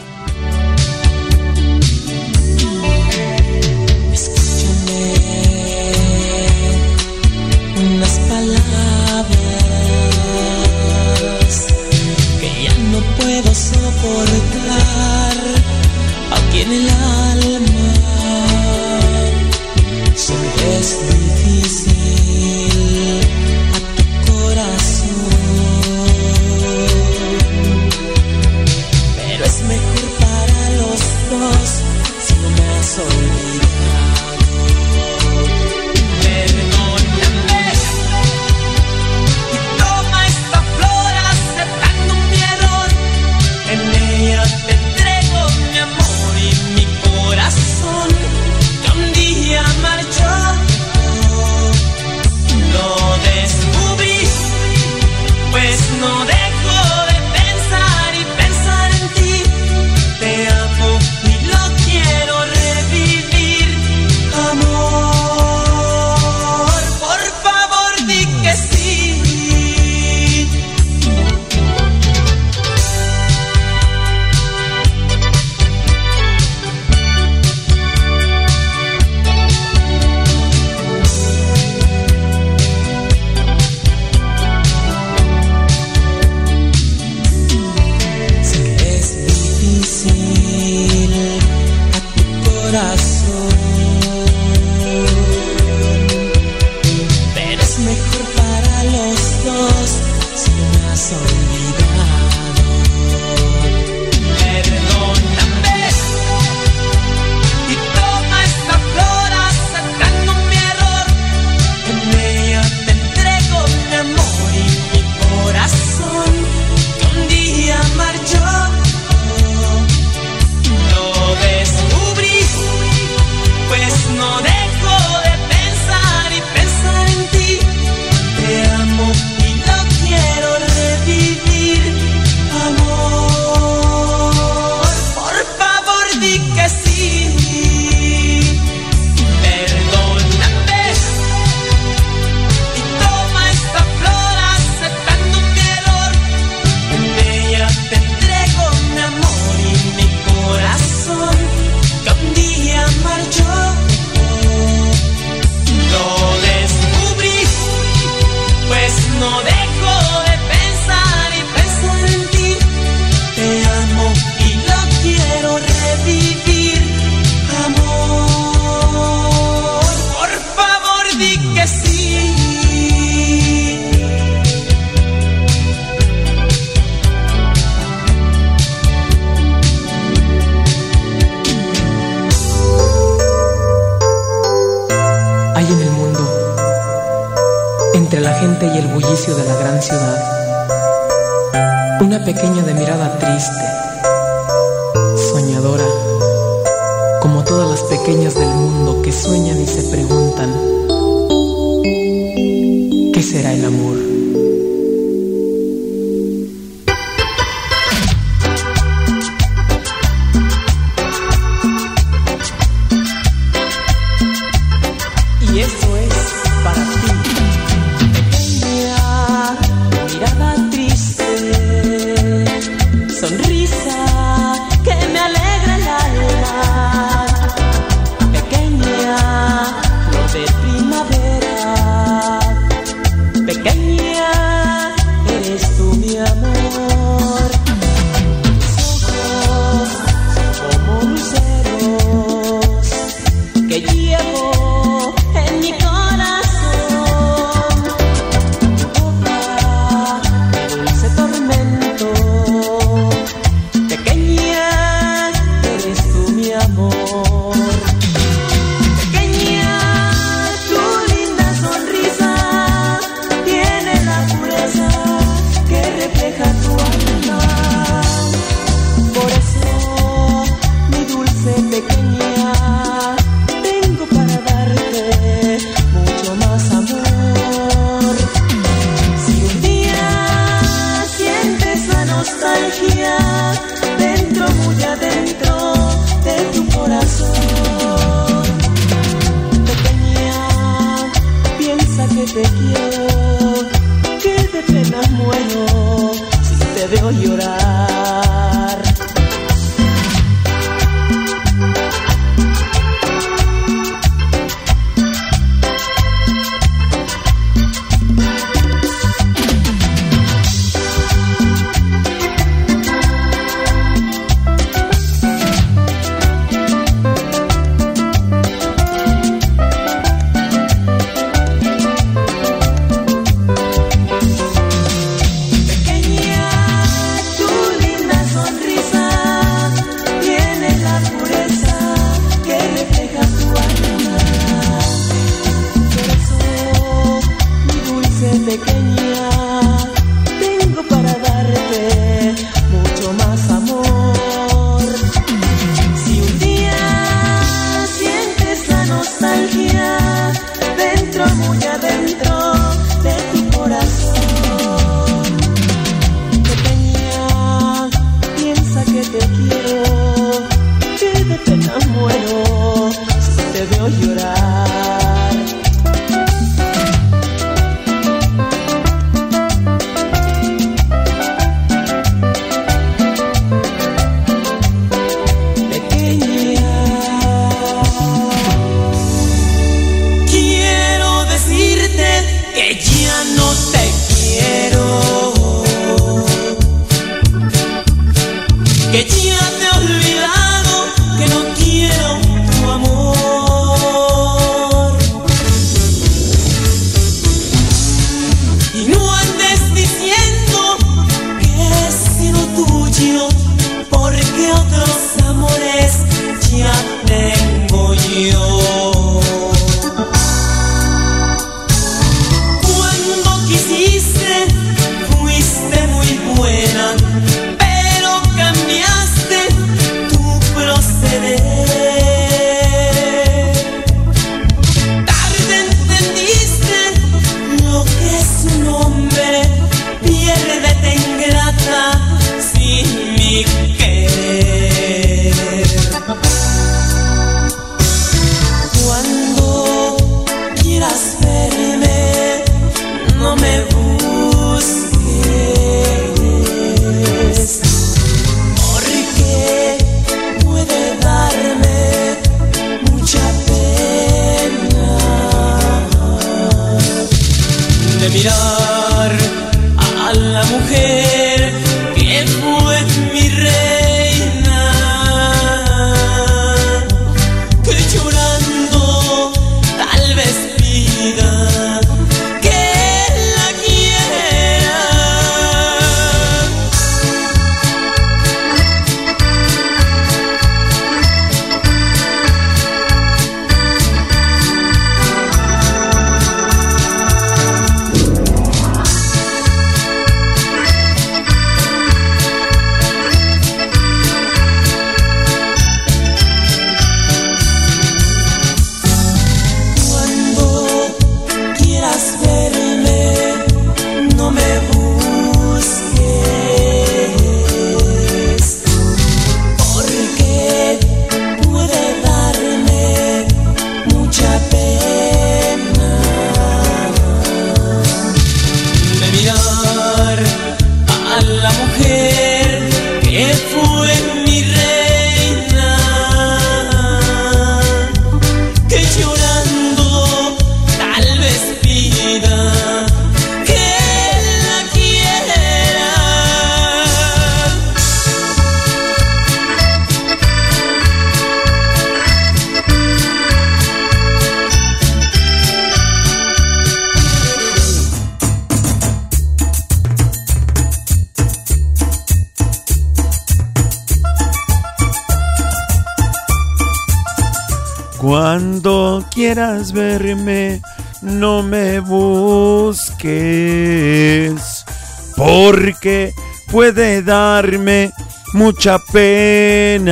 mucha 568.47 568.79
pena. 568.79 569.91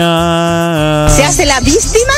¿Se 1.13 1.25
hace 1.25 1.45
la 1.45 1.59
víctima? 1.59 2.13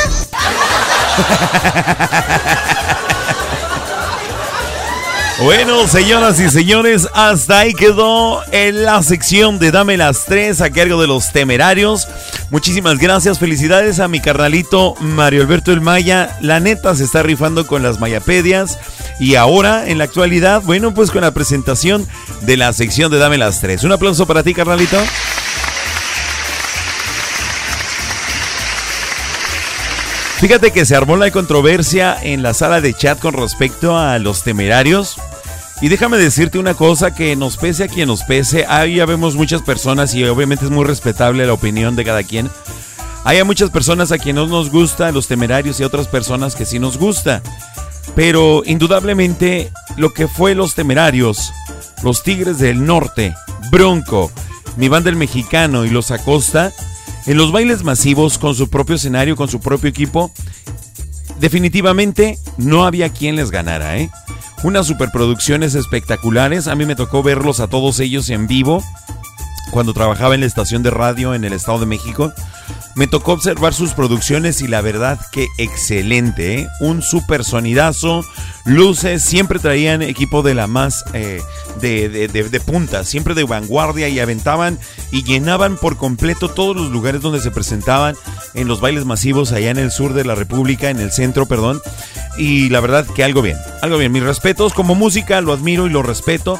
Bueno, 5.43 5.88
señoras 5.88 6.39
y 6.39 6.49
señores, 6.49 7.07
hasta 7.14 7.59
ahí 7.59 7.73
quedó 7.73 8.41
en 8.51 8.84
la 8.84 9.01
sección 9.01 9.57
de 9.57 9.72
Dame 9.72 9.97
las 9.97 10.26
tres 10.26 10.61
a 10.61 10.69
cargo 10.72 11.01
de 11.01 11.07
los 11.07 11.31
temerarios. 11.31 12.07
Muchísimas 12.51 12.99
gracias, 12.99 13.39
felicidades 13.39 13.99
a 13.99 14.07
mi 14.07 14.19
carnalito 14.19 14.93
Mario 14.99 15.41
Alberto 15.41 15.72
El 15.72 15.81
Maya. 15.81 16.38
La 16.41 16.59
neta 16.59 16.95
se 16.95 17.03
está 17.03 17.23
rifando 17.23 17.65
con 17.65 17.81
las 17.81 17.99
mayapedias. 17.99 18.77
Y 19.19 19.35
ahora, 19.35 19.88
en 19.88 19.97
la 19.97 20.03
actualidad, 20.03 20.61
bueno, 20.64 20.93
pues 20.93 21.09
con 21.09 21.22
la 21.22 21.31
presentación 21.31 22.07
de 22.41 22.57
la 22.57 22.73
sección 22.73 23.11
de 23.11 23.18
Dame 23.18 23.39
las 23.39 23.59
tres. 23.59 23.84
Un 23.84 23.91
aplauso 23.91 24.27
para 24.27 24.43
ti, 24.43 24.53
carnalito. 24.53 24.97
Fíjate 30.38 30.72
que 30.72 30.85
se 30.85 30.95
armó 30.95 31.18
la 31.18 31.31
controversia 31.31 32.15
en 32.22 32.43
la 32.43 32.53
sala 32.53 32.80
de 32.80 32.93
chat 32.93 33.18
con 33.19 33.34
respecto 33.34 33.97
a 33.97 34.19
los 34.19 34.43
temerarios. 34.43 35.18
Y 35.81 35.89
déjame 35.89 36.18
decirte 36.18 36.59
una 36.59 36.76
cosa 36.76 37.15
que 37.15 37.35
nos 37.35 37.57
pese 37.57 37.85
a 37.85 37.88
quien 37.88 38.07
nos 38.07 38.23
pese, 38.23 38.65
ahí 38.68 38.95
ya 38.97 39.07
vemos 39.07 39.35
muchas 39.35 39.64
personas 39.64 40.14
y 40.14 40.23
obviamente 40.26 40.65
es 40.65 40.72
muy 40.72 40.85
respetable 40.85 41.47
la 41.47 41.53
opinión 41.53 41.95
de 41.95 42.05
cada 42.05 42.22
quien. 42.22 42.51
Hay 43.23 43.43
muchas 43.43 43.72
personas 43.72 44.11
a 44.11 44.19
quien 44.19 44.35
no 44.35 44.45
nos 44.45 44.69
gusta 44.69 45.11
los 45.11 45.27
temerarios 45.27 45.80
y 45.80 45.84
otras 45.84 46.07
personas 46.07 46.55
que 46.55 46.65
sí 46.65 46.77
nos 46.77 46.97
gusta. 46.97 47.41
Pero 48.15 48.61
indudablemente 48.64 49.72
lo 49.97 50.14
que 50.14 50.27
fue 50.27 50.53
los 50.53 50.76
temerarios, 50.76 51.51
los 52.03 52.22
Tigres 52.22 52.59
del 52.59 52.85
Norte, 52.85 53.34
Bronco, 53.72 54.31
mi 54.76 54.88
banda 54.88 55.09
el 55.09 55.15
mexicano 55.15 55.84
y 55.84 55.89
los 55.89 56.11
Acosta, 56.11 56.72
en 57.27 57.37
los 57.37 57.51
bailes 57.51 57.83
masivos 57.83 58.37
con 58.37 58.55
su 58.55 58.69
propio 58.69 58.95
escenario, 58.95 59.35
con 59.35 59.49
su 59.49 59.59
propio 59.59 59.89
equipo, 59.89 60.31
definitivamente 61.39 62.39
no 62.57 62.85
había 62.85 63.09
quien 63.09 63.35
les 63.35 63.51
ganara, 63.51 63.97
¿eh? 63.97 64.09
Unas 64.63 64.87
superproducciones 64.87 65.75
espectaculares, 65.75 66.67
a 66.67 66.75
mí 66.75 66.85
me 66.85 66.95
tocó 66.95 67.21
verlos 67.21 67.59
a 67.59 67.67
todos 67.67 67.99
ellos 67.99 68.29
en 68.29 68.47
vivo 68.47 68.83
cuando 69.72 69.94
trabajaba 69.94 70.35
en 70.35 70.41
la 70.41 70.48
estación 70.48 70.84
de 70.84 70.91
radio 70.91 71.34
en 71.34 71.44
el 71.44 71.53
Estado 71.53 71.80
de 71.80 71.85
México. 71.85 72.34
Me 72.95 73.06
tocó 73.06 73.34
observar 73.34 73.76
sus 73.76 73.94
producciones 73.94 74.61
y 74.61 74.68
la 74.68 74.81
verdad 74.81 75.19
que 75.31 75.48
excelente, 75.60 76.61
¿eh? 76.61 76.68
un 76.80 77.03
super 77.03 77.44
sonidazo, 77.44 78.26
luces, 78.65 79.22
siempre 79.23 79.60
traían 79.60 80.02
equipo 80.02 80.41
de 80.41 80.56
la 80.56 80.65
más 80.65 81.06
eh, 81.14 81.41
de, 81.80 82.10
de, 82.10 82.27
de, 82.27 82.49
de 82.49 82.60
punta, 82.60 83.03
siempre 83.03 83.35
de 83.35 83.44
vanguardia 83.44 84.10
y 84.10 84.19
aventaban 84.19 84.80
y 85.11 85.23
llenaban 85.23 85.77
por 85.77 85.98
completo 85.98 86.49
todos 86.49 86.76
los 86.76 86.89
lugares 86.89 87.22
donde 87.22 87.39
se 87.39 87.52
presentaban 87.52 88.15
en 88.56 88.68
los 88.68 88.81
bailes 88.81 89.06
masivos 89.06 89.52
allá 89.52 89.69
en 89.69 89.77
el 89.77 89.91
sur 89.91 90.14
de 90.14 90.26
la 90.26 90.34
República, 90.34 90.89
en 90.89 90.99
el 90.99 91.11
centro, 91.11 91.45
perdón. 91.45 91.80
Y 92.38 92.69
la 92.69 92.80
verdad 92.80 93.06
que 93.06 93.23
algo 93.23 93.41
bien, 93.41 93.57
algo 93.81 93.98
bien. 93.98 94.11
Mis 94.11 94.23
respetos 94.23 94.73
como 94.73 94.95
música, 94.95 95.39
lo 95.41 95.53
admiro 95.53 95.85
y 95.85 95.89
lo 95.89 96.02
respeto. 96.02 96.60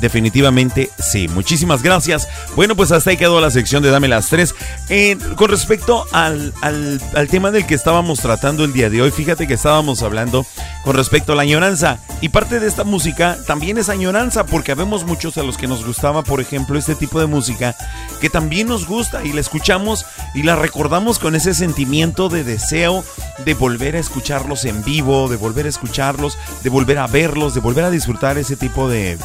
Definitivamente 0.00 0.90
sí. 0.98 1.28
Muchísimas 1.28 1.82
gracias. 1.82 2.28
Bueno, 2.56 2.74
pues 2.74 2.92
hasta 2.92 3.10
ahí 3.10 3.16
quedó 3.16 3.40
la 3.40 3.50
sección 3.50 3.82
de 3.82 3.90
Dame 3.90 4.08
las 4.08 4.28
tres. 4.28 4.54
Eh, 4.88 5.16
con 5.36 5.50
respecto 5.50 6.06
al, 6.12 6.52
al, 6.62 7.00
al, 7.14 7.28
tema 7.28 7.50
del 7.50 7.66
que 7.66 7.74
estábamos 7.74 8.20
tratando 8.20 8.64
el 8.64 8.72
día 8.72 8.90
de 8.90 9.02
hoy, 9.02 9.10
fíjate 9.10 9.46
que 9.46 9.54
estábamos 9.54 10.02
hablando 10.02 10.46
con 10.84 10.96
respecto 10.96 11.32
a 11.32 11.36
la 11.36 11.42
añoranza. 11.42 11.98
Y 12.20 12.30
parte 12.30 12.60
de 12.60 12.66
esta 12.66 12.84
música 12.84 13.38
también 13.46 13.78
es 13.78 13.88
añoranza, 13.88 14.44
porque 14.46 14.72
habemos 14.72 15.04
muchos 15.04 15.36
a 15.38 15.42
los 15.42 15.56
que 15.56 15.66
nos 15.66 15.84
gustaba, 15.84 16.22
por 16.22 16.40
ejemplo, 16.40 16.78
este 16.78 16.94
tipo 16.94 17.20
de 17.20 17.26
música, 17.26 17.76
que 18.20 18.30
también 18.30 18.68
nos 18.68 18.86
gusta 18.86 19.24
y 19.24 19.32
la 19.32 19.40
escuchamos 19.40 20.06
y 20.34 20.42
la 20.42 20.56
recordamos 20.56 21.18
con 21.18 21.34
ese 21.34 21.54
sentimiento 21.54 22.28
de 22.28 22.44
deseo 22.44 23.04
de 23.44 23.54
volver 23.54 23.96
a 23.96 24.00
escucharlos 24.00 24.64
en 24.64 24.82
vivo, 24.84 25.28
de 25.28 25.36
volver 25.36 25.66
a 25.66 25.70
escucharlos, 25.70 26.38
de 26.62 26.70
volver 26.70 26.98
a 26.98 27.06
verlos, 27.06 27.54
de 27.54 27.60
volver 27.60 27.84
a 27.84 27.90
disfrutar 27.90 28.38
ese 28.38 28.56
tipo 28.56 28.88
de 28.88 29.18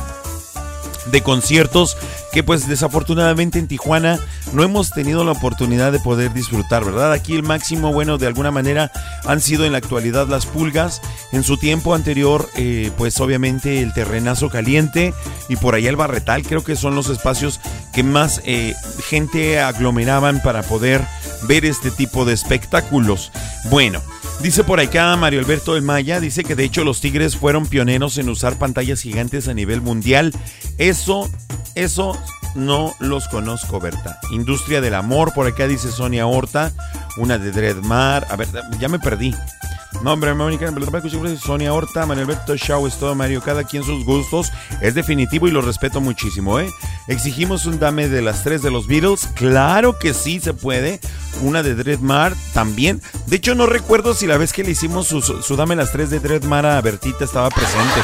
de 1.12 1.22
conciertos 1.22 1.98
que 2.32 2.44
pues 2.44 2.68
desafortunadamente 2.68 3.60
en 3.60 3.68
Tijuana 3.68 4.20
no 4.54 4.64
hemos 4.64 4.92
tenido 4.92 5.24
la 5.24 5.32
oportunidad 5.32 5.92
de 5.92 6.00
poder 6.00 6.34
disfrutar, 6.34 6.84
¿verdad? 6.84 7.12
Aquí 7.12 7.34
el 7.34 7.44
máximo, 7.44 7.94
bueno, 7.94 8.18
de 8.18 8.28
alguna 8.28 8.52
manera 8.52 8.92
han 9.26 9.42
sido 9.42 9.66
en 9.66 9.72
la 9.72 9.78
actualidad 9.78 10.28
las 10.28 10.46
pulgas, 10.46 11.02
en 11.32 11.44
su 11.44 11.58
tiempo 11.58 11.96
anterior 11.96 12.50
eh, 12.56 12.92
pues 12.98 13.20
obviamente 13.20 13.82
el 13.82 13.94
terrenazo 13.94 14.50
caliente 14.50 15.14
y 15.50 15.56
por 15.56 15.76
allá 15.76 15.90
el 15.90 15.96
barretal, 15.96 16.44
creo 16.44 16.64
que 16.64 16.76
son 16.76 16.96
los 16.96 17.10
espacios 17.10 17.60
que 17.94 18.04
más 18.04 18.42
eh, 18.46 18.74
gente 19.08 19.60
aglomeraban 19.60 20.42
para 20.42 20.64
poder 20.64 21.02
ver 21.44 21.66
este 21.66 21.92
tipo 21.92 22.26
de 22.26 22.34
espectáculos. 22.34 23.32
Bueno, 23.70 24.02
Dice 24.42 24.64
por 24.64 24.80
acá 24.80 25.16
Mario 25.16 25.40
Alberto 25.40 25.74
del 25.74 25.84
Maya, 25.84 26.20
dice 26.20 26.44
que 26.44 26.56
de 26.56 26.66
hecho 26.66 26.84
los 26.84 27.02
Tigres 27.02 27.36
fueron 27.36 27.66
pioneros 27.66 28.18
en 28.18 28.30
usar 28.30 28.58
pantallas 28.58 29.02
gigantes 29.02 29.48
a 29.48 29.54
nivel 29.54 29.82
mundial. 29.82 30.34
Eso, 30.78 31.30
eso 31.74 32.18
no 32.54 32.94
los 33.00 33.28
conozco, 33.28 33.80
Berta. 33.80 34.20
Industria 34.32 34.82
del 34.82 34.94
amor, 34.94 35.34
por 35.34 35.48
acá 35.48 35.68
dice 35.68 35.92
Sonia 35.92 36.28
Horta, 36.28 36.72
una 37.18 37.38
de 37.38 37.52
Dreadmar. 37.52 38.28
A 38.30 38.36
ver, 38.36 38.48
ya 38.80 38.88
me 38.88 39.00
perdí. 39.00 39.34
Nombre, 40.06 40.36
Mónica, 40.36 40.72
Sonia 41.44 41.74
Horta, 41.74 42.06
Manuel 42.06 42.30
Alberto 42.30 42.56
Shaw, 42.56 42.86
es 42.86 43.00
todo 43.00 43.16
Mario, 43.16 43.42
cada 43.42 43.64
quien 43.64 43.84
sus 43.84 44.06
gustos. 44.06 44.52
Es 44.80 44.94
definitivo 44.94 45.48
y 45.48 45.52
lo 45.52 45.62
respeto 45.62 46.00
muchísimo, 46.00 46.60
¿eh? 46.60 46.70
Exigimos 47.08 47.66
un 47.66 47.80
dame 47.80 48.08
de 48.08 48.22
las 48.22 48.44
tres 48.44 48.62
de 48.62 48.70
los 48.70 48.86
Beatles. 48.86 49.28
Claro 49.34 49.98
que 49.98 50.14
sí 50.14 50.40
se 50.40 50.54
puede. 50.54 51.00
Una 51.42 51.64
de 51.64 51.74
Dreadmar 51.74 52.36
también. 52.54 53.02
De 53.26 53.38
hecho, 53.38 53.56
no 53.56 53.66
recuerdo 53.66 54.14
si 54.14 54.28
la 54.28 54.38
vez 54.38 54.54
que 54.54 54.64
le 54.64 54.72
hicimos 54.72 55.08
su, 55.08 55.24
su 55.24 55.56
dame 55.56 55.76
las 55.76 55.92
tres 55.92 56.12
de 56.12 56.20
Dreadmar 56.20 56.68
a 56.68 56.80
Bertita 56.82 57.26
estaba 57.26 57.50
presente. 57.50 58.02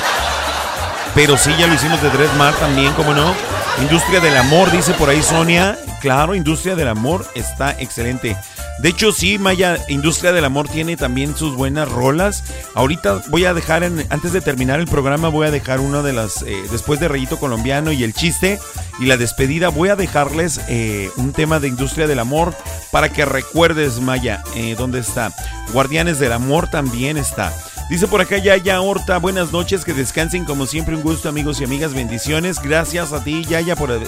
Pero 1.13 1.37
sí, 1.37 1.51
ya 1.59 1.67
lo 1.67 1.75
hicimos 1.75 2.01
de 2.01 2.09
Dreadmar 2.09 2.55
también, 2.55 2.93
como 2.93 3.13
no. 3.13 3.31
Industria 3.79 4.19
del 4.19 4.37
amor, 4.37 4.71
dice 4.71 4.93
por 4.93 5.09
ahí 5.09 5.21
Sonia. 5.21 5.77
Claro, 6.01 6.35
Industria 6.35 6.75
del 6.75 6.87
amor 6.87 7.25
está 7.35 7.71
excelente. 7.79 8.35
De 8.81 8.89
hecho, 8.89 9.11
sí, 9.11 9.37
Maya, 9.37 9.77
Industria 9.89 10.31
del 10.31 10.43
Amor 10.43 10.67
tiene 10.67 10.97
también 10.97 11.37
sus 11.37 11.55
buenas 11.55 11.87
rolas. 11.87 12.43
Ahorita 12.73 13.21
voy 13.27 13.45
a 13.45 13.53
dejar, 13.53 13.83
en, 13.83 14.07
antes 14.09 14.33
de 14.33 14.41
terminar 14.41 14.79
el 14.79 14.87
programa, 14.87 15.29
voy 15.29 15.45
a 15.45 15.51
dejar 15.51 15.79
una 15.79 16.01
de 16.01 16.13
las, 16.13 16.41
eh, 16.41 16.63
después 16.71 16.99
de 16.99 17.07
Reyito 17.07 17.37
Colombiano 17.37 17.91
y 17.91 18.03
el 18.03 18.15
chiste 18.15 18.59
y 18.99 19.05
la 19.05 19.17
despedida, 19.17 19.69
voy 19.69 19.89
a 19.89 19.95
dejarles 19.95 20.61
eh, 20.67 21.11
un 21.17 21.31
tema 21.31 21.59
de 21.59 21.67
Industria 21.67 22.07
del 22.07 22.17
Amor 22.17 22.55
para 22.91 23.09
que 23.09 23.23
recuerdes, 23.23 23.99
Maya, 23.99 24.43
eh, 24.55 24.73
dónde 24.75 24.99
está. 24.99 25.31
Guardianes 25.73 26.17
del 26.17 26.33
Amor 26.33 26.67
también 26.67 27.17
está. 27.17 27.53
Dice 27.91 28.07
por 28.07 28.21
acá 28.21 28.37
Yaya 28.37 28.79
Horta, 28.79 29.17
buenas 29.17 29.51
noches, 29.51 29.83
que 29.83 29.93
descansen 29.93 30.45
como 30.45 30.65
siempre, 30.65 30.95
un 30.95 31.01
gusto 31.01 31.27
amigos 31.27 31.59
y 31.59 31.65
amigas, 31.65 31.93
bendiciones. 31.93 32.61
Gracias 32.61 33.11
a 33.11 33.21
ti, 33.21 33.43
Yaya, 33.43 33.75
por... 33.75 33.91
Eh, 33.91 33.99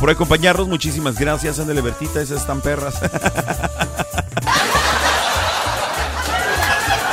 por 0.00 0.08
acompañarnos. 0.08 0.68
Muchísimas 0.68 1.18
gracias, 1.18 1.58
Ándale 1.58 1.82
Bertita, 1.82 2.22
esas 2.22 2.40
están 2.40 2.62
perras. 2.62 2.94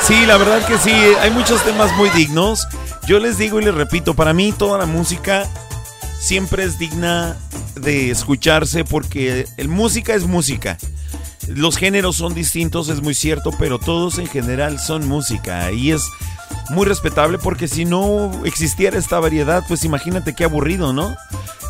sí, 0.04 0.26
la 0.26 0.38
verdad 0.38 0.66
que 0.66 0.78
sí, 0.78 0.94
hay 1.20 1.32
muchos 1.32 1.62
temas 1.66 1.92
muy 1.98 2.10
dignos. 2.12 2.66
Yo 3.06 3.20
les 3.20 3.38
digo 3.38 3.60
y 3.60 3.66
les 3.66 3.76
repito, 3.76 4.14
para 4.14 4.34
mí 4.34 4.54
toda 4.54 4.78
la 4.78 4.86
música 4.86 5.46
siempre 6.18 6.64
es 6.64 6.80
digna 6.80 7.36
de 7.76 8.12
escucharse 8.12 8.86
porque 8.86 9.46
el 9.58 9.68
música 9.68 10.14
es 10.14 10.24
música. 10.24 10.78
Los 11.48 11.78
géneros 11.78 12.16
son 12.16 12.34
distintos, 12.34 12.90
es 12.90 13.02
muy 13.02 13.14
cierto, 13.14 13.52
pero 13.58 13.80
todos 13.80 14.18
en 14.18 14.28
general 14.28 14.80
son 14.80 15.08
música 15.08 15.72
y 15.72 15.92
es 15.92 16.10
muy 16.70 16.86
respetable 16.86 17.38
porque 17.38 17.68
si 17.68 17.86
no 17.86 18.32
existiera 18.46 18.98
esta 18.98 19.20
variedad, 19.20 19.64
pues 19.68 19.84
imagínate 19.84 20.34
qué 20.34 20.46
aburrido, 20.46 20.94
¿no? 20.94 21.16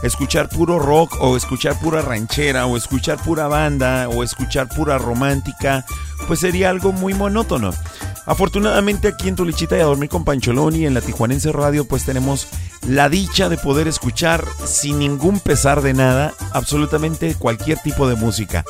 Escuchar 0.04 0.50
puro 0.50 0.80
rock 0.80 1.18
o 1.20 1.36
escuchar 1.36 1.80
pura 1.80 2.02
ranchera 2.02 2.66
o 2.66 2.78
escuchar 2.78 3.22
pura 3.24 3.48
banda 3.48 4.08
o 4.10 4.24
escuchar 4.24 4.70
pura 4.70 4.98
romántica, 4.98 5.86
pues 6.28 6.40
sería 6.40 6.70
algo 6.70 6.92
muy 6.92 7.14
monótono. 7.14 7.72
Afortunadamente 8.26 9.08
aquí 9.08 9.28
en 9.28 9.36
Tulichita 9.36 9.78
y 9.78 9.82
a 9.82 9.86
dormir 9.86 10.10
con 10.10 10.26
Pancholón 10.26 10.76
y 10.76 10.86
en 10.86 10.96
la 10.96 11.02
Tijuanense 11.02 11.52
Radio 11.52 11.86
pues 11.86 12.06
tenemos 12.06 12.48
la 12.88 13.08
dicha 13.10 13.50
de 13.50 13.58
poder 13.58 13.88
escuchar 13.88 14.46
sin 14.66 15.00
ningún 15.00 15.40
pesar 15.40 15.82
de 15.82 15.94
nada 15.94 16.34
absolutamente 16.52 17.36
cualquier 17.36 17.78
tipo 17.80 18.08
de 18.08 18.16
música. 18.16 18.64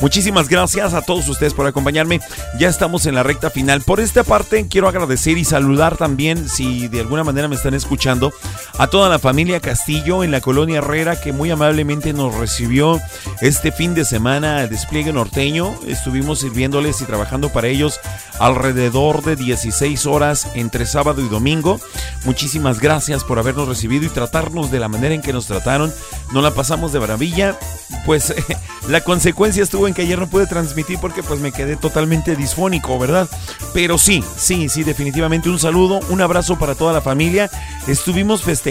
Muchísimas 0.00 0.48
gracias 0.48 0.94
a 0.94 1.02
todos 1.02 1.28
ustedes 1.28 1.54
por 1.54 1.66
acompañarme. 1.66 2.20
Ya 2.58 2.68
estamos 2.68 3.06
en 3.06 3.14
la 3.14 3.22
recta 3.22 3.50
final. 3.50 3.82
Por 3.82 4.00
esta 4.00 4.24
parte 4.24 4.66
quiero 4.68 4.88
agradecer 4.88 5.38
y 5.38 5.44
saludar 5.44 5.96
también, 5.96 6.48
si 6.48 6.88
de 6.88 7.00
alguna 7.00 7.24
manera 7.24 7.48
me 7.48 7.56
están 7.56 7.74
escuchando, 7.74 8.32
a 8.78 8.86
toda 8.86 9.08
la 9.08 9.18
familia 9.18 9.60
Castillo 9.60 10.24
en 10.24 10.30
la 10.30 10.40
colonia 10.40 10.78
Herrera 10.78 11.20
que 11.20 11.32
muy 11.32 11.50
amablemente 11.50 12.12
nos 12.12 12.34
recibió 12.34 13.00
este 13.40 13.72
fin 13.72 13.94
de 13.94 14.04
semana 14.04 14.58
al 14.58 14.70
despliegue 14.70 15.12
norteño. 15.12 15.74
Estuvimos 15.86 16.40
sirviéndoles 16.40 17.00
y 17.00 17.04
trabajando 17.04 17.50
para 17.50 17.68
ellos 17.68 18.00
alrededor 18.38 19.22
de 19.22 19.36
16 19.36 20.06
horas 20.06 20.48
entre 20.54 20.86
sábado 20.86 21.22
y 21.22 21.28
domingo. 21.28 21.80
Muchísimas 22.24 22.80
gracias 22.80 23.24
por 23.24 23.38
habernos 23.38 23.68
recibido 23.68 24.06
y 24.06 24.08
tratarnos 24.08 24.70
de 24.70 24.80
la 24.80 24.88
manera 24.88 25.14
en 25.14 25.22
que 25.22 25.32
nos 25.32 25.46
trataron. 25.46 25.92
Nos 26.32 26.42
la 26.42 26.52
pasamos 26.52 26.92
de 26.92 27.00
maravilla. 27.00 27.58
Pues 28.06 28.34
la 28.88 29.02
consecuencia 29.02 29.62
estuvo 29.62 29.86
en 29.86 29.94
que 29.94 30.02
ayer 30.02 30.18
no 30.18 30.28
pude 30.28 30.46
transmitir 30.46 30.98
porque 30.98 31.22
pues 31.22 31.40
me 31.40 31.52
quedé 31.52 31.76
totalmente 31.76 32.36
disfónico, 32.36 32.98
¿verdad? 32.98 33.28
Pero 33.74 33.98
sí, 33.98 34.24
sí, 34.36 34.68
sí, 34.68 34.82
definitivamente 34.82 35.50
un 35.50 35.58
saludo, 35.58 36.00
un 36.08 36.20
abrazo 36.20 36.58
para 36.58 36.74
toda 36.74 36.92
la 36.92 37.00
familia. 37.00 37.50
Estuvimos 37.86 38.42
festejando 38.42 38.61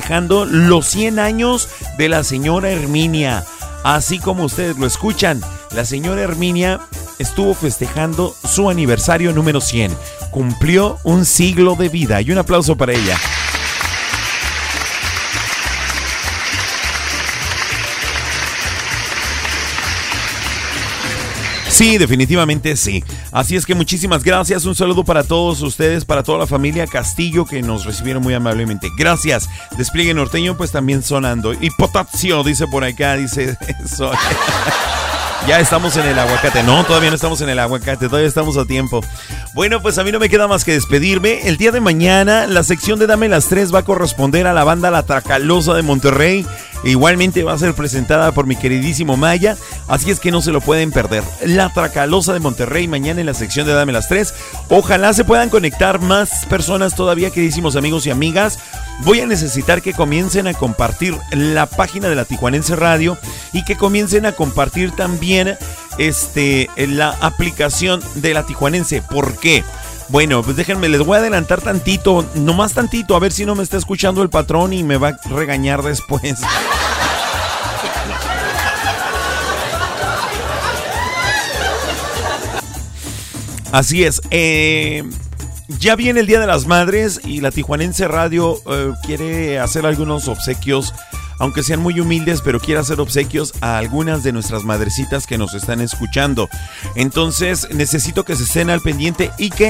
los 0.46 0.86
100 0.88 1.20
años 1.20 1.70
de 1.98 2.10
la 2.10 2.24
señora 2.24 2.70
Herminia. 2.70 3.44
Así 3.84 4.20
como 4.20 4.44
ustedes 4.44 4.78
lo 4.78 4.86
escuchan, 4.86 5.42
la 5.72 5.86
señora 5.86 6.22
Herminia 6.22 6.80
estuvo 7.20 7.54
festejando 7.54 8.36
su 8.44 8.70
aniversario 8.70 9.34
número 9.34 9.60
100. 9.60 9.96
Cumplió 10.32 10.98
un 11.04 11.26
siglo 11.26 11.76
de 11.76 11.90
vida 11.90 12.22
y 12.22 12.32
un 12.32 12.38
aplauso 12.38 12.76
para 12.78 12.94
ella. 12.94 13.18
Sí, 21.72 21.98
definitivamente 21.98 22.76
sí. 22.76 23.04
Así 23.32 23.56
es 23.56 23.66
que 23.66 23.76
muchísimas 23.76 24.24
gracias. 24.24 24.66
Un 24.66 24.76
saludo 24.76 25.06
para 25.06 25.24
todos 25.24 25.62
ustedes, 25.62 26.04
para 26.04 26.22
toda 26.22 26.38
la 26.40 26.48
familia 26.48 26.86
Castillo 26.86 27.46
que 27.46 27.62
nos 27.62 27.86
recibieron 27.86 28.22
muy 28.22 28.34
amablemente. 28.34 28.90
Gracias. 28.98 29.50
Despliegue 29.78 30.14
norteño, 30.14 30.58
pues 30.58 30.72
también 30.72 31.02
sonando. 31.02 31.54
Y 31.54 31.70
potasio, 31.72 32.44
dice 32.44 32.68
por 32.68 32.84
acá, 32.84 33.16
dice 33.16 33.58
eso. 33.86 34.12
Ya 35.48 35.60
estamos 35.60 35.96
en 35.96 36.06
el 36.06 36.20
aguacate. 36.20 36.62
No, 36.62 36.84
todavía 36.84 37.10
no 37.10 37.16
estamos 37.16 37.42
en 37.42 37.50
el 37.50 37.58
aguacate, 37.58 38.08
todavía 38.08 38.28
estamos 38.28 38.58
a 38.58 38.66
tiempo. 38.66 39.04
Bueno, 39.54 39.82
pues 39.82 39.98
a 39.98 40.04
mí 40.04 40.12
no 40.12 40.20
me 40.20 40.30
queda 40.30 40.48
más 40.48 40.64
que 40.64 40.74
despedirme. 40.74 41.48
El 41.48 41.58
día 41.58 41.72
de 41.72 41.80
mañana, 41.80 42.48
la 42.48 42.64
sección 42.64 43.00
de 43.00 43.08
Dame 43.08 43.28
las 43.28 43.48
Tres 43.48 43.74
va 43.74 43.80
a 43.80 43.84
corresponder 43.84 44.46
a 44.46 44.54
la 44.54 44.64
banda 44.64 44.92
La 44.92 45.04
Tracalosa 45.04 45.74
de 45.74 45.82
Monterrey. 45.82 46.46
Igualmente 46.84 47.44
va 47.44 47.54
a 47.54 47.58
ser 47.58 47.74
presentada 47.74 48.32
por 48.32 48.48
mi 48.48 48.56
queridísimo 48.56 49.18
Maya, 49.18 49.58
así 49.88 50.10
es 50.10 50.20
que 50.20 50.32
no 50.32 50.42
se 50.42 50.52
lo 50.52 50.62
pueden 50.62 50.92
perder. 50.92 51.24
La 51.46 51.70
Tracalosa 51.70 52.34
de 52.34 52.40
Monterrey 52.40 52.88
mañana 52.88 53.20
en 53.20 53.28
la 53.28 53.34
sección 53.34 53.68
de 53.68 53.74
Dame 53.74 53.92
las 53.92 54.08
Tres. 54.08 54.34
Ojalá 54.70 55.14
se 55.14 55.24
puedan 55.24 55.50
conectar 55.50 56.00
más 56.00 56.46
personas 56.48 56.96
todavía, 56.96 57.30
queridísimos 57.30 57.76
amigos 57.76 58.06
y 58.08 58.12
amigas. 58.12 58.60
Voy 59.04 59.20
a 59.20 59.28
necesitar 59.28 59.82
que 59.82 59.94
comiencen 59.94 60.48
a 60.48 60.54
compartir 60.54 61.16
la 61.32 61.66
página 61.66 62.10
de 62.10 62.16
la 62.16 62.26
Tijuanense 62.26 62.76
Radio 62.76 63.18
y 63.54 63.64
que 63.64 63.76
comiencen 63.76 64.26
a 64.26 64.32
compartir 64.34 64.92
también 64.92 65.58
este, 65.98 66.70
la 66.78 67.10
aplicación 67.22 68.02
de 68.16 68.34
la 68.34 68.46
Tijuanense. 68.46 69.02
¿Por 69.02 69.38
qué? 69.38 69.64
Bueno, 70.12 70.44
pues 70.44 70.58
déjenme, 70.58 70.90
les 70.90 71.00
voy 71.06 71.16
a 71.16 71.20
adelantar 71.20 71.62
tantito, 71.62 72.30
nomás 72.36 72.74
tantito, 72.74 73.16
a 73.16 73.20
ver 73.20 73.32
si 73.32 73.46
no 73.46 73.56
me 73.56 73.64
está 73.64 73.78
escuchando 73.78 74.22
el 74.22 74.30
patrón 74.30 74.74
y 74.74 74.84
me 74.84 74.98
va 74.98 75.08
a 75.10 75.30
regañar 75.30 75.82
después. 75.84 76.42
Así 83.72 84.04
es. 84.04 84.22
Eh, 84.32 85.04
ya 85.80 85.96
viene 85.96 86.20
el 86.20 86.28
Día 86.28 86.42
de 86.42 86.48
las 86.48 86.68
Madres 86.68 87.22
y 87.24 87.40
la 87.40 87.52
Tijuanense 87.52 88.06
Radio 88.10 88.62
eh, 88.70 88.92
quiere 89.04 89.60
hacer 89.60 89.86
algunos 89.86 90.28
obsequios, 90.28 90.94
aunque 91.42 91.64
sean 91.64 91.80
muy 91.80 92.00
humildes, 92.00 92.42
pero 92.42 92.60
quiere 92.60 92.80
hacer 92.80 93.00
obsequios 93.00 93.54
a 93.62 93.80
algunas 93.80 94.22
de 94.22 94.32
nuestras 94.32 94.64
madrecitas 94.64 95.26
que 95.26 95.40
nos 95.40 95.56
están 95.56 95.82
escuchando. 95.82 96.48
Entonces 96.94 97.68
necesito 97.74 98.24
que 98.24 98.36
se 98.36 98.44
estén 98.44 98.70
al 98.70 98.82
pendiente 98.82 99.32
y 99.40 99.50
que 99.50 99.70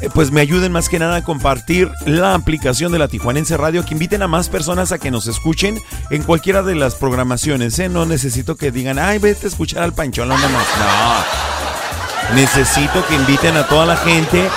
eh, 0.00 0.08
pues 0.14 0.30
me 0.30 0.40
ayuden 0.40 0.72
más 0.72 0.88
que 0.88 0.98
nada 0.98 1.16
a 1.16 1.24
compartir 1.24 1.90
la 2.06 2.34
aplicación 2.34 2.90
de 2.90 2.98
la 2.98 3.08
Tijuanense 3.08 3.58
Radio, 3.58 3.84
que 3.84 3.92
inviten 3.92 4.22
a 4.22 4.28
más 4.28 4.48
personas 4.48 4.92
a 4.92 4.98
que 4.98 5.10
nos 5.10 5.26
escuchen 5.26 5.78
en 6.08 6.22
cualquiera 6.22 6.62
de 6.62 6.74
las 6.74 6.94
programaciones. 6.94 7.78
¿eh? 7.80 7.90
No 7.90 8.06
necesito 8.06 8.56
que 8.56 8.70
digan, 8.70 8.98
ay, 8.98 9.18
vete 9.18 9.44
a 9.44 9.50
escuchar 9.50 9.82
al 9.82 9.92
Pancholón 9.92 10.40
nomás. 10.40 10.66
No. 10.78 12.34
Necesito 12.34 13.06
que 13.06 13.16
inviten 13.16 13.58
a 13.58 13.68
toda 13.68 13.84
la 13.84 13.98
gente 13.98 14.48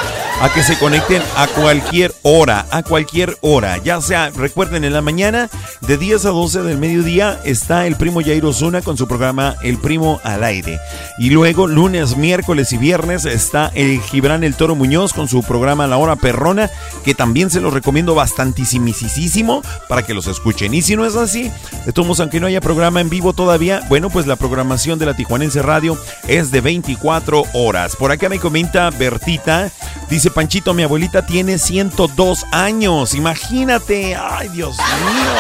a 0.41 0.51
que 0.53 0.63
se 0.63 0.77
conecten 0.77 1.21
a 1.37 1.47
cualquier 1.47 2.13
hora, 2.21 2.65
a 2.71 2.83
cualquier 2.83 3.37
hora. 3.41 3.77
Ya 3.77 4.01
sea, 4.01 4.29
recuerden, 4.29 4.83
en 4.83 4.93
la 4.93 5.01
mañana 5.01 5.49
de 5.81 5.97
10 5.97 6.25
a 6.25 6.29
12 6.29 6.63
del 6.63 6.77
mediodía 6.77 7.39
está 7.45 7.87
el 7.87 7.95
primo 7.95 8.21
Jairo 8.21 8.53
Zuna 8.53 8.81
con 8.81 8.97
su 8.97 9.07
programa 9.07 9.55
El 9.61 9.77
Primo 9.77 10.19
al 10.23 10.43
Aire. 10.43 10.79
Y 11.17 11.29
luego, 11.29 11.67
lunes, 11.67 12.17
miércoles 12.17 12.73
y 12.73 12.77
viernes 12.77 13.25
está 13.25 13.71
el 13.73 14.01
Gibran 14.01 14.43
El 14.43 14.55
Toro 14.55 14.75
Muñoz 14.75 15.13
con 15.13 15.27
su 15.27 15.43
programa 15.43 15.87
La 15.87 15.97
Hora 15.97 16.15
Perrona, 16.15 16.69
que 17.05 17.13
también 17.13 17.49
se 17.49 17.61
los 17.61 17.73
recomiendo 17.73 18.15
bastantísimo 18.15 19.61
para 19.87 20.03
que 20.03 20.13
los 20.13 20.27
escuchen. 20.27 20.73
Y 20.73 20.81
si 20.81 20.95
no 20.95 21.05
es 21.05 21.15
así, 21.15 21.51
de 21.85 21.93
todos 21.93 22.07
modos, 22.07 22.19
aunque 22.19 22.39
no 22.39 22.47
haya 22.47 22.61
programa 22.61 23.01
en 23.01 23.09
vivo 23.09 23.33
todavía, 23.33 23.81
bueno, 23.89 24.09
pues 24.09 24.27
la 24.27 24.35
programación 24.35 24.99
de 24.99 25.05
la 25.05 25.15
Tijuanense 25.15 25.61
Radio 25.61 25.97
es 26.27 26.51
de 26.51 26.61
24 26.61 27.43
horas. 27.53 27.95
Por 27.95 28.11
acá 28.11 28.29
me 28.29 28.39
comenta 28.39 28.89
Bertita, 28.89 29.71
dice 30.09 30.22
Panchito, 30.29 30.73
mi 30.73 30.83
abuelita 30.83 31.25
tiene 31.25 31.57
102 31.57 32.45
años. 32.51 33.13
Imagínate. 33.13 34.15
Ay, 34.15 34.49
Dios 34.49 34.77
mío. 34.77 35.33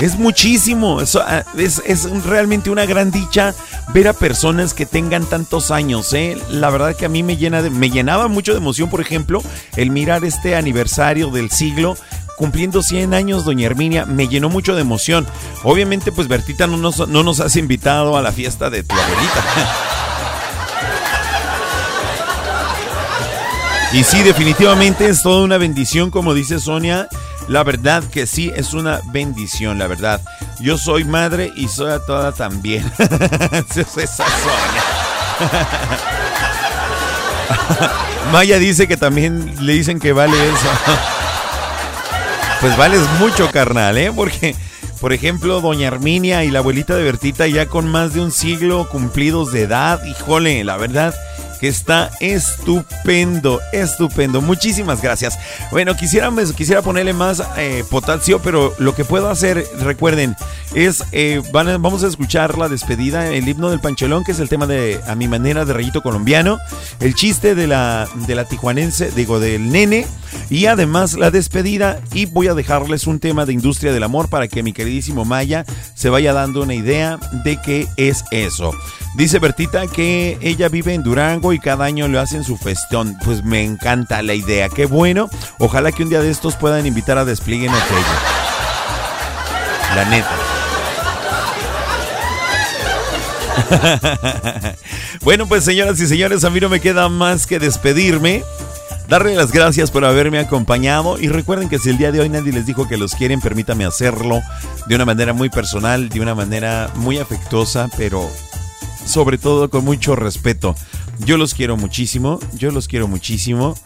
Es 0.00 0.16
muchísimo. 0.16 0.98
Ah, 1.20 1.44
es, 1.56 1.82
es 1.86 2.24
realmente 2.24 2.70
una 2.70 2.86
gran 2.86 3.10
dicha 3.10 3.54
ver 3.94 4.08
a 4.08 4.12
personas 4.12 4.74
que 4.74 4.86
tengan 4.86 5.26
tantos 5.26 5.70
años. 5.70 6.12
¿eh? 6.12 6.36
La 6.50 6.70
verdad 6.70 6.96
que 6.96 7.06
a 7.06 7.08
mí 7.08 7.22
me, 7.22 7.36
llena 7.36 7.62
me 7.62 7.90
llenaba 7.90 8.28
mucho 8.28 8.52
de 8.52 8.58
emoción, 8.58 8.90
por 8.90 9.00
ejemplo, 9.00 9.42
el 9.76 9.90
mirar 9.90 10.24
este 10.24 10.56
aniversario 10.56 11.30
del 11.30 11.50
siglo 11.50 11.96
cumpliendo 12.36 12.82
100 12.82 13.14
años, 13.14 13.44
doña 13.44 13.66
Herminia, 13.66 14.04
me 14.04 14.26
llenó 14.26 14.48
mucho 14.48 14.74
de 14.74 14.80
emoción. 14.80 15.26
Obviamente, 15.62 16.10
pues 16.10 16.26
Bertita 16.26 16.66
no 16.66 16.76
nos, 16.76 17.06
no 17.08 17.22
nos 17.22 17.38
has 17.40 17.54
invitado 17.56 18.16
a 18.16 18.22
la 18.22 18.32
fiesta 18.32 18.70
de 18.70 18.82
tu 18.82 18.94
abuelita. 18.94 19.44
Y 23.92 24.04
sí, 24.04 24.22
definitivamente 24.22 25.06
es 25.06 25.22
toda 25.22 25.44
una 25.44 25.58
bendición, 25.58 26.10
como 26.10 26.32
dice 26.32 26.58
Sonia. 26.58 27.08
La 27.46 27.62
verdad 27.62 28.02
que 28.02 28.26
sí, 28.26 28.50
es 28.56 28.72
una 28.72 29.02
bendición, 29.12 29.78
la 29.78 29.86
verdad. 29.86 30.22
Yo 30.60 30.78
soy 30.78 31.04
madre 31.04 31.52
y 31.54 31.68
soy 31.68 31.90
a 31.90 31.98
toda 31.98 32.32
también. 32.32 32.90
Esa 32.98 34.06
Sonia. 34.06 34.82
Maya 38.32 38.58
dice 38.58 38.88
que 38.88 38.96
también 38.96 39.54
le 39.60 39.74
dicen 39.74 40.00
que 40.00 40.12
vale 40.12 40.36
eso. 40.48 40.56
Pues 42.62 42.76
vales 42.76 43.00
mucho, 43.18 43.50
carnal, 43.50 43.98
¿eh? 43.98 44.12
Porque, 44.14 44.54
por 45.00 45.12
ejemplo, 45.12 45.60
doña 45.60 45.88
Arminia 45.88 46.44
y 46.44 46.50
la 46.52 46.60
abuelita 46.60 46.94
de 46.94 47.02
Bertita 47.02 47.48
ya 47.48 47.66
con 47.66 47.88
más 47.88 48.14
de 48.14 48.20
un 48.20 48.30
siglo 48.30 48.88
cumplidos 48.88 49.50
de 49.50 49.62
edad, 49.62 50.00
híjole, 50.04 50.62
la 50.62 50.76
verdad 50.76 51.12
que 51.62 51.68
está 51.68 52.10
estupendo, 52.18 53.60
estupendo. 53.72 54.40
Muchísimas 54.40 55.00
gracias. 55.00 55.38
Bueno, 55.70 55.94
quisiera, 55.94 56.28
quisiera 56.56 56.82
ponerle 56.82 57.12
más 57.12 57.40
eh, 57.56 57.84
potasio, 57.88 58.40
pero 58.42 58.74
lo 58.80 58.96
que 58.96 59.04
puedo 59.04 59.30
hacer, 59.30 59.64
recuerden, 59.78 60.34
es, 60.74 61.04
eh, 61.12 61.40
van 61.52 61.80
vamos 61.80 62.02
a 62.02 62.08
escuchar 62.08 62.58
la 62.58 62.68
despedida, 62.68 63.28
el 63.28 63.48
himno 63.48 63.70
del 63.70 63.78
Panchelón, 63.78 64.24
que 64.24 64.32
es 64.32 64.40
el 64.40 64.48
tema 64.48 64.66
de 64.66 65.00
A 65.06 65.14
mi 65.14 65.28
manera 65.28 65.64
de 65.64 65.72
rayito 65.72 66.02
colombiano, 66.02 66.58
el 66.98 67.14
chiste 67.14 67.54
de 67.54 67.68
la, 67.68 68.08
de 68.26 68.34
la 68.34 68.44
tijuanense, 68.44 69.12
digo, 69.12 69.38
del 69.38 69.70
nene, 69.70 70.08
y 70.50 70.66
además 70.66 71.14
la 71.14 71.30
despedida, 71.30 72.00
y 72.12 72.26
voy 72.26 72.48
a 72.48 72.54
dejarles 72.54 73.06
un 73.06 73.20
tema 73.20 73.46
de 73.46 73.52
industria 73.52 73.92
del 73.92 74.02
amor 74.02 74.28
para 74.28 74.48
que 74.48 74.64
mi 74.64 74.72
queridísimo 74.72 75.24
Maya 75.24 75.64
se 75.94 76.10
vaya 76.10 76.32
dando 76.32 76.64
una 76.64 76.74
idea 76.74 77.20
de 77.44 77.56
qué 77.60 77.86
es 77.96 78.24
eso. 78.32 78.72
Dice 79.14 79.38
Bertita 79.38 79.86
que 79.88 80.38
ella 80.40 80.70
vive 80.70 80.94
en 80.94 81.02
Durango 81.02 81.51
y 81.52 81.58
cada 81.58 81.84
año 81.84 82.08
le 82.08 82.18
hacen 82.18 82.44
su 82.44 82.56
festón. 82.56 83.16
Pues 83.24 83.44
me 83.44 83.64
encanta 83.64 84.22
la 84.22 84.34
idea, 84.34 84.68
qué 84.68 84.86
bueno. 84.86 85.28
Ojalá 85.58 85.92
que 85.92 86.02
un 86.02 86.08
día 86.08 86.20
de 86.20 86.30
estos 86.30 86.56
puedan 86.56 86.86
invitar 86.86 87.18
a 87.18 87.24
Despliegue 87.24 87.68
Norteño. 87.68 88.00
La 89.94 90.04
neta. 90.06 90.52
bueno, 95.22 95.46
pues 95.46 95.64
señoras 95.64 96.00
y 96.00 96.06
señores, 96.06 96.44
a 96.44 96.50
mí 96.50 96.60
no 96.60 96.68
me 96.68 96.80
queda 96.80 97.08
más 97.08 97.46
que 97.46 97.58
despedirme. 97.58 98.42
darle 99.08 99.34
las 99.34 99.52
gracias 99.52 99.90
por 99.90 100.04
haberme 100.04 100.38
acompañado 100.38 101.18
y 101.20 101.28
recuerden 101.28 101.68
que 101.68 101.78
si 101.78 101.90
el 101.90 101.98
día 101.98 102.12
de 102.12 102.20
hoy 102.20 102.28
nadie 102.28 102.52
les 102.52 102.66
dijo 102.66 102.88
que 102.88 102.96
los 102.96 103.14
quieren, 103.14 103.40
permítame 103.40 103.84
hacerlo 103.84 104.40
de 104.86 104.94
una 104.94 105.04
manera 105.04 105.32
muy 105.32 105.50
personal, 105.50 106.08
de 106.08 106.20
una 106.20 106.34
manera 106.34 106.90
muy 106.94 107.18
afectuosa, 107.18 107.88
pero 107.96 108.30
sobre 109.04 109.38
todo 109.38 109.68
con 109.70 109.84
mucho 109.84 110.16
respeto. 110.16 110.74
Yo 111.18 111.36
los 111.36 111.54
quiero 111.54 111.76
muchísimo, 111.76 112.40
yo 112.54 112.70
los 112.70 112.88
quiero 112.88 113.06
muchísimo 113.08 113.76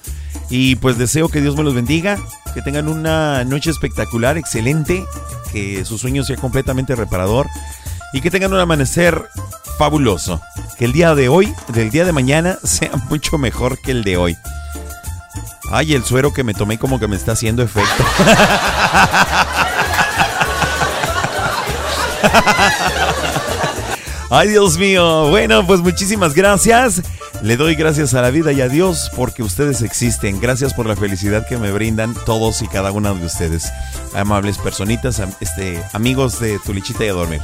y 0.48 0.76
pues 0.76 0.96
deseo 0.98 1.28
que 1.28 1.40
Dios 1.40 1.56
me 1.56 1.64
los 1.64 1.74
bendiga, 1.74 2.18
que 2.54 2.62
tengan 2.62 2.88
una 2.88 3.44
noche 3.44 3.70
espectacular, 3.70 4.38
excelente, 4.38 5.04
que 5.52 5.84
su 5.84 5.98
sueño 5.98 6.24
sea 6.24 6.36
completamente 6.36 6.94
reparador 6.94 7.46
y 8.12 8.20
que 8.20 8.30
tengan 8.30 8.52
un 8.52 8.60
amanecer 8.60 9.28
fabuloso. 9.78 10.40
Que 10.78 10.84
el 10.86 10.92
día 10.92 11.14
de 11.14 11.28
hoy, 11.28 11.52
del 11.68 11.90
día 11.90 12.04
de 12.04 12.12
mañana, 12.12 12.58
sea 12.64 12.92
mucho 13.08 13.38
mejor 13.38 13.78
que 13.80 13.90
el 13.90 14.04
de 14.04 14.16
hoy. 14.16 14.36
Ay, 15.70 15.94
el 15.94 16.04
suero 16.04 16.32
que 16.32 16.44
me 16.44 16.54
tomé 16.54 16.78
como 16.78 17.00
que 17.00 17.08
me 17.08 17.16
está 17.16 17.32
haciendo 17.32 17.62
efecto. 17.62 18.04
Ay, 24.28 24.48
Dios 24.48 24.76
mío. 24.76 25.28
Bueno, 25.28 25.64
pues 25.66 25.80
muchísimas 25.80 26.34
gracias. 26.34 27.00
Le 27.42 27.56
doy 27.56 27.76
gracias 27.76 28.12
a 28.14 28.22
la 28.22 28.30
vida 28.30 28.50
y 28.50 28.60
a 28.60 28.68
Dios 28.68 29.10
porque 29.14 29.44
ustedes 29.44 29.82
existen. 29.82 30.40
Gracias 30.40 30.74
por 30.74 30.86
la 30.86 30.96
felicidad 30.96 31.46
que 31.46 31.56
me 31.58 31.70
brindan 31.70 32.12
todos 32.24 32.60
y 32.62 32.66
cada 32.66 32.90
una 32.90 33.12
de 33.12 33.24
ustedes. 33.24 33.70
Amables 34.14 34.58
personitas, 34.58 35.22
este, 35.40 35.80
amigos 35.92 36.40
de 36.40 36.58
Tulichita 36.58 37.04
y 37.04 37.08
a 37.08 37.12
dormir. 37.12 37.40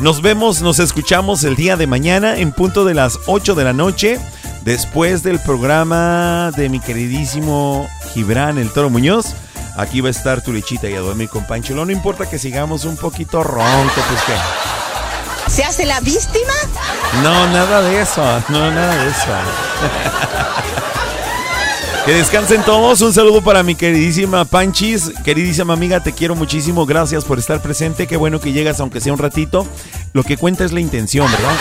Nos 0.00 0.20
vemos, 0.20 0.60
nos 0.60 0.78
escuchamos 0.78 1.42
el 1.44 1.56
día 1.56 1.76
de 1.76 1.86
mañana 1.86 2.36
en 2.36 2.52
punto 2.52 2.84
de 2.84 2.94
las 2.94 3.18
8 3.26 3.54
de 3.54 3.64
la 3.64 3.72
noche. 3.72 4.18
Después 4.62 5.22
del 5.22 5.38
programa 5.38 6.50
de 6.54 6.68
mi 6.68 6.80
queridísimo 6.80 7.88
Gibran, 8.12 8.58
el 8.58 8.70
Toro 8.70 8.90
Muñoz. 8.90 9.34
Aquí 9.78 10.02
va 10.02 10.08
a 10.08 10.10
estar 10.10 10.42
Tulichita 10.42 10.90
y 10.90 10.94
a 10.94 11.00
dormir 11.00 11.30
con 11.30 11.46
Panchelo. 11.46 11.86
No 11.86 11.92
importa 11.92 12.28
que 12.28 12.38
sigamos 12.38 12.84
un 12.84 12.96
poquito 12.96 13.42
ronco, 13.42 14.02
pues 14.10 14.22
que... 14.24 14.85
¿Se 15.48 15.64
hace 15.64 15.86
la 15.86 16.00
víctima? 16.00 16.52
No, 17.22 17.46
nada 17.48 17.82
de 17.82 18.00
eso. 18.00 18.22
No, 18.48 18.70
nada 18.70 19.04
de 19.04 19.10
eso. 19.10 19.16
que 22.06 22.12
descansen 22.12 22.62
todos. 22.62 23.00
Un 23.00 23.12
saludo 23.12 23.42
para 23.42 23.62
mi 23.62 23.74
queridísima 23.74 24.44
Panchis. 24.44 25.12
Queridísima 25.24 25.72
amiga, 25.72 26.00
te 26.00 26.12
quiero 26.12 26.34
muchísimo. 26.34 26.84
Gracias 26.84 27.24
por 27.24 27.38
estar 27.38 27.62
presente. 27.62 28.06
Qué 28.06 28.16
bueno 28.16 28.40
que 28.40 28.52
llegas, 28.52 28.80
aunque 28.80 29.00
sea 29.00 29.12
un 29.12 29.18
ratito. 29.18 29.66
Lo 30.12 30.24
que 30.24 30.36
cuenta 30.36 30.64
es 30.64 30.72
la 30.72 30.80
intención, 30.80 31.30
¿verdad? 31.30 31.54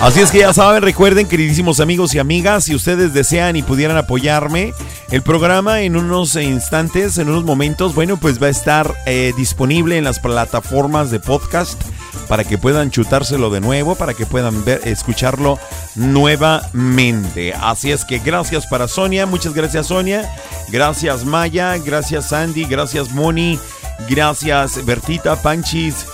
Así 0.00 0.20
es 0.20 0.30
que 0.30 0.38
ya 0.38 0.54
saben, 0.54 0.82
recuerden, 0.82 1.28
queridísimos 1.28 1.78
amigos 1.78 2.14
y 2.14 2.18
amigas, 2.18 2.64
si 2.64 2.74
ustedes 2.74 3.12
desean 3.12 3.56
y 3.56 3.62
pudieran 3.62 3.98
apoyarme, 3.98 4.72
el 5.10 5.20
programa 5.20 5.82
en 5.82 5.94
unos 5.94 6.36
instantes, 6.36 7.18
en 7.18 7.28
unos 7.28 7.44
momentos, 7.44 7.94
bueno, 7.94 8.16
pues 8.16 8.42
va 8.42 8.46
a 8.46 8.50
estar 8.50 8.94
eh, 9.04 9.34
disponible 9.36 9.98
en 9.98 10.04
las 10.04 10.18
plataformas 10.18 11.10
de 11.10 11.20
podcast 11.20 11.82
para 12.28 12.44
que 12.44 12.56
puedan 12.56 12.90
chutárselo 12.90 13.50
de 13.50 13.60
nuevo, 13.60 13.94
para 13.94 14.14
que 14.14 14.24
puedan 14.24 14.64
ver, 14.64 14.80
escucharlo 14.84 15.58
nuevamente. 15.96 17.52
Así 17.52 17.92
es 17.92 18.06
que 18.06 18.20
gracias 18.20 18.66
para 18.68 18.88
Sonia, 18.88 19.26
muchas 19.26 19.52
gracias 19.52 19.88
Sonia, 19.88 20.34
gracias 20.70 21.26
Maya, 21.26 21.76
gracias 21.76 22.30
Sandy, 22.30 22.64
gracias 22.64 23.10
Moni, 23.10 23.58
gracias 24.08 24.82
Bertita, 24.82 25.36
Panchis. 25.36 26.06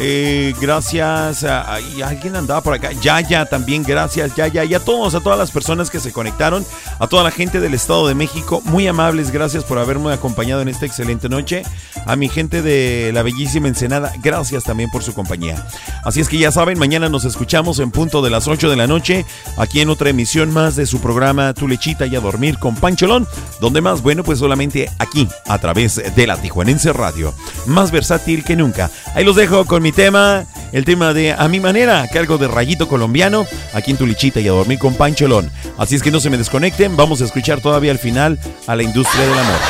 Eh, 0.00 0.54
gracias 0.60 1.44
a, 1.44 1.78
y 1.80 2.02
alguien 2.02 2.36
andaba 2.36 2.62
por 2.62 2.74
acá. 2.74 2.92
Yaya 2.92 3.44
también, 3.46 3.82
gracias 3.82 4.34
Yaya. 4.34 4.64
Y 4.64 4.74
a 4.74 4.80
todos, 4.80 5.14
a 5.14 5.20
todas 5.20 5.38
las 5.38 5.50
personas 5.50 5.90
que 5.90 6.00
se 6.00 6.12
conectaron, 6.12 6.64
a 6.98 7.06
toda 7.06 7.22
la 7.22 7.30
gente 7.30 7.60
del 7.60 7.74
Estado 7.74 8.08
de 8.08 8.14
México, 8.14 8.62
muy 8.64 8.86
amables, 8.86 9.30
gracias 9.30 9.64
por 9.64 9.78
haberme 9.78 10.12
acompañado 10.12 10.62
en 10.62 10.68
esta 10.68 10.86
excelente 10.86 11.28
noche. 11.28 11.62
A 12.06 12.16
mi 12.16 12.28
gente 12.28 12.62
de 12.62 13.10
la 13.12 13.22
bellísima 13.22 13.68
Ensenada, 13.68 14.12
gracias 14.22 14.64
también 14.64 14.90
por 14.90 15.02
su 15.02 15.14
compañía. 15.14 15.66
Así 16.04 16.20
es 16.20 16.28
que 16.28 16.38
ya 16.38 16.50
saben, 16.50 16.78
mañana 16.78 17.08
nos 17.08 17.24
escuchamos 17.24 17.78
en 17.78 17.90
punto 17.90 18.22
de 18.22 18.30
las 18.30 18.48
8 18.48 18.70
de 18.70 18.76
la 18.76 18.86
noche, 18.86 19.26
aquí 19.58 19.80
en 19.80 19.90
otra 19.90 20.10
emisión 20.10 20.52
más 20.52 20.74
de 20.74 20.86
su 20.86 21.00
programa 21.00 21.52
Tu 21.54 21.68
Lechita 21.68 22.06
y 22.06 22.16
a 22.16 22.20
Dormir 22.20 22.58
con 22.58 22.74
Pancholón, 22.76 23.28
donde 23.60 23.80
más, 23.80 24.02
bueno, 24.02 24.24
pues 24.24 24.38
solamente 24.38 24.90
aquí, 24.98 25.28
a 25.46 25.58
través 25.58 26.00
de 26.14 26.26
la 26.26 26.36
Tijuanense 26.36 26.92
Radio. 26.92 27.34
Más 27.66 27.90
versátil 27.90 28.42
que 28.42 28.56
nunca. 28.56 28.90
Ahí 29.14 29.24
los 29.24 29.36
dejo 29.36 29.64
con 29.66 29.81
mi 29.82 29.92
tema, 29.92 30.46
el 30.72 30.84
tema 30.84 31.12
de 31.12 31.32
A 31.32 31.48
mi 31.48 31.58
manera, 31.58 32.06
cargo 32.08 32.38
de 32.38 32.46
Rayito 32.46 32.88
Colombiano, 32.88 33.46
aquí 33.74 33.90
en 33.90 33.96
Tulichita 33.96 34.40
y 34.40 34.46
a 34.46 34.52
dormir 34.52 34.78
con 34.78 34.94
Pancholón. 34.94 35.50
Así 35.76 35.96
es 35.96 36.02
que 36.02 36.12
no 36.12 36.20
se 36.20 36.30
me 36.30 36.38
desconecten, 36.38 36.96
vamos 36.96 37.20
a 37.20 37.24
escuchar 37.24 37.60
todavía 37.60 37.90
al 37.90 37.98
final 37.98 38.38
a 38.66 38.76
la 38.76 38.84
industria 38.84 39.26
del 39.26 39.38
amor. 39.38 39.60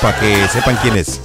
Para 0.00 0.18
que 0.18 0.48
sepan 0.48 0.78
quién 0.82 0.96
es. 0.96 1.20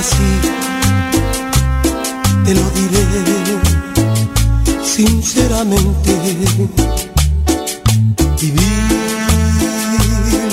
Así, 0.00 0.32
te 2.44 2.54
lo 2.54 2.66
diré 2.70 3.06
sinceramente. 4.82 6.12
Viví 8.40 8.72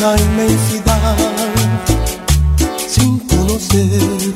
la 0.02 0.12
inmensidad 0.28 1.18
sin 2.94 3.20
conocer 3.20 4.34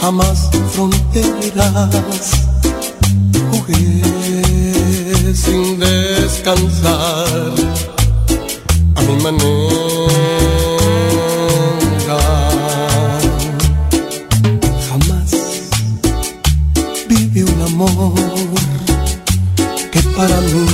jamás 0.00 0.50
fronteras. 0.74 2.28
Jugué 3.50 4.02
sin 5.34 5.78
descansar 5.80 7.54
a 8.96 9.00
mi 9.02 9.14
manera. 9.22 10.37
Amor 17.80 18.12
que 19.92 20.02
para 20.16 20.40
mí 20.40 20.66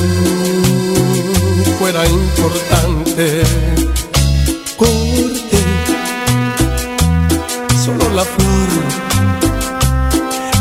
fuera 1.78 2.02
importante. 2.06 3.42
Corté 4.78 5.64
solo 7.84 8.04
la 8.14 8.24
flor 8.24 8.70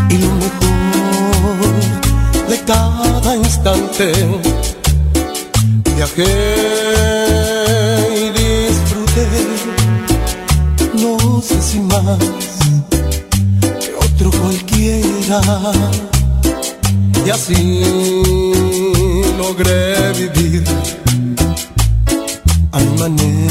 y 0.10 0.18
lo 0.18 0.32
mejor 0.44 1.74
de 2.50 2.58
cada 2.66 3.36
instante. 3.36 4.12
Viajé 5.96 6.34
y 8.18 8.24
disfruté, 8.42 9.28
no 10.96 11.42
sé 11.42 11.62
si 11.62 11.80
más 11.80 12.18
que 13.80 13.94
otro 13.96 14.32
cualquiera. 14.42 15.42
Y 17.26 17.30
así 17.30 17.82
logré 19.38 20.12
vivir 20.14 20.64
a 22.72 22.80
mi 22.80 23.00
manera. 23.00 23.43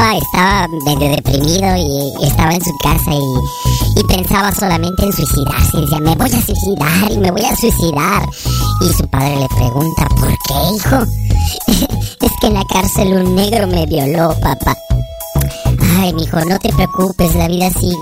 Estaba 0.00 0.68
medio 0.84 1.10
deprimido 1.10 1.76
y 1.76 2.26
estaba 2.26 2.52
en 2.52 2.64
su 2.64 2.76
casa 2.82 3.12
y, 3.12 4.00
y 4.00 4.04
pensaba 4.04 4.52
solamente 4.52 5.04
en 5.04 5.12
suicidarse. 5.12 5.76
Y 5.76 5.80
decía, 5.82 5.98
me 6.00 6.14
voy 6.16 6.30
a 6.30 6.42
suicidar 6.42 7.12
y 7.12 7.18
me 7.18 7.30
voy 7.30 7.44
a 7.44 7.56
suicidar. 7.56 8.28
Y 8.80 8.92
su 8.92 9.06
padre 9.08 9.36
le 9.36 9.48
pregunta, 9.48 10.06
¿por 10.16 10.28
qué, 10.28 10.54
hijo? 10.74 10.96
es 12.20 12.32
que 12.40 12.46
en 12.46 12.54
la 12.54 12.64
cárcel 12.64 13.12
un 13.12 13.34
negro 13.34 13.66
me 13.66 13.86
violó, 13.86 14.34
papá. 14.40 14.76
Ay, 15.98 16.14
mijo, 16.14 16.40
no 16.46 16.58
te 16.58 16.72
preocupes, 16.72 17.34
la 17.34 17.48
vida 17.48 17.70
sigue. 17.70 17.94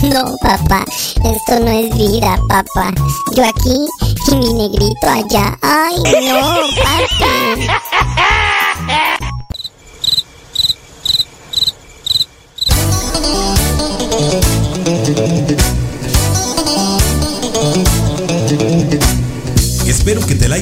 No, 0.12 0.36
papá, 0.42 0.84
esto 1.24 1.58
no 1.60 1.70
es 1.70 1.96
vida, 1.96 2.38
papá. 2.48 2.92
Yo 3.34 3.44
aquí 3.44 3.86
y 4.30 4.36
mi 4.36 4.52
negrito 4.52 5.08
allá. 5.08 5.58
Ay, 5.62 5.96
no, 5.96 6.40
papi. 6.84 7.85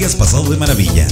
Hayas 0.05 0.17
pasado 0.17 0.51
de 0.51 0.59
maravilla. 0.59 1.07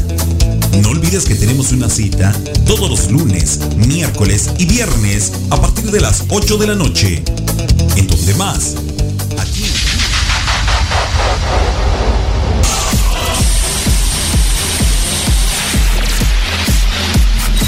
No 0.83 0.91
olvides 0.91 1.25
que 1.25 1.35
tenemos 1.35 1.73
una 1.73 1.89
cita 1.89 2.31
todos 2.67 2.91
los 2.91 3.11
lunes, 3.11 3.59
miércoles 3.75 4.51
y 4.59 4.67
viernes 4.67 5.33
a 5.49 5.59
partir 5.59 5.91
de 5.91 5.99
las 5.99 6.25
8 6.29 6.59
de 6.59 6.67
la 6.67 6.75
noche. 6.75 7.23
¿En 7.97 8.07
donde 8.07 8.35
más? 8.35 8.75
Aquí. 9.39 9.65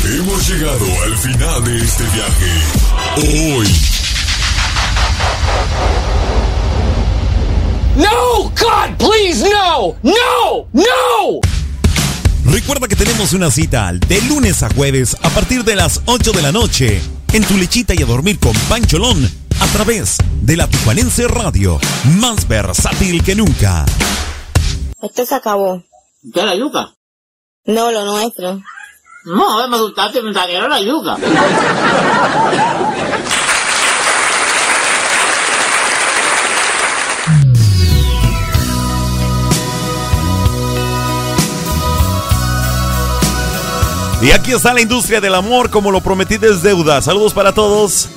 Hemos 0.04 0.46
llegado 0.46 0.86
al 1.04 1.16
final 1.16 1.64
de 1.64 1.84
este 1.84 2.04
viaje. 2.04 3.56
Hoy. 3.56 4.03
No, 7.96 8.50
God, 8.50 8.96
please, 8.98 9.48
no, 9.48 9.94
no, 10.02 10.66
no. 10.72 11.40
Recuerda 12.44 12.88
que 12.88 12.96
tenemos 12.96 13.32
una 13.32 13.50
cita 13.52 13.92
de 13.92 14.20
lunes 14.22 14.64
a 14.64 14.68
jueves 14.74 15.16
a 15.22 15.30
partir 15.30 15.62
de 15.62 15.76
las 15.76 16.00
8 16.06 16.32
de 16.32 16.42
la 16.42 16.50
noche 16.50 17.00
en 17.32 17.44
tu 17.44 17.56
lechita 17.56 17.94
y 17.94 18.02
a 18.02 18.06
dormir 18.06 18.40
con 18.40 18.52
Pancholón 18.68 19.30
a 19.60 19.66
través 19.68 20.18
de 20.42 20.56
la 20.56 20.66
Tijuanense 20.66 21.28
Radio, 21.28 21.78
más 22.18 22.48
versátil 22.48 23.22
que 23.22 23.36
nunca. 23.36 23.86
Esto 25.00 25.24
se 25.24 25.34
acabó. 25.36 25.82
¿Qué 26.32 26.42
la 26.42 26.56
yuca? 26.56 26.94
No, 27.66 27.92
lo 27.92 28.04
nuestro. 28.04 28.60
No, 29.24 29.68
me 29.68 29.76
asustaste, 29.76 30.20
me 30.20 30.34
saquearon 30.34 30.70
la 30.70 30.80
yuca. 30.80 31.16
Y 44.24 44.32
aquí 44.32 44.52
está 44.52 44.72
la 44.72 44.80
industria 44.80 45.20
del 45.20 45.34
amor, 45.34 45.68
como 45.68 45.90
lo 45.90 46.00
prometí 46.00 46.38
desde 46.38 46.68
deuda. 46.68 47.02
Saludos 47.02 47.34
para 47.34 47.52
todos. 47.52 48.08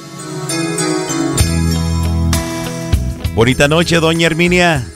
Bonita 3.36 3.68
noche, 3.68 3.98
doña 3.98 4.28
Herminia. 4.28 4.88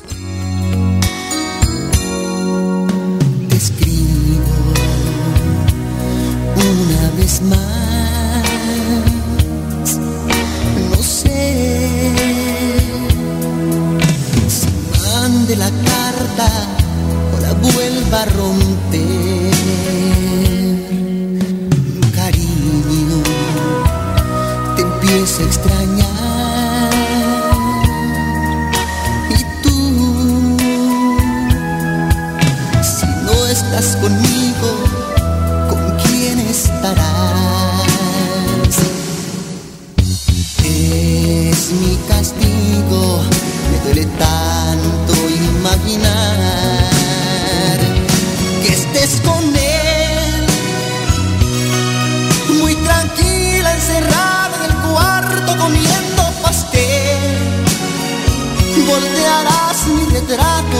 Voltearás 60.32 60.64
mi 60.64 60.70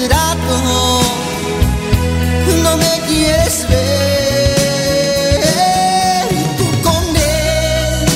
mi 0.00 0.06
retrato, 0.06 0.54
no 2.62 2.76
me 2.76 3.00
quieres 3.06 3.66
ver. 3.68 5.40
Y 6.30 6.34
tú 6.56 6.66
con 6.82 7.04
él, 7.16 8.06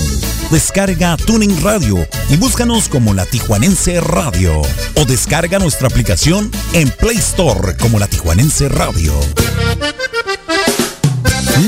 Descarga 0.50 1.18
Tuning 1.18 1.62
Radio 1.62 2.08
y 2.30 2.38
búscanos 2.38 2.88
como 2.88 3.12
La 3.12 3.26
Tijuanense 3.26 4.00
Radio. 4.00 4.62
O 4.94 5.04
descarga 5.04 5.58
nuestra 5.58 5.88
aplicación 5.88 6.50
en 6.72 6.90
Play 6.90 7.18
Store 7.18 7.76
como 7.76 7.98
La 7.98 8.06
Tijuanense 8.06 8.70
Radio. 8.70 9.12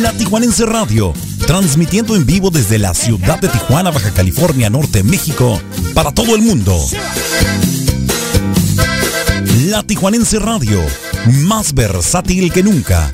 La 0.01 0.12
Tijuanense 0.12 0.65
Radio, 0.65 1.12
transmitiendo 1.47 2.16
en 2.16 2.24
vivo 2.24 2.49
desde 2.51 2.78
la 2.78 2.95
ciudad 2.95 3.39
de 3.39 3.49
Tijuana, 3.49 3.90
Baja 3.90 4.12
California, 4.12 4.70
Norte, 4.70 5.03
México, 5.03 5.61
para 5.93 6.11
todo 6.12 6.35
el 6.35 6.40
mundo. 6.40 6.74
La 9.66 9.82
Tijuanense 9.82 10.39
Radio, 10.39 10.82
más 11.27 11.74
versátil 11.74 12.51
que 12.51 12.62
nunca. 12.62 13.11